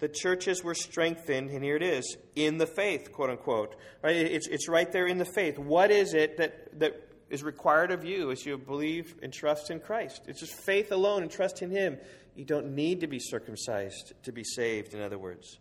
the 0.03 0.09
churches 0.09 0.61
were 0.65 0.75
strengthened, 0.75 1.49
and 1.49 1.63
here 1.63 1.77
it 1.77 1.81
is, 1.81 2.17
in 2.35 2.57
the 2.57 2.67
faith, 2.67 3.13
quote 3.13 3.29
unquote. 3.29 3.73
Right? 4.03 4.17
It's, 4.17 4.49
it's 4.49 4.67
right 4.67 4.91
there 4.91 5.07
in 5.07 5.17
the 5.17 5.23
faith. 5.23 5.57
What 5.57 5.91
is 5.91 6.13
it 6.13 6.35
that, 6.39 6.77
that 6.81 7.09
is 7.29 7.41
required 7.41 7.89
of 7.89 8.03
you 8.03 8.29
as 8.29 8.45
you 8.45 8.57
believe 8.57 9.15
and 9.23 9.31
trust 9.31 9.71
in 9.71 9.79
Christ? 9.79 10.23
It's 10.27 10.41
just 10.41 10.55
faith 10.55 10.91
alone 10.91 11.21
and 11.21 11.31
trust 11.31 11.61
in 11.61 11.71
Him. 11.71 11.99
You 12.35 12.43
don't 12.43 12.75
need 12.75 12.99
to 12.99 13.07
be 13.07 13.17
circumcised 13.17 14.11
to 14.23 14.33
be 14.33 14.43
saved, 14.43 14.93
in 14.93 15.01
other 15.01 15.17
words. 15.17 15.57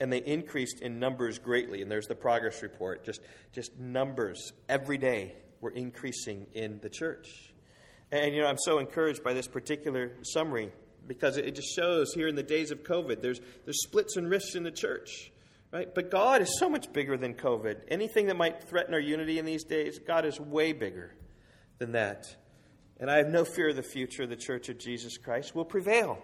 And 0.00 0.10
they 0.10 0.24
increased 0.24 0.80
in 0.80 0.98
numbers 0.98 1.38
greatly. 1.38 1.82
And 1.82 1.90
there's 1.90 2.06
the 2.06 2.14
progress 2.14 2.62
report. 2.62 3.04
Just, 3.04 3.20
just 3.52 3.78
numbers 3.78 4.54
every 4.70 4.96
day 4.96 5.34
were 5.60 5.72
increasing 5.72 6.46
in 6.54 6.80
the 6.80 6.88
church. 6.88 7.52
And, 8.10 8.34
you 8.34 8.40
know, 8.40 8.48
I'm 8.48 8.56
so 8.56 8.78
encouraged 8.78 9.22
by 9.22 9.34
this 9.34 9.46
particular 9.46 10.12
summary 10.22 10.72
because 11.08 11.36
it 11.36 11.54
just 11.54 11.74
shows 11.74 12.12
here 12.14 12.28
in 12.28 12.36
the 12.36 12.42
days 12.42 12.70
of 12.70 12.84
COVID, 12.84 13.20
there's, 13.22 13.40
there's 13.64 13.82
splits 13.82 14.16
and 14.16 14.30
rifts 14.30 14.54
in 14.54 14.62
the 14.62 14.70
church. 14.70 15.32
Right? 15.72 15.92
But 15.92 16.10
God 16.10 16.40
is 16.40 16.58
so 16.58 16.70
much 16.70 16.92
bigger 16.92 17.16
than 17.16 17.34
COVID. 17.34 17.80
Anything 17.88 18.26
that 18.26 18.36
might 18.36 18.62
threaten 18.62 18.94
our 18.94 19.00
unity 19.00 19.38
in 19.38 19.44
these 19.44 19.64
days, 19.64 19.98
God 19.98 20.24
is 20.24 20.38
way 20.40 20.72
bigger 20.72 21.14
than 21.78 21.92
that. 21.92 22.24
And 23.00 23.10
I 23.10 23.18
have 23.18 23.28
no 23.28 23.44
fear 23.44 23.70
of 23.70 23.76
the 23.76 23.82
future. 23.82 24.26
The 24.26 24.36
church 24.36 24.68
of 24.68 24.78
Jesus 24.78 25.18
Christ 25.18 25.54
will 25.54 25.64
prevail 25.64 26.18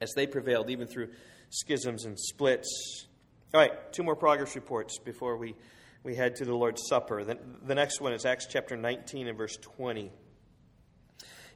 as 0.00 0.12
they 0.14 0.26
prevailed, 0.26 0.70
even 0.70 0.86
through 0.86 1.08
schisms 1.50 2.04
and 2.04 2.18
splits. 2.18 3.06
All 3.54 3.60
right, 3.60 3.92
two 3.92 4.02
more 4.02 4.16
progress 4.16 4.54
reports 4.54 4.98
before 4.98 5.36
we, 5.36 5.54
we 6.02 6.14
head 6.14 6.36
to 6.36 6.44
the 6.44 6.54
Lord's 6.54 6.82
Supper. 6.88 7.24
The, 7.24 7.38
the 7.62 7.74
next 7.74 8.00
one 8.00 8.12
is 8.12 8.24
Acts 8.24 8.46
chapter 8.50 8.76
19 8.76 9.28
and 9.28 9.38
verse 9.38 9.56
20. 9.60 10.10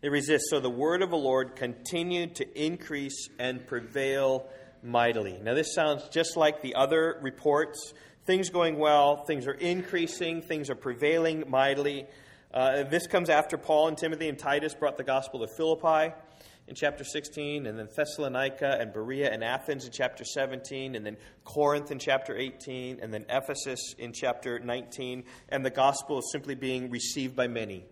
It 0.03 0.11
resists. 0.11 0.49
So 0.49 0.61
the 0.61 0.71
word 0.71 1.03
of 1.03 1.11
the 1.11 1.17
Lord 1.17 1.57
continued 1.57 2.37
to 2.37 2.59
increase 2.59 3.29
and 3.39 3.67
prevail 3.67 4.49
mightily. 4.83 5.39
Now, 5.43 5.55
this 5.55 5.75
sounds 5.75 6.09
just 6.09 6.39
like 6.39 6.63
the 6.63 6.75
other 6.75 7.19
reports. 7.21 7.93
Things 8.25 8.49
going 8.49 8.79
well, 8.79 9.25
things 9.25 9.47
are 9.47 9.53
increasing, 9.53 10.41
things 10.41 10.71
are 10.71 10.75
prevailing 10.75 11.45
mightily. 11.49 12.07
Uh, 12.53 12.85
this 12.85 13.07
comes 13.07 13.29
after 13.29 13.59
Paul 13.59 13.89
and 13.89 13.99
Timothy 13.99 14.29
and 14.29 14.39
Titus 14.39 14.75
brought 14.75 14.97
the 14.97 15.05
gospel 15.05 15.41
to 15.41 15.49
Philippi 15.55 16.15
in 16.67 16.75
chapter 16.75 17.05
16, 17.05 17.67
and 17.67 17.79
then 17.79 17.89
Thessalonica 17.95 18.79
and 18.81 18.93
Berea 18.93 19.31
and 19.31 19.45
Athens 19.45 19.85
in 19.85 19.93
chapter 19.93 20.25
17, 20.25 20.95
and 20.95 21.05
then 21.05 21.17
Corinth 21.45 21.91
in 21.91 21.99
chapter 21.99 22.37
18, 22.37 23.01
and 23.03 23.13
then 23.13 23.27
Ephesus 23.29 23.95
in 23.99 24.13
chapter 24.13 24.59
19, 24.59 25.25
and 25.49 25.65
the 25.65 25.71
gospel 25.71 26.21
is 26.21 26.31
simply 26.31 26.55
being 26.55 26.91
received 26.91 27.35
by 27.35 27.49
many 27.49 27.85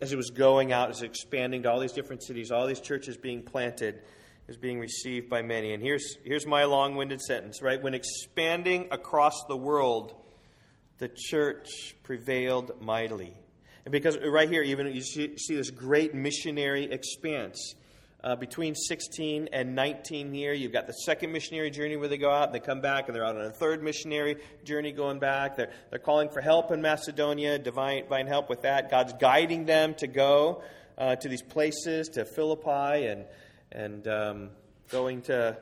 as 0.00 0.12
it 0.12 0.16
was 0.16 0.30
going 0.30 0.72
out, 0.72 0.90
as 0.90 1.02
expanding 1.02 1.62
to 1.62 1.70
all 1.70 1.80
these 1.80 1.92
different 1.92 2.22
cities, 2.22 2.50
all 2.50 2.66
these 2.66 2.80
churches 2.80 3.16
being 3.16 3.42
planted, 3.42 4.02
is 4.48 4.56
being 4.56 4.78
received 4.78 5.28
by 5.28 5.42
many. 5.42 5.72
And 5.72 5.82
here's, 5.82 6.16
here's 6.24 6.46
my 6.46 6.64
long 6.64 6.96
winded 6.96 7.20
sentence, 7.20 7.62
right? 7.62 7.82
When 7.82 7.94
expanding 7.94 8.88
across 8.90 9.44
the 9.48 9.56
world, 9.56 10.14
the 10.98 11.08
church 11.08 11.94
prevailed 12.02 12.80
mightily. 12.80 13.34
And 13.84 13.92
because 13.92 14.18
right 14.18 14.48
here, 14.48 14.62
even 14.62 14.86
you 14.94 15.02
see, 15.02 15.36
see 15.36 15.56
this 15.56 15.70
great 15.70 16.14
missionary 16.14 16.84
expanse 16.84 17.74
uh, 18.24 18.34
between 18.34 18.74
16 18.74 19.50
and 19.52 19.74
19 19.74 20.32
here. 20.32 20.54
You've 20.54 20.72
got 20.72 20.86
the 20.86 20.94
second 20.94 21.30
missionary 21.30 21.70
journey 21.70 21.96
where 21.96 22.08
they 22.08 22.16
go 22.16 22.30
out 22.30 22.46
and 22.46 22.54
they 22.54 22.60
come 22.60 22.80
back, 22.80 23.06
and 23.06 23.14
they're 23.14 23.24
out 23.24 23.36
on 23.36 23.44
a 23.44 23.50
third 23.50 23.82
missionary 23.82 24.38
journey 24.64 24.92
going 24.92 25.18
back. 25.18 25.56
They're, 25.56 25.70
they're 25.90 25.98
calling 25.98 26.30
for 26.30 26.40
help 26.40 26.72
in 26.72 26.80
Macedonia, 26.80 27.58
divine, 27.58 28.04
divine 28.04 28.26
help 28.26 28.48
with 28.48 28.62
that. 28.62 28.90
God's 28.90 29.12
guiding 29.12 29.66
them 29.66 29.94
to 29.96 30.06
go 30.06 30.62
uh, 30.96 31.16
to 31.16 31.28
these 31.28 31.42
places, 31.42 32.08
to 32.10 32.24
Philippi, 32.24 33.06
and, 33.06 33.26
and 33.70 34.08
um, 34.08 34.50
going 34.88 35.20
to 35.22 35.58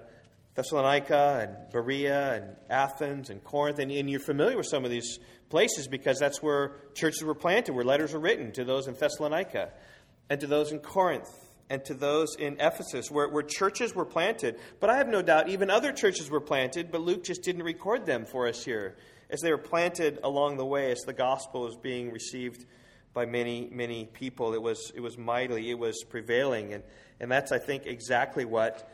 Thessalonica 0.55 1.41
and 1.43 1.73
Berea 1.73 2.35
and 2.35 2.57
Athens 2.71 3.29
and 3.29 3.43
Corinth. 3.43 3.81
And, 3.81 3.91
and, 3.91 4.09
you're 4.09 4.21
familiar 4.21 4.57
with 4.57 4.67
some 4.67 4.85
of 4.85 4.91
these 4.91 5.19
places 5.49 5.89
because 5.89 6.21
that's 6.21 6.41
where 6.41 6.77
churches 6.95 7.25
were 7.25 7.35
planted, 7.35 7.75
where 7.75 7.85
letters 7.85 8.13
were 8.13 8.21
written 8.21 8.53
to 8.53 8.65
those 8.65 8.87
in 8.87 8.95
Thessalonica 8.95 9.71
and 10.31 10.41
to 10.41 10.47
those 10.47 10.71
in 10.71 10.79
Corinth 10.79 11.29
and 11.73 11.83
to 11.87 11.95
those 11.95 12.37
in 12.37 12.61
Ephesus, 12.61 13.11
where, 13.11 13.27
where 13.31 13.43
churches 13.43 13.95
were 13.95 14.05
planted. 14.05 14.61
But 14.79 14.91
I 14.91 14.99
have 14.99 15.09
no 15.09 15.23
doubt 15.23 15.49
even 15.49 15.71
other 15.71 15.91
churches 15.91 16.29
were 16.29 16.39
planted, 16.39 16.93
but 16.93 17.01
Luke 17.01 17.25
just 17.25 17.43
didn't 17.43 17.63
record 17.63 18.05
them 18.05 18.27
for 18.27 18.47
us 18.47 18.63
here, 18.63 18.95
as 19.31 19.41
they 19.41 19.51
were 19.51 19.57
planted 19.57 20.19
along 20.23 20.59
the 20.59 20.67
way, 20.67 20.93
as 20.93 21.01
the 21.01 21.15
gospel 21.15 21.63
was 21.63 21.75
being 21.75 22.13
received 22.13 22.67
by 23.15 23.25
many, 23.25 23.71
many 23.73 24.05
people. 24.05 24.53
It 24.53 24.61
was, 24.61 24.93
it 24.95 25.01
was 25.01 25.17
mightily, 25.17 25.71
it 25.71 25.79
was 25.79 26.05
prevailing. 26.05 26.75
And, 26.75 26.83
and 27.21 27.31
that's, 27.31 27.53
I 27.53 27.59
think, 27.59 27.87
exactly 27.87 28.45
what 28.45 28.87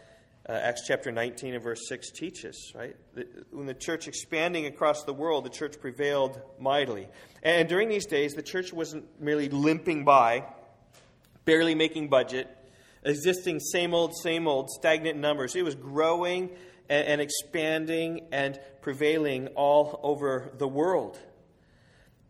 uh, 0.48 0.52
Acts 0.52 0.82
chapter 0.86 1.10
19 1.10 1.54
and 1.54 1.62
verse 1.64 1.88
6 1.88 2.12
teaches, 2.12 2.72
right? 2.76 2.94
The, 3.14 3.26
when 3.50 3.66
the 3.66 3.74
church 3.74 4.06
expanding 4.06 4.66
across 4.66 5.02
the 5.02 5.12
world, 5.12 5.44
the 5.44 5.50
church 5.50 5.80
prevailed 5.80 6.40
mightily. 6.60 7.08
And 7.42 7.68
during 7.68 7.88
these 7.88 8.06
days, 8.06 8.34
the 8.34 8.42
church 8.42 8.72
wasn't 8.72 9.20
merely 9.20 9.48
limping 9.48 10.04
by, 10.04 10.44
barely 11.44 11.74
making 11.74 12.08
budget, 12.08 12.54
existing 13.08 13.60
same 13.60 13.94
old, 13.94 14.16
same 14.16 14.46
old, 14.46 14.70
stagnant 14.70 15.18
numbers. 15.18 15.54
It 15.54 15.64
was 15.64 15.74
growing 15.74 16.50
and, 16.88 17.06
and 17.06 17.20
expanding 17.20 18.28
and 18.32 18.58
prevailing 18.82 19.48
all 19.48 20.00
over 20.02 20.52
the 20.58 20.68
world. 20.68 21.18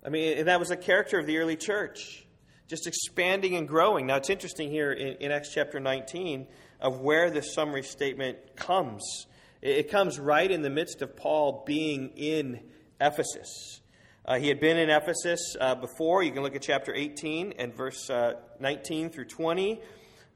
I 0.04 0.10
mean, 0.10 0.38
and 0.38 0.48
that 0.48 0.58
was 0.58 0.68
the 0.68 0.76
character 0.76 1.18
of 1.18 1.26
the 1.26 1.38
early 1.38 1.56
church, 1.56 2.24
just 2.68 2.86
expanding 2.86 3.56
and 3.56 3.66
growing. 3.66 4.06
Now, 4.06 4.16
it's 4.16 4.30
interesting 4.30 4.70
here 4.70 4.92
in, 4.92 5.16
in 5.16 5.32
Acts 5.32 5.52
chapter 5.52 5.80
19 5.80 6.46
of 6.80 7.00
where 7.00 7.30
this 7.30 7.54
summary 7.54 7.82
statement 7.82 8.56
comes. 8.56 9.26
It, 9.60 9.76
it 9.76 9.90
comes 9.90 10.18
right 10.18 10.50
in 10.50 10.62
the 10.62 10.70
midst 10.70 11.02
of 11.02 11.16
Paul 11.16 11.64
being 11.66 12.10
in 12.16 12.60
Ephesus. 13.00 13.80
Uh, 14.24 14.38
he 14.38 14.48
had 14.48 14.60
been 14.60 14.76
in 14.76 14.90
Ephesus 14.90 15.56
uh, 15.58 15.74
before. 15.74 16.22
You 16.22 16.32
can 16.32 16.42
look 16.42 16.54
at 16.54 16.62
chapter 16.62 16.94
18 16.94 17.54
and 17.58 17.74
verse 17.74 18.10
uh, 18.10 18.34
19 18.60 19.10
through 19.10 19.24
20. 19.24 19.80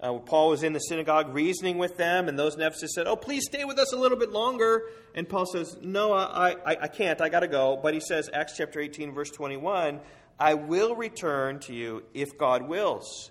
Uh, 0.03 0.15
Paul 0.15 0.49
was 0.49 0.65
in 0.65 0.73
the 0.73 0.81
synagogue 0.81 1.33
reasoning 1.33 1.79
with 1.79 1.97
them, 1.97 2.29
and 2.29 2.37
those 2.37 2.57
in 2.57 2.61
Ephesus 2.61 2.91
said, 2.95 3.07
Oh, 3.07 3.15
please 3.15 3.45
stay 3.47 3.65
with 3.65 3.79
us 3.79 3.93
a 3.93 3.97
little 3.97 4.19
bit 4.19 4.33
longer. 4.33 4.83
And 5.15 5.29
Paul 5.29 5.47
says, 5.47 5.77
No, 5.81 6.13
I, 6.13 6.57
I, 6.67 6.77
I 6.83 6.89
can't. 6.89 7.21
I 7.21 7.29
got 7.29 7.41
to 7.41 7.49
go. 7.49 7.79
But 7.81 7.95
he 7.95 8.01
says, 8.01 8.29
Acts 8.35 8.55
chapter 8.57 8.81
18, 8.81 9.13
verse 9.13 9.31
21, 9.31 10.01
I 10.41 10.55
will 10.55 10.97
return 10.97 11.61
to 11.61 11.73
you 11.73 12.03
if 12.15 12.37
God 12.37 12.69
wills. 12.69 13.31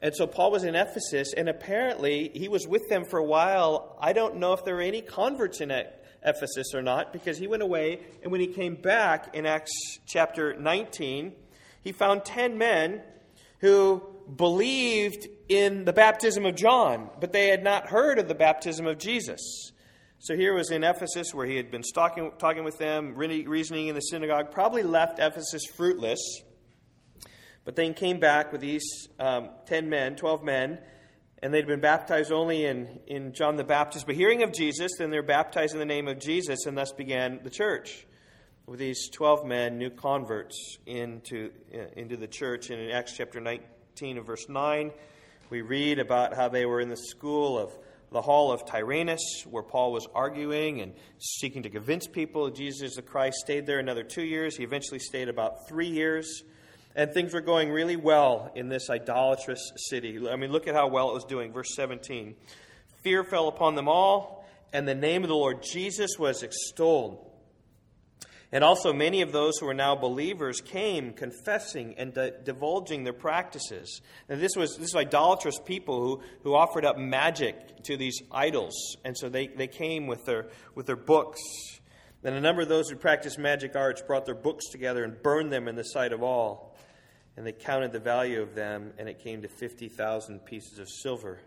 And 0.00 0.14
so 0.14 0.26
Paul 0.26 0.52
was 0.52 0.64
in 0.64 0.74
Ephesus, 0.74 1.34
and 1.36 1.50
apparently 1.50 2.30
he 2.34 2.48
was 2.48 2.66
with 2.66 2.88
them 2.88 3.04
for 3.04 3.18
a 3.18 3.24
while. 3.24 3.96
I 4.00 4.14
don't 4.14 4.36
know 4.36 4.54
if 4.54 4.64
there 4.64 4.76
were 4.76 4.80
any 4.80 5.02
converts 5.02 5.60
in 5.60 5.70
Ephesus 5.70 6.74
or 6.74 6.80
not, 6.80 7.12
because 7.12 7.36
he 7.36 7.46
went 7.46 7.62
away, 7.62 8.00
and 8.22 8.32
when 8.32 8.40
he 8.40 8.46
came 8.46 8.74
back 8.74 9.34
in 9.34 9.44
Acts 9.44 9.98
chapter 10.06 10.54
19, 10.54 11.32
he 11.82 11.92
found 11.92 12.24
10 12.24 12.56
men 12.56 13.02
who 13.60 14.02
believed 14.34 15.28
in 15.48 15.84
the 15.84 15.92
baptism 15.92 16.44
of 16.44 16.56
John, 16.56 17.10
but 17.20 17.32
they 17.32 17.48
had 17.48 17.62
not 17.62 17.88
heard 17.88 18.18
of 18.18 18.28
the 18.28 18.34
baptism 18.34 18.86
of 18.86 18.98
Jesus. 18.98 19.72
So 20.18 20.34
here 20.34 20.54
was 20.54 20.70
in 20.70 20.82
Ephesus 20.82 21.32
where 21.32 21.46
he 21.46 21.56
had 21.56 21.70
been 21.70 21.82
talking, 21.94 22.32
talking 22.38 22.64
with 22.64 22.78
them, 22.78 23.14
reasoning 23.14 23.88
in 23.88 23.94
the 23.94 24.00
synagogue, 24.00 24.50
probably 24.50 24.82
left 24.82 25.18
Ephesus 25.18 25.64
fruitless, 25.66 26.42
but 27.64 27.76
then 27.76 27.94
came 27.94 28.18
back 28.18 28.50
with 28.52 28.60
these 28.60 29.08
um, 29.20 29.50
10 29.66 29.88
men, 29.88 30.16
12 30.16 30.42
men, 30.42 30.78
and 31.42 31.52
they'd 31.52 31.66
been 31.66 31.80
baptized 31.80 32.32
only 32.32 32.64
in, 32.64 33.00
in 33.06 33.32
John 33.34 33.56
the 33.56 33.64
Baptist. 33.64 34.06
But 34.06 34.14
hearing 34.14 34.42
of 34.42 34.52
Jesus, 34.52 34.92
then 34.98 35.10
they're 35.10 35.22
baptized 35.22 35.74
in 35.74 35.78
the 35.78 35.84
name 35.84 36.08
of 36.08 36.18
Jesus, 36.18 36.66
and 36.66 36.76
thus 36.76 36.92
began 36.92 37.40
the 37.44 37.50
church. 37.50 38.06
With 38.66 38.80
these 38.80 39.08
12 39.10 39.44
men, 39.44 39.78
new 39.78 39.90
converts 39.90 40.78
into, 40.86 41.52
into 41.94 42.16
the 42.16 42.26
church. 42.26 42.70
And 42.70 42.80
in 42.80 42.90
Acts 42.90 43.12
chapter 43.16 43.40
19 43.40 43.75
and 44.02 44.26
verse 44.26 44.46
9, 44.48 44.92
we 45.48 45.62
read 45.62 45.98
about 45.98 46.34
how 46.34 46.48
they 46.48 46.66
were 46.66 46.80
in 46.80 46.90
the 46.90 46.96
school 46.98 47.58
of 47.58 47.70
the 48.12 48.20
hall 48.20 48.52
of 48.52 48.66
Tyrannus, 48.66 49.44
where 49.48 49.62
Paul 49.62 49.92
was 49.92 50.06
arguing 50.14 50.82
and 50.82 50.92
seeking 51.18 51.62
to 51.62 51.70
convince 51.70 52.06
people 52.06 52.50
Jesus 52.50 52.90
is 52.90 52.96
the 52.96 53.02
Christ. 53.02 53.38
Stayed 53.38 53.64
there 53.64 53.78
another 53.78 54.02
two 54.02 54.24
years. 54.24 54.56
He 54.56 54.64
eventually 54.64 54.98
stayed 54.98 55.28
about 55.28 55.66
three 55.66 55.88
years. 55.88 56.42
And 56.94 57.12
things 57.12 57.32
were 57.32 57.40
going 57.40 57.70
really 57.70 57.96
well 57.96 58.52
in 58.54 58.68
this 58.68 58.90
idolatrous 58.90 59.72
city. 59.88 60.28
I 60.28 60.36
mean, 60.36 60.52
look 60.52 60.66
at 60.66 60.74
how 60.74 60.88
well 60.88 61.10
it 61.10 61.14
was 61.14 61.24
doing. 61.24 61.52
Verse 61.52 61.74
17 61.74 62.34
Fear 63.02 63.24
fell 63.24 63.48
upon 63.48 63.76
them 63.76 63.88
all, 63.88 64.46
and 64.72 64.86
the 64.86 64.94
name 64.94 65.22
of 65.22 65.28
the 65.28 65.34
Lord 65.34 65.62
Jesus 65.62 66.18
was 66.18 66.42
extolled. 66.42 67.25
And 68.52 68.62
also, 68.62 68.92
many 68.92 69.22
of 69.22 69.32
those 69.32 69.58
who 69.58 69.68
are 69.68 69.74
now 69.74 69.96
believers 69.96 70.60
came 70.60 71.12
confessing 71.12 71.94
and 71.98 72.14
di- 72.14 72.30
divulging 72.44 73.02
their 73.02 73.12
practices. 73.12 74.00
And 74.28 74.40
this 74.40 74.54
was 74.56 74.76
this 74.76 74.94
was 74.94 75.06
idolatrous 75.06 75.58
people 75.58 76.00
who, 76.00 76.22
who 76.44 76.54
offered 76.54 76.84
up 76.84 76.96
magic 76.96 77.82
to 77.84 77.96
these 77.96 78.22
idols. 78.30 78.96
And 79.04 79.18
so 79.18 79.28
they, 79.28 79.48
they 79.48 79.66
came 79.66 80.06
with 80.06 80.24
their, 80.26 80.46
with 80.76 80.86
their 80.86 80.96
books. 80.96 81.40
Then 82.22 82.34
a 82.34 82.40
number 82.40 82.62
of 82.62 82.68
those 82.68 82.88
who 82.88 82.96
practiced 82.96 83.38
magic 83.38 83.74
arts 83.74 84.00
brought 84.02 84.26
their 84.26 84.34
books 84.34 84.66
together 84.70 85.02
and 85.02 85.20
burned 85.22 85.52
them 85.52 85.66
in 85.66 85.74
the 85.74 85.84
sight 85.84 86.12
of 86.12 86.22
all. 86.22 86.76
And 87.36 87.46
they 87.46 87.52
counted 87.52 87.92
the 87.92 88.00
value 88.00 88.40
of 88.40 88.54
them, 88.54 88.92
and 88.96 89.08
it 89.08 89.22
came 89.22 89.42
to 89.42 89.48
50,000 89.48 90.44
pieces 90.44 90.78
of 90.78 90.88
silver. 90.88 91.40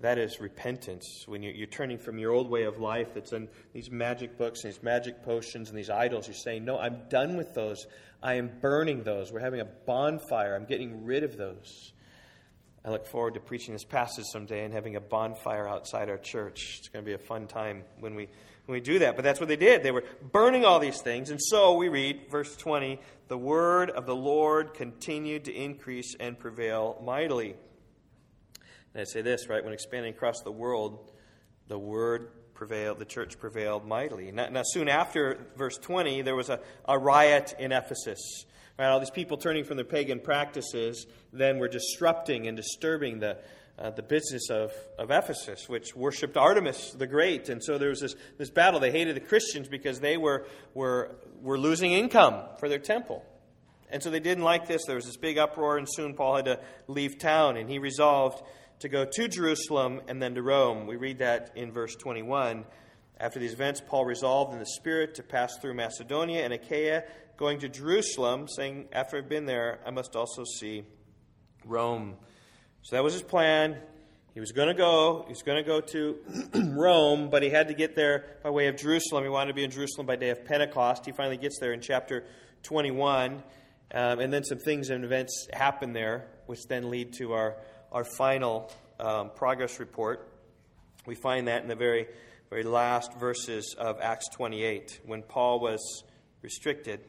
That 0.00 0.18
is 0.18 0.40
repentance. 0.40 1.24
When 1.26 1.42
you're, 1.42 1.66
turning 1.66 1.98
from 1.98 2.18
your 2.18 2.30
old 2.30 2.48
way 2.48 2.64
of 2.64 2.78
life 2.78 3.14
that's 3.14 3.32
in 3.32 3.48
these 3.72 3.90
magic 3.90 4.38
books 4.38 4.62
and 4.62 4.72
these 4.72 4.82
magic 4.82 5.24
potions 5.24 5.70
and 5.70 5.78
these 5.78 5.90
idols, 5.90 6.28
you're 6.28 6.34
saying, 6.34 6.64
No, 6.64 6.78
I'm 6.78 7.08
done 7.08 7.36
with 7.36 7.52
those. 7.54 7.86
I 8.22 8.34
am 8.34 8.50
burning 8.60 9.02
those. 9.02 9.32
We're 9.32 9.40
having 9.40 9.60
a 9.60 9.64
bonfire. 9.64 10.54
I'm 10.54 10.66
getting 10.66 11.04
rid 11.04 11.24
of 11.24 11.36
those. 11.36 11.92
I 12.84 12.90
look 12.90 13.06
forward 13.06 13.34
to 13.34 13.40
preaching 13.40 13.74
this 13.74 13.84
passage 13.84 14.24
someday 14.32 14.64
and 14.64 14.72
having 14.72 14.96
a 14.96 15.00
bonfire 15.00 15.68
outside 15.68 16.08
our 16.08 16.16
church. 16.16 16.76
It's 16.78 16.88
going 16.88 17.04
to 17.04 17.06
be 17.06 17.14
a 17.14 17.18
fun 17.18 17.48
time 17.48 17.82
when 17.98 18.14
we, 18.14 18.28
when 18.66 18.74
we 18.74 18.80
do 18.80 19.00
that. 19.00 19.16
But 19.16 19.24
that's 19.24 19.40
what 19.40 19.48
they 19.48 19.56
did. 19.56 19.82
They 19.82 19.90
were 19.90 20.04
burning 20.32 20.64
all 20.64 20.78
these 20.78 21.00
things. 21.02 21.30
And 21.30 21.40
so 21.42 21.74
we 21.74 21.88
read, 21.88 22.30
verse 22.30 22.56
20, 22.56 23.00
the 23.26 23.36
word 23.36 23.90
of 23.90 24.06
the 24.06 24.14
Lord 24.14 24.74
continued 24.74 25.44
to 25.46 25.52
increase 25.52 26.14
and 26.18 26.38
prevail 26.38 27.02
mightily. 27.04 27.56
And 28.98 29.02
I'd 29.02 29.12
say 29.12 29.22
this, 29.22 29.48
right? 29.48 29.62
When 29.62 29.72
expanding 29.72 30.12
across 30.12 30.40
the 30.40 30.50
world, 30.50 31.12
the 31.68 31.78
word 31.78 32.32
prevailed, 32.54 32.98
the 32.98 33.04
church 33.04 33.38
prevailed 33.38 33.86
mightily. 33.86 34.32
Now, 34.32 34.48
now 34.48 34.62
soon 34.64 34.88
after 34.88 35.46
verse 35.56 35.78
20, 35.78 36.22
there 36.22 36.34
was 36.34 36.48
a, 36.48 36.58
a 36.84 36.98
riot 36.98 37.54
in 37.60 37.70
Ephesus. 37.70 38.18
Right, 38.76 38.88
all 38.88 38.98
these 38.98 39.10
people 39.10 39.36
turning 39.36 39.62
from 39.62 39.76
their 39.76 39.84
pagan 39.84 40.18
practices 40.18 41.06
then 41.32 41.58
were 41.58 41.68
disrupting 41.68 42.48
and 42.48 42.56
disturbing 42.56 43.20
the, 43.20 43.38
uh, 43.78 43.90
the 43.90 44.02
business 44.02 44.50
of, 44.50 44.72
of 44.98 45.12
Ephesus, 45.12 45.68
which 45.68 45.94
worshipped 45.94 46.36
Artemis 46.36 46.90
the 46.90 47.06
Great. 47.06 47.50
And 47.50 47.62
so 47.62 47.78
there 47.78 47.90
was 47.90 48.00
this, 48.00 48.16
this 48.36 48.50
battle. 48.50 48.80
They 48.80 48.90
hated 48.90 49.14
the 49.14 49.20
Christians 49.20 49.68
because 49.68 50.00
they 50.00 50.16
were, 50.16 50.44
were, 50.74 51.14
were 51.40 51.56
losing 51.56 51.92
income 51.92 52.42
for 52.58 52.68
their 52.68 52.80
temple. 52.80 53.24
And 53.90 54.02
so 54.02 54.10
they 54.10 54.18
didn't 54.18 54.42
like 54.42 54.66
this. 54.66 54.84
There 54.86 54.96
was 54.96 55.06
this 55.06 55.16
big 55.16 55.38
uproar, 55.38 55.78
and 55.78 55.86
soon 55.88 56.14
Paul 56.14 56.34
had 56.34 56.44
to 56.46 56.60
leave 56.88 57.16
town, 57.18 57.56
and 57.56 57.70
he 57.70 57.78
resolved 57.78 58.42
to 58.80 58.88
go 58.88 59.04
to 59.04 59.28
Jerusalem 59.28 60.00
and 60.08 60.22
then 60.22 60.34
to 60.34 60.42
Rome. 60.42 60.86
We 60.86 60.96
read 60.96 61.18
that 61.18 61.52
in 61.56 61.72
verse 61.72 61.96
21. 61.96 62.64
After 63.20 63.40
these 63.40 63.52
events, 63.52 63.82
Paul 63.84 64.04
resolved 64.04 64.52
in 64.52 64.60
the 64.60 64.66
Spirit 64.66 65.16
to 65.16 65.22
pass 65.22 65.58
through 65.58 65.74
Macedonia 65.74 66.44
and 66.44 66.52
Achaia, 66.52 67.02
going 67.36 67.58
to 67.60 67.68
Jerusalem, 67.68 68.46
saying, 68.46 68.88
After 68.92 69.16
I've 69.18 69.28
been 69.28 69.46
there, 69.46 69.80
I 69.84 69.90
must 69.90 70.14
also 70.14 70.44
see 70.44 70.84
Rome. 71.64 72.16
So 72.82 72.94
that 72.94 73.02
was 73.02 73.14
his 73.14 73.22
plan. 73.22 73.78
He 74.34 74.40
was 74.40 74.52
going 74.52 74.68
to 74.68 74.74
go. 74.74 75.24
He 75.26 75.32
was 75.32 75.42
going 75.42 75.62
to 75.62 75.68
go 75.68 75.80
to 75.80 76.18
Rome, 76.76 77.28
but 77.28 77.42
he 77.42 77.50
had 77.50 77.68
to 77.68 77.74
get 77.74 77.96
there 77.96 78.36
by 78.44 78.50
way 78.50 78.68
of 78.68 78.76
Jerusalem. 78.76 79.24
He 79.24 79.30
wanted 79.30 79.48
to 79.48 79.54
be 79.54 79.64
in 79.64 79.70
Jerusalem 79.72 80.06
by 80.06 80.14
day 80.14 80.30
of 80.30 80.44
Pentecost. 80.44 81.04
He 81.04 81.10
finally 81.10 81.36
gets 81.36 81.58
there 81.58 81.72
in 81.72 81.80
chapter 81.80 82.24
21. 82.62 83.42
Um, 83.92 84.20
and 84.20 84.32
then 84.32 84.44
some 84.44 84.58
things 84.58 84.90
and 84.90 85.04
events 85.04 85.48
happen 85.52 85.92
there, 85.92 86.28
which 86.46 86.66
then 86.68 86.90
lead 86.90 87.14
to 87.14 87.32
our 87.32 87.56
our 87.92 88.04
final 88.04 88.70
um, 89.00 89.30
progress 89.34 89.80
report. 89.80 90.28
We 91.06 91.14
find 91.14 91.48
that 91.48 91.62
in 91.62 91.68
the 91.68 91.76
very, 91.76 92.06
very 92.50 92.64
last 92.64 93.14
verses 93.14 93.74
of 93.78 94.00
Acts 94.00 94.28
28. 94.34 95.00
When 95.06 95.22
Paul 95.22 95.60
was 95.60 96.04
restricted, 96.42 97.00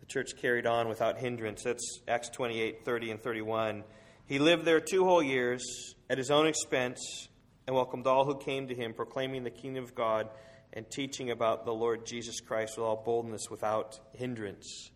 the 0.00 0.06
church 0.06 0.30
carried 0.40 0.66
on 0.66 0.88
without 0.88 1.18
hindrance. 1.18 1.62
That's 1.64 2.00
Acts 2.08 2.30
28 2.30 2.84
30 2.84 3.10
and 3.10 3.22
31. 3.22 3.84
He 4.26 4.38
lived 4.38 4.64
there 4.64 4.80
two 4.80 5.04
whole 5.04 5.22
years 5.22 5.62
at 6.08 6.18
his 6.18 6.30
own 6.30 6.46
expense 6.46 7.28
and 7.66 7.74
welcomed 7.74 8.06
all 8.06 8.24
who 8.24 8.38
came 8.38 8.68
to 8.68 8.74
him, 8.74 8.94
proclaiming 8.94 9.44
the 9.44 9.50
kingdom 9.50 9.84
of 9.84 9.94
God 9.94 10.28
and 10.72 10.88
teaching 10.90 11.30
about 11.30 11.64
the 11.64 11.72
Lord 11.72 12.06
Jesus 12.06 12.40
Christ 12.40 12.76
with 12.76 12.84
all 12.84 13.02
boldness 13.04 13.50
without 13.50 13.98
hindrance. 14.12 14.90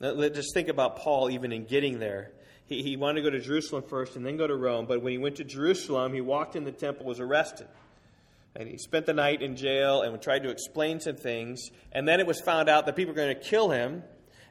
Now, 0.00 0.28
just 0.28 0.52
think 0.52 0.68
about 0.68 0.96
Paul 0.96 1.30
even 1.30 1.52
in 1.52 1.64
getting 1.64 1.98
there 1.98 2.32
he, 2.72 2.82
he 2.82 2.96
wanted 2.96 3.22
to 3.22 3.30
go 3.30 3.30
to 3.30 3.40
Jerusalem 3.40 3.84
first 3.86 4.16
and 4.16 4.24
then 4.24 4.36
go 4.36 4.46
to 4.46 4.56
Rome. 4.56 4.86
But 4.86 5.02
when 5.02 5.12
he 5.12 5.18
went 5.18 5.36
to 5.36 5.44
Jerusalem, 5.44 6.12
he 6.12 6.20
walked 6.20 6.56
in 6.56 6.64
the 6.64 6.72
temple, 6.72 7.06
was 7.06 7.20
arrested. 7.20 7.68
And 8.54 8.68
he 8.68 8.76
spent 8.76 9.06
the 9.06 9.14
night 9.14 9.42
in 9.42 9.56
jail 9.56 10.02
and 10.02 10.20
tried 10.20 10.42
to 10.42 10.50
explain 10.50 11.00
some 11.00 11.16
things. 11.16 11.70
And 11.92 12.06
then 12.06 12.20
it 12.20 12.26
was 12.26 12.40
found 12.40 12.68
out 12.68 12.86
that 12.86 12.96
people 12.96 13.14
were 13.14 13.16
going 13.16 13.34
to 13.34 13.40
kill 13.42 13.70
him. 13.70 14.02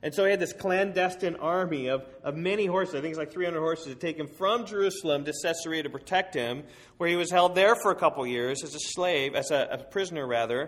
And 0.04 0.14
so 0.16 0.26
he 0.26 0.32
had 0.32 0.40
this 0.40 0.54
clandestine 0.54 1.36
army 1.36 1.88
of, 1.88 2.04
of 2.24 2.36
many 2.36 2.66
horses. 2.66 2.96
I 2.96 3.02
think 3.02 3.12
it's 3.12 3.20
like 3.20 3.32
300 3.32 3.60
horses 3.60 3.88
to 3.88 3.96
take 3.96 4.18
him 4.18 4.28
from 4.28 4.66
Jerusalem 4.66 5.26
to 5.26 5.34
Caesarea 5.44 5.84
to 5.84 5.90
protect 5.92 6.34
him, 6.34 6.64
where 6.98 7.08
he 7.08 7.16
was 7.16 7.30
held 7.30 7.54
there 7.54 7.76
for 7.76 7.92
a 7.92 7.96
couple 7.96 8.26
years 8.26 8.64
as 8.64 8.74
a 8.74 8.80
slave, 8.80 9.36
as 9.36 9.52
a, 9.52 9.68
a 9.72 9.78
prisoner 9.78 10.26
rather. 10.26 10.62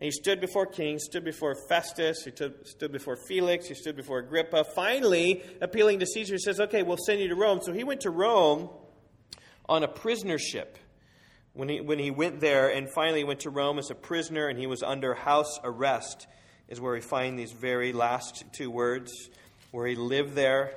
And 0.00 0.06
he 0.06 0.10
stood 0.10 0.40
before 0.40 0.66
kings, 0.66 1.04
stood 1.04 1.24
before 1.24 1.54
Festus, 1.68 2.24
he 2.24 2.32
stood 2.32 2.90
before 2.90 3.16
Felix, 3.28 3.68
he 3.68 3.74
stood 3.74 3.96
before 3.96 4.18
Agrippa. 4.18 4.64
Finally, 4.74 5.44
appealing 5.60 6.00
to 6.00 6.06
Caesar, 6.06 6.34
he 6.34 6.38
says, 6.38 6.58
Okay, 6.58 6.82
we'll 6.82 6.96
send 6.96 7.20
you 7.20 7.28
to 7.28 7.36
Rome. 7.36 7.60
So 7.62 7.72
he 7.72 7.84
went 7.84 8.00
to 8.00 8.10
Rome 8.10 8.70
on 9.68 9.84
a 9.84 9.88
prisoner 9.88 10.38
ship. 10.38 10.78
When 11.52 11.68
he, 11.68 11.80
when 11.80 11.98
he 11.98 12.10
went 12.10 12.40
there 12.40 12.68
and 12.68 12.88
finally 12.90 13.24
went 13.24 13.40
to 13.40 13.50
Rome 13.50 13.78
as 13.78 13.90
a 13.90 13.94
prisoner 13.94 14.48
and 14.48 14.58
he 14.58 14.66
was 14.66 14.82
under 14.82 15.14
house 15.14 15.58
arrest, 15.62 16.26
is 16.70 16.80
where 16.80 16.92
we 16.92 17.00
find 17.00 17.38
these 17.38 17.52
very 17.52 17.92
last 17.92 18.44
two 18.52 18.70
words, 18.70 19.12
where 19.72 19.86
he 19.86 19.96
lived 19.96 20.34
there 20.34 20.72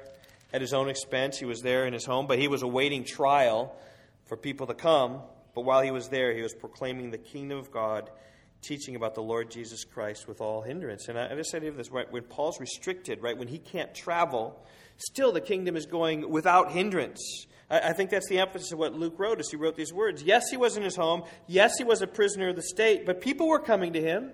at 0.51 0.61
his 0.61 0.73
own 0.73 0.89
expense. 0.89 1.37
He 1.37 1.45
was 1.45 1.61
there 1.61 1.85
in 1.85 1.93
his 1.93 2.05
home, 2.05 2.27
but 2.27 2.39
he 2.39 2.47
was 2.47 2.63
awaiting 2.63 3.03
trial 3.03 3.75
for 4.25 4.35
people 4.35 4.67
to 4.67 4.73
come. 4.73 5.21
But 5.55 5.61
while 5.61 5.81
he 5.81 5.91
was 5.91 6.09
there, 6.09 6.33
he 6.33 6.41
was 6.41 6.53
proclaiming 6.53 7.11
the 7.11 7.17
kingdom 7.17 7.59
of 7.59 7.71
God 7.71 8.09
teaching 8.61 8.95
about 8.95 9.13
the 9.13 9.21
Lord 9.21 9.51
Jesus 9.51 9.83
Christ 9.83 10.27
with 10.27 10.41
all 10.41 10.61
hindrance. 10.61 11.09
And 11.09 11.19
I, 11.19 11.31
I 11.31 11.35
just 11.35 11.49
said 11.49 11.61
to 11.61 11.71
this, 11.71 11.91
right, 11.91 12.11
when 12.11 12.23
Paul's 12.23 12.59
restricted, 12.59 13.21
right, 13.21 13.37
when 13.37 13.47
he 13.47 13.59
can't 13.59 13.93
travel, 13.93 14.65
still 14.97 15.31
the 15.31 15.41
kingdom 15.41 15.75
is 15.75 15.85
going 15.85 16.29
without 16.29 16.71
hindrance. 16.71 17.45
I, 17.69 17.89
I 17.89 17.93
think 17.93 18.09
that's 18.09 18.29
the 18.29 18.39
emphasis 18.39 18.71
of 18.71 18.79
what 18.79 18.93
Luke 18.93 19.15
wrote 19.17 19.39
as 19.39 19.49
he 19.49 19.57
wrote 19.57 19.75
these 19.75 19.93
words. 19.93 20.23
Yes, 20.23 20.49
he 20.49 20.57
was 20.57 20.77
in 20.77 20.83
his 20.83 20.95
home. 20.95 21.23
Yes, 21.45 21.77
he 21.77 21.83
was 21.83 22.01
a 22.01 22.07
prisoner 22.07 22.49
of 22.49 22.55
the 22.55 22.63
state, 22.63 23.05
but 23.05 23.21
people 23.21 23.47
were 23.47 23.59
coming 23.59 23.93
to 23.93 24.01
him. 24.01 24.31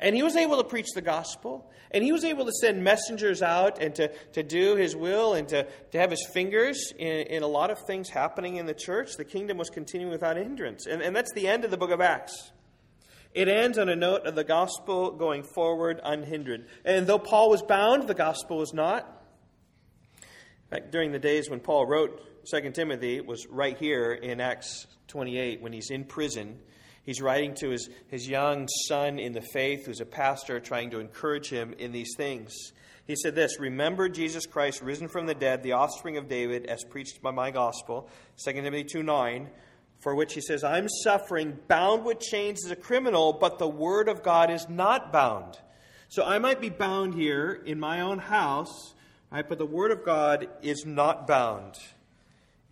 And 0.00 0.14
he 0.14 0.22
was 0.22 0.36
able 0.36 0.58
to 0.58 0.64
preach 0.64 0.88
the 0.94 1.02
gospel. 1.02 1.70
And 1.90 2.04
he 2.04 2.12
was 2.12 2.24
able 2.24 2.44
to 2.44 2.52
send 2.52 2.84
messengers 2.84 3.42
out 3.42 3.80
and 3.80 3.94
to, 3.96 4.08
to 4.32 4.42
do 4.42 4.76
his 4.76 4.94
will 4.94 5.34
and 5.34 5.48
to, 5.48 5.66
to 5.92 5.98
have 5.98 6.10
his 6.10 6.24
fingers 6.32 6.92
in, 6.98 7.26
in 7.26 7.42
a 7.42 7.46
lot 7.46 7.70
of 7.70 7.78
things 7.86 8.10
happening 8.10 8.56
in 8.56 8.66
the 8.66 8.74
church. 8.74 9.16
The 9.16 9.24
kingdom 9.24 9.56
was 9.56 9.70
continuing 9.70 10.12
without 10.12 10.36
hindrance. 10.36 10.86
And, 10.86 11.02
and 11.02 11.16
that's 11.16 11.32
the 11.32 11.48
end 11.48 11.64
of 11.64 11.70
the 11.70 11.76
book 11.76 11.90
of 11.90 12.00
Acts. 12.00 12.52
It 13.34 13.48
ends 13.48 13.78
on 13.78 13.88
a 13.88 13.96
note 13.96 14.26
of 14.26 14.34
the 14.34 14.44
gospel 14.44 15.12
going 15.12 15.42
forward 15.42 16.00
unhindered. 16.02 16.66
And 16.84 17.06
though 17.06 17.18
Paul 17.18 17.50
was 17.50 17.62
bound, 17.62 18.08
the 18.08 18.14
gospel 18.14 18.58
was 18.58 18.72
not. 18.72 19.14
Back 20.70 20.90
during 20.90 21.12
the 21.12 21.18
days 21.18 21.48
when 21.48 21.60
Paul 21.60 21.86
wrote 21.86 22.20
2 22.50 22.70
Timothy, 22.72 23.16
it 23.16 23.26
was 23.26 23.46
right 23.46 23.76
here 23.78 24.12
in 24.12 24.40
Acts 24.40 24.86
28 25.08 25.62
when 25.62 25.72
he's 25.72 25.90
in 25.90 26.04
prison. 26.04 26.58
He's 27.08 27.22
writing 27.22 27.54
to 27.60 27.70
his, 27.70 27.88
his 28.08 28.28
young 28.28 28.68
son 28.86 29.18
in 29.18 29.32
the 29.32 29.40
faith, 29.40 29.86
who's 29.86 30.02
a 30.02 30.04
pastor, 30.04 30.60
trying 30.60 30.90
to 30.90 31.00
encourage 31.00 31.48
him 31.48 31.74
in 31.78 31.90
these 31.90 32.12
things. 32.18 32.52
He 33.06 33.16
said 33.16 33.34
this 33.34 33.58
Remember 33.58 34.10
Jesus 34.10 34.44
Christ, 34.44 34.82
risen 34.82 35.08
from 35.08 35.24
the 35.24 35.34
dead, 35.34 35.62
the 35.62 35.72
offspring 35.72 36.18
of 36.18 36.28
David, 36.28 36.66
as 36.66 36.84
preached 36.84 37.22
by 37.22 37.30
my 37.30 37.50
gospel, 37.50 38.10
2 38.44 38.52
Timothy 38.52 38.84
2 38.84 39.02
9, 39.02 39.48
for 40.00 40.14
which 40.14 40.34
he 40.34 40.42
says, 40.42 40.62
I'm 40.62 40.86
suffering, 41.02 41.58
bound 41.66 42.04
with 42.04 42.20
chains 42.20 42.66
as 42.66 42.72
a 42.72 42.76
criminal, 42.76 43.32
but 43.32 43.58
the 43.58 43.66
word 43.66 44.10
of 44.10 44.22
God 44.22 44.50
is 44.50 44.68
not 44.68 45.10
bound. 45.10 45.58
So 46.08 46.26
I 46.26 46.38
might 46.38 46.60
be 46.60 46.68
bound 46.68 47.14
here 47.14 47.62
in 47.64 47.80
my 47.80 48.02
own 48.02 48.18
house, 48.18 48.92
right, 49.32 49.48
but 49.48 49.56
the 49.56 49.64
word 49.64 49.92
of 49.92 50.04
God 50.04 50.46
is 50.60 50.84
not 50.84 51.26
bound. 51.26 51.76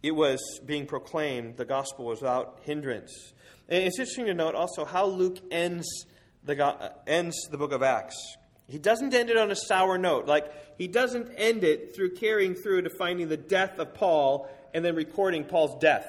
It 0.03 0.11
was 0.11 0.61
being 0.67 0.85
proclaimed, 0.85 1.57
the 1.57 1.65
gospel 1.65 2.05
was 2.05 2.21
without 2.21 2.59
hindrance. 2.65 3.33
It's 3.69 3.99
interesting 3.99 4.27
to 4.27 4.35
note 4.35 4.55
also 4.55 4.85
how 4.85 5.07
Luke 5.07 5.39
ends 5.51 6.07
the, 6.45 6.65
uh, 6.65 6.91
ends 7.07 7.37
the 7.51 7.59
book 7.59 7.73
of 7.73 7.83
Acts. 7.83 8.37
He 8.69 8.79
doesn't 8.79 9.15
end 9.15 9.31
it 9.31 9.37
on 9.37 9.51
a 9.51 9.57
sour 9.57 9.99
note. 9.99 10.27
Like, 10.27 10.53
he 10.79 10.89
doesn't 10.89 11.33
end 11.37 11.65
it 11.65 11.95
through 11.95 12.15
carrying 12.15 12.55
through 12.55 12.83
to 12.83 12.91
finding 12.91 13.29
the 13.29 13.37
death 13.37 13.79
of 13.79 13.95
Paul 13.95 14.49
and 14.75 14.85
then 14.85 14.95
recording 14.95 15.45
Paul's 15.45 15.81
death. 15.81 16.07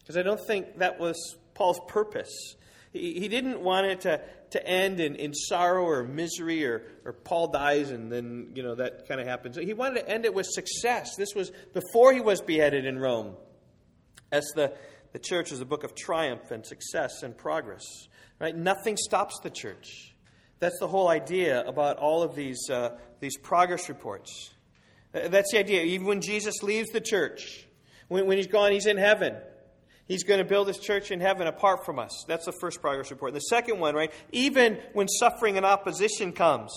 Because 0.00 0.16
I 0.16 0.22
don't 0.22 0.40
think 0.46 0.78
that 0.78 0.98
was 0.98 1.36
Paul's 1.54 1.80
purpose. 1.88 2.54
He, 2.92 3.20
he 3.20 3.28
didn't 3.28 3.60
want 3.60 3.86
it 3.86 4.00
to, 4.02 4.20
to 4.50 4.66
end 4.66 5.00
in, 5.00 5.16
in 5.16 5.34
sorrow 5.34 5.84
or 5.84 6.04
misery 6.04 6.64
or, 6.66 6.82
or 7.04 7.12
Paul 7.12 7.48
dies 7.48 7.90
and 7.90 8.10
then, 8.10 8.52
you 8.54 8.62
know, 8.62 8.74
that 8.74 9.08
kind 9.08 9.20
of 9.20 9.26
happens. 9.26 9.56
He 9.56 9.74
wanted 9.74 10.00
to 10.00 10.08
end 10.08 10.24
it 10.24 10.32
with 10.32 10.46
success. 10.46 11.16
This 11.16 11.34
was 11.34 11.50
before 11.74 12.12
he 12.12 12.20
was 12.20 12.40
beheaded 12.40 12.86
in 12.86 12.98
Rome. 12.98 13.34
As 14.30 14.44
the, 14.54 14.74
the 15.12 15.18
church 15.18 15.52
is 15.52 15.60
a 15.60 15.64
book 15.64 15.84
of 15.84 15.94
triumph 15.94 16.50
and 16.50 16.64
success 16.64 17.22
and 17.22 17.36
progress. 17.36 17.84
Right? 18.40 18.56
Nothing 18.56 18.96
stops 18.96 19.40
the 19.42 19.50
church. 19.50 20.14
That's 20.60 20.78
the 20.78 20.88
whole 20.88 21.08
idea 21.08 21.64
about 21.64 21.98
all 21.98 22.22
of 22.22 22.34
these, 22.34 22.68
uh, 22.70 22.98
these 23.20 23.36
progress 23.36 23.88
reports. 23.88 24.50
That's 25.12 25.52
the 25.52 25.58
idea. 25.58 25.82
Even 25.82 26.06
when 26.06 26.20
Jesus 26.20 26.62
leaves 26.62 26.90
the 26.90 27.00
church, 27.00 27.66
when, 28.08 28.26
when 28.26 28.36
he's 28.36 28.46
gone, 28.46 28.72
he's 28.72 28.86
in 28.86 28.96
heaven. 28.96 29.36
He's 30.06 30.24
going 30.24 30.38
to 30.38 30.44
build 30.44 30.68
his 30.68 30.78
church 30.78 31.10
in 31.10 31.20
heaven 31.20 31.46
apart 31.46 31.84
from 31.84 31.98
us. 31.98 32.24
That's 32.26 32.46
the 32.46 32.52
first 32.60 32.80
progress 32.80 33.10
report. 33.10 33.34
The 33.34 33.40
second 33.40 33.78
one, 33.78 33.94
right? 33.94 34.12
Even 34.32 34.78
when 34.94 35.06
suffering 35.06 35.56
and 35.56 35.66
opposition 35.66 36.32
comes, 36.32 36.72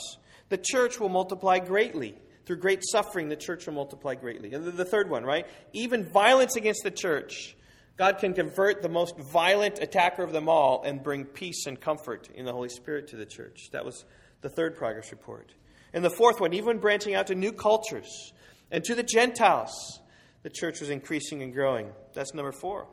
the 0.49 0.57
church 0.57 0.99
will 0.99 1.09
multiply 1.09 1.59
greatly. 1.59 2.15
Through 2.45 2.57
great 2.57 2.81
suffering, 2.83 3.29
the 3.29 3.35
church 3.35 3.67
will 3.67 3.73
multiply 3.73 4.15
greatly. 4.15 4.53
And 4.53 4.65
the 4.65 4.85
third 4.85 5.09
one, 5.09 5.23
right? 5.23 5.47
Even 5.73 6.03
violence 6.03 6.55
against 6.55 6.83
the 6.83 6.91
church 6.91 7.55
God 7.97 8.17
can 8.19 8.33
convert 8.33 8.81
the 8.81 8.89
most 8.89 9.17
violent 9.17 9.79
attacker 9.79 10.23
of 10.23 10.31
them 10.31 10.49
all 10.49 10.81
and 10.83 11.03
bring 11.03 11.25
peace 11.25 11.65
and 11.67 11.79
comfort 11.79 12.29
in 12.33 12.45
the 12.45 12.51
Holy 12.51 12.69
Spirit 12.69 13.09
to 13.09 13.15
the 13.15 13.25
church. 13.25 13.69
That 13.71 13.85
was 13.85 14.05
the 14.41 14.49
third 14.49 14.75
progress 14.75 15.11
report. 15.11 15.53
And 15.93 16.03
the 16.03 16.09
fourth 16.09 16.39
one, 16.39 16.53
even 16.53 16.79
branching 16.79 17.15
out 17.15 17.27
to 17.27 17.35
new 17.35 17.51
cultures 17.51 18.33
and 18.71 18.83
to 18.85 18.95
the 18.95 19.03
Gentiles, 19.03 19.99
the 20.43 20.49
church 20.49 20.79
was 20.79 20.89
increasing 20.89 21.43
and 21.43 21.53
growing. 21.53 21.91
That's 22.13 22.33
number 22.33 22.51
four. 22.51 22.87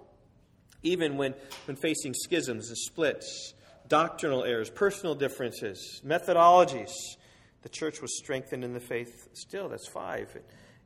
Even 0.83 1.17
when, 1.17 1.35
when 1.67 1.77
facing 1.77 2.15
schisms 2.15 2.69
and 2.69 2.77
splits, 2.77 3.55
doctrinal 3.89 4.45
errors, 4.45 4.71
personal 4.71 5.15
differences, 5.15 6.03
methodologies, 6.05 6.93
the 7.63 7.69
church 7.69 8.01
was 8.01 8.17
strengthened 8.19 8.65
in 8.65 8.75
the 8.75 8.81
faith 8.81 9.29
still. 9.33 9.69
That's 9.69 9.89
five. 9.89 10.37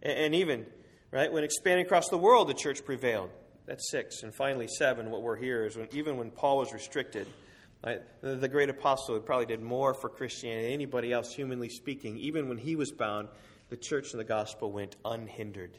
And, 0.02 0.12
and 0.12 0.34
even, 0.34 0.66
right, 1.10 1.32
when 1.32 1.44
expanding 1.44 1.86
across 1.86 2.08
the 2.08 2.18
world, 2.18 2.48
the 2.48 2.54
church 2.54 2.84
prevailed. 2.84 3.30
That's 3.66 3.90
six. 3.90 4.22
And 4.22 4.34
finally, 4.34 4.66
seven, 4.66 5.10
what 5.10 5.22
we're 5.22 5.36
here 5.36 5.64
is 5.64 5.76
when, 5.76 5.88
even 5.92 6.16
when 6.16 6.30
Paul 6.30 6.58
was 6.58 6.72
restricted, 6.72 7.26
right, 7.84 8.00
the, 8.20 8.48
great 8.48 8.68
apostle 8.68 9.14
who 9.14 9.20
probably 9.20 9.46
did 9.46 9.62
more 9.62 9.94
for 9.94 10.08
Christianity 10.08 10.64
than 10.64 10.72
anybody 10.72 11.12
else, 11.12 11.32
humanly 11.32 11.68
speaking. 11.68 12.16
Even 12.18 12.48
when 12.48 12.58
he 12.58 12.74
was 12.74 12.90
bound, 12.90 13.28
the 13.70 13.76
church 13.76 14.12
and 14.12 14.20
the 14.20 14.24
gospel 14.24 14.72
went 14.72 14.96
unhindered. 15.04 15.78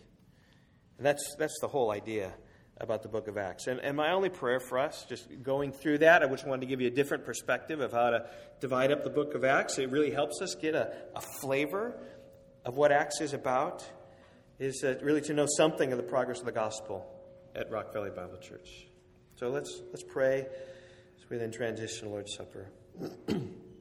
And 0.98 1.06
that's, 1.06 1.36
that's 1.38 1.60
the 1.60 1.68
whole 1.68 1.92
idea 1.92 2.34
about 2.78 3.04
the 3.04 3.10
book 3.10 3.28
of 3.28 3.38
Acts. 3.38 3.68
And, 3.68 3.80
and 3.82 3.98
my 3.98 4.12
only 4.12 4.30
prayer 4.30 4.60
for 4.60 4.80
us, 4.80 5.06
just 5.08 5.28
going 5.44 5.74
through 5.74 6.00
that, 6.00 6.24
I 6.24 6.28
just 6.28 6.48
wanted 6.48 6.62
to 6.62 6.68
give 6.68 6.80
you 6.80 6.88
a 6.88 6.92
different 6.92 7.26
perspective 7.26 7.82
of 7.82 7.92
how 7.92 8.12
to 8.12 8.30
divide 8.62 8.92
up 8.92 9.04
the 9.04 9.10
book 9.10 9.36
of 9.36 9.44
Acts. 9.44 9.78
It 9.78 9.92
really 9.92 10.12
helps 10.12 10.42
us 10.42 10.56
get 10.56 10.74
a, 10.74 10.94
a 11.16 11.22
flavor 11.42 12.00
of 12.66 12.76
what 12.76 12.94
Acts 12.94 13.20
is 13.20 13.34
about, 13.34 13.88
is 14.58 14.84
really 15.02 15.22
to 15.22 15.34
know 15.34 15.46
something 15.58 15.92
of 15.92 15.98
the 15.98 16.04
progress 16.04 16.40
of 16.40 16.46
the 16.46 16.52
gospel 16.54 17.13
at 17.56 17.72
Rock 17.72 17.94
Valley 17.94 18.10
Bible 18.10 18.38
Church. 18.38 18.88
So 19.36 19.50
let's, 19.50 19.82
let's 19.92 20.04
pray 20.04 20.48
as 21.18 21.30
we 21.30 21.38
then 21.38 21.52
transition 21.52 22.08
to 22.08 22.10
Lord's 22.10 22.34
Supper. 22.34 22.68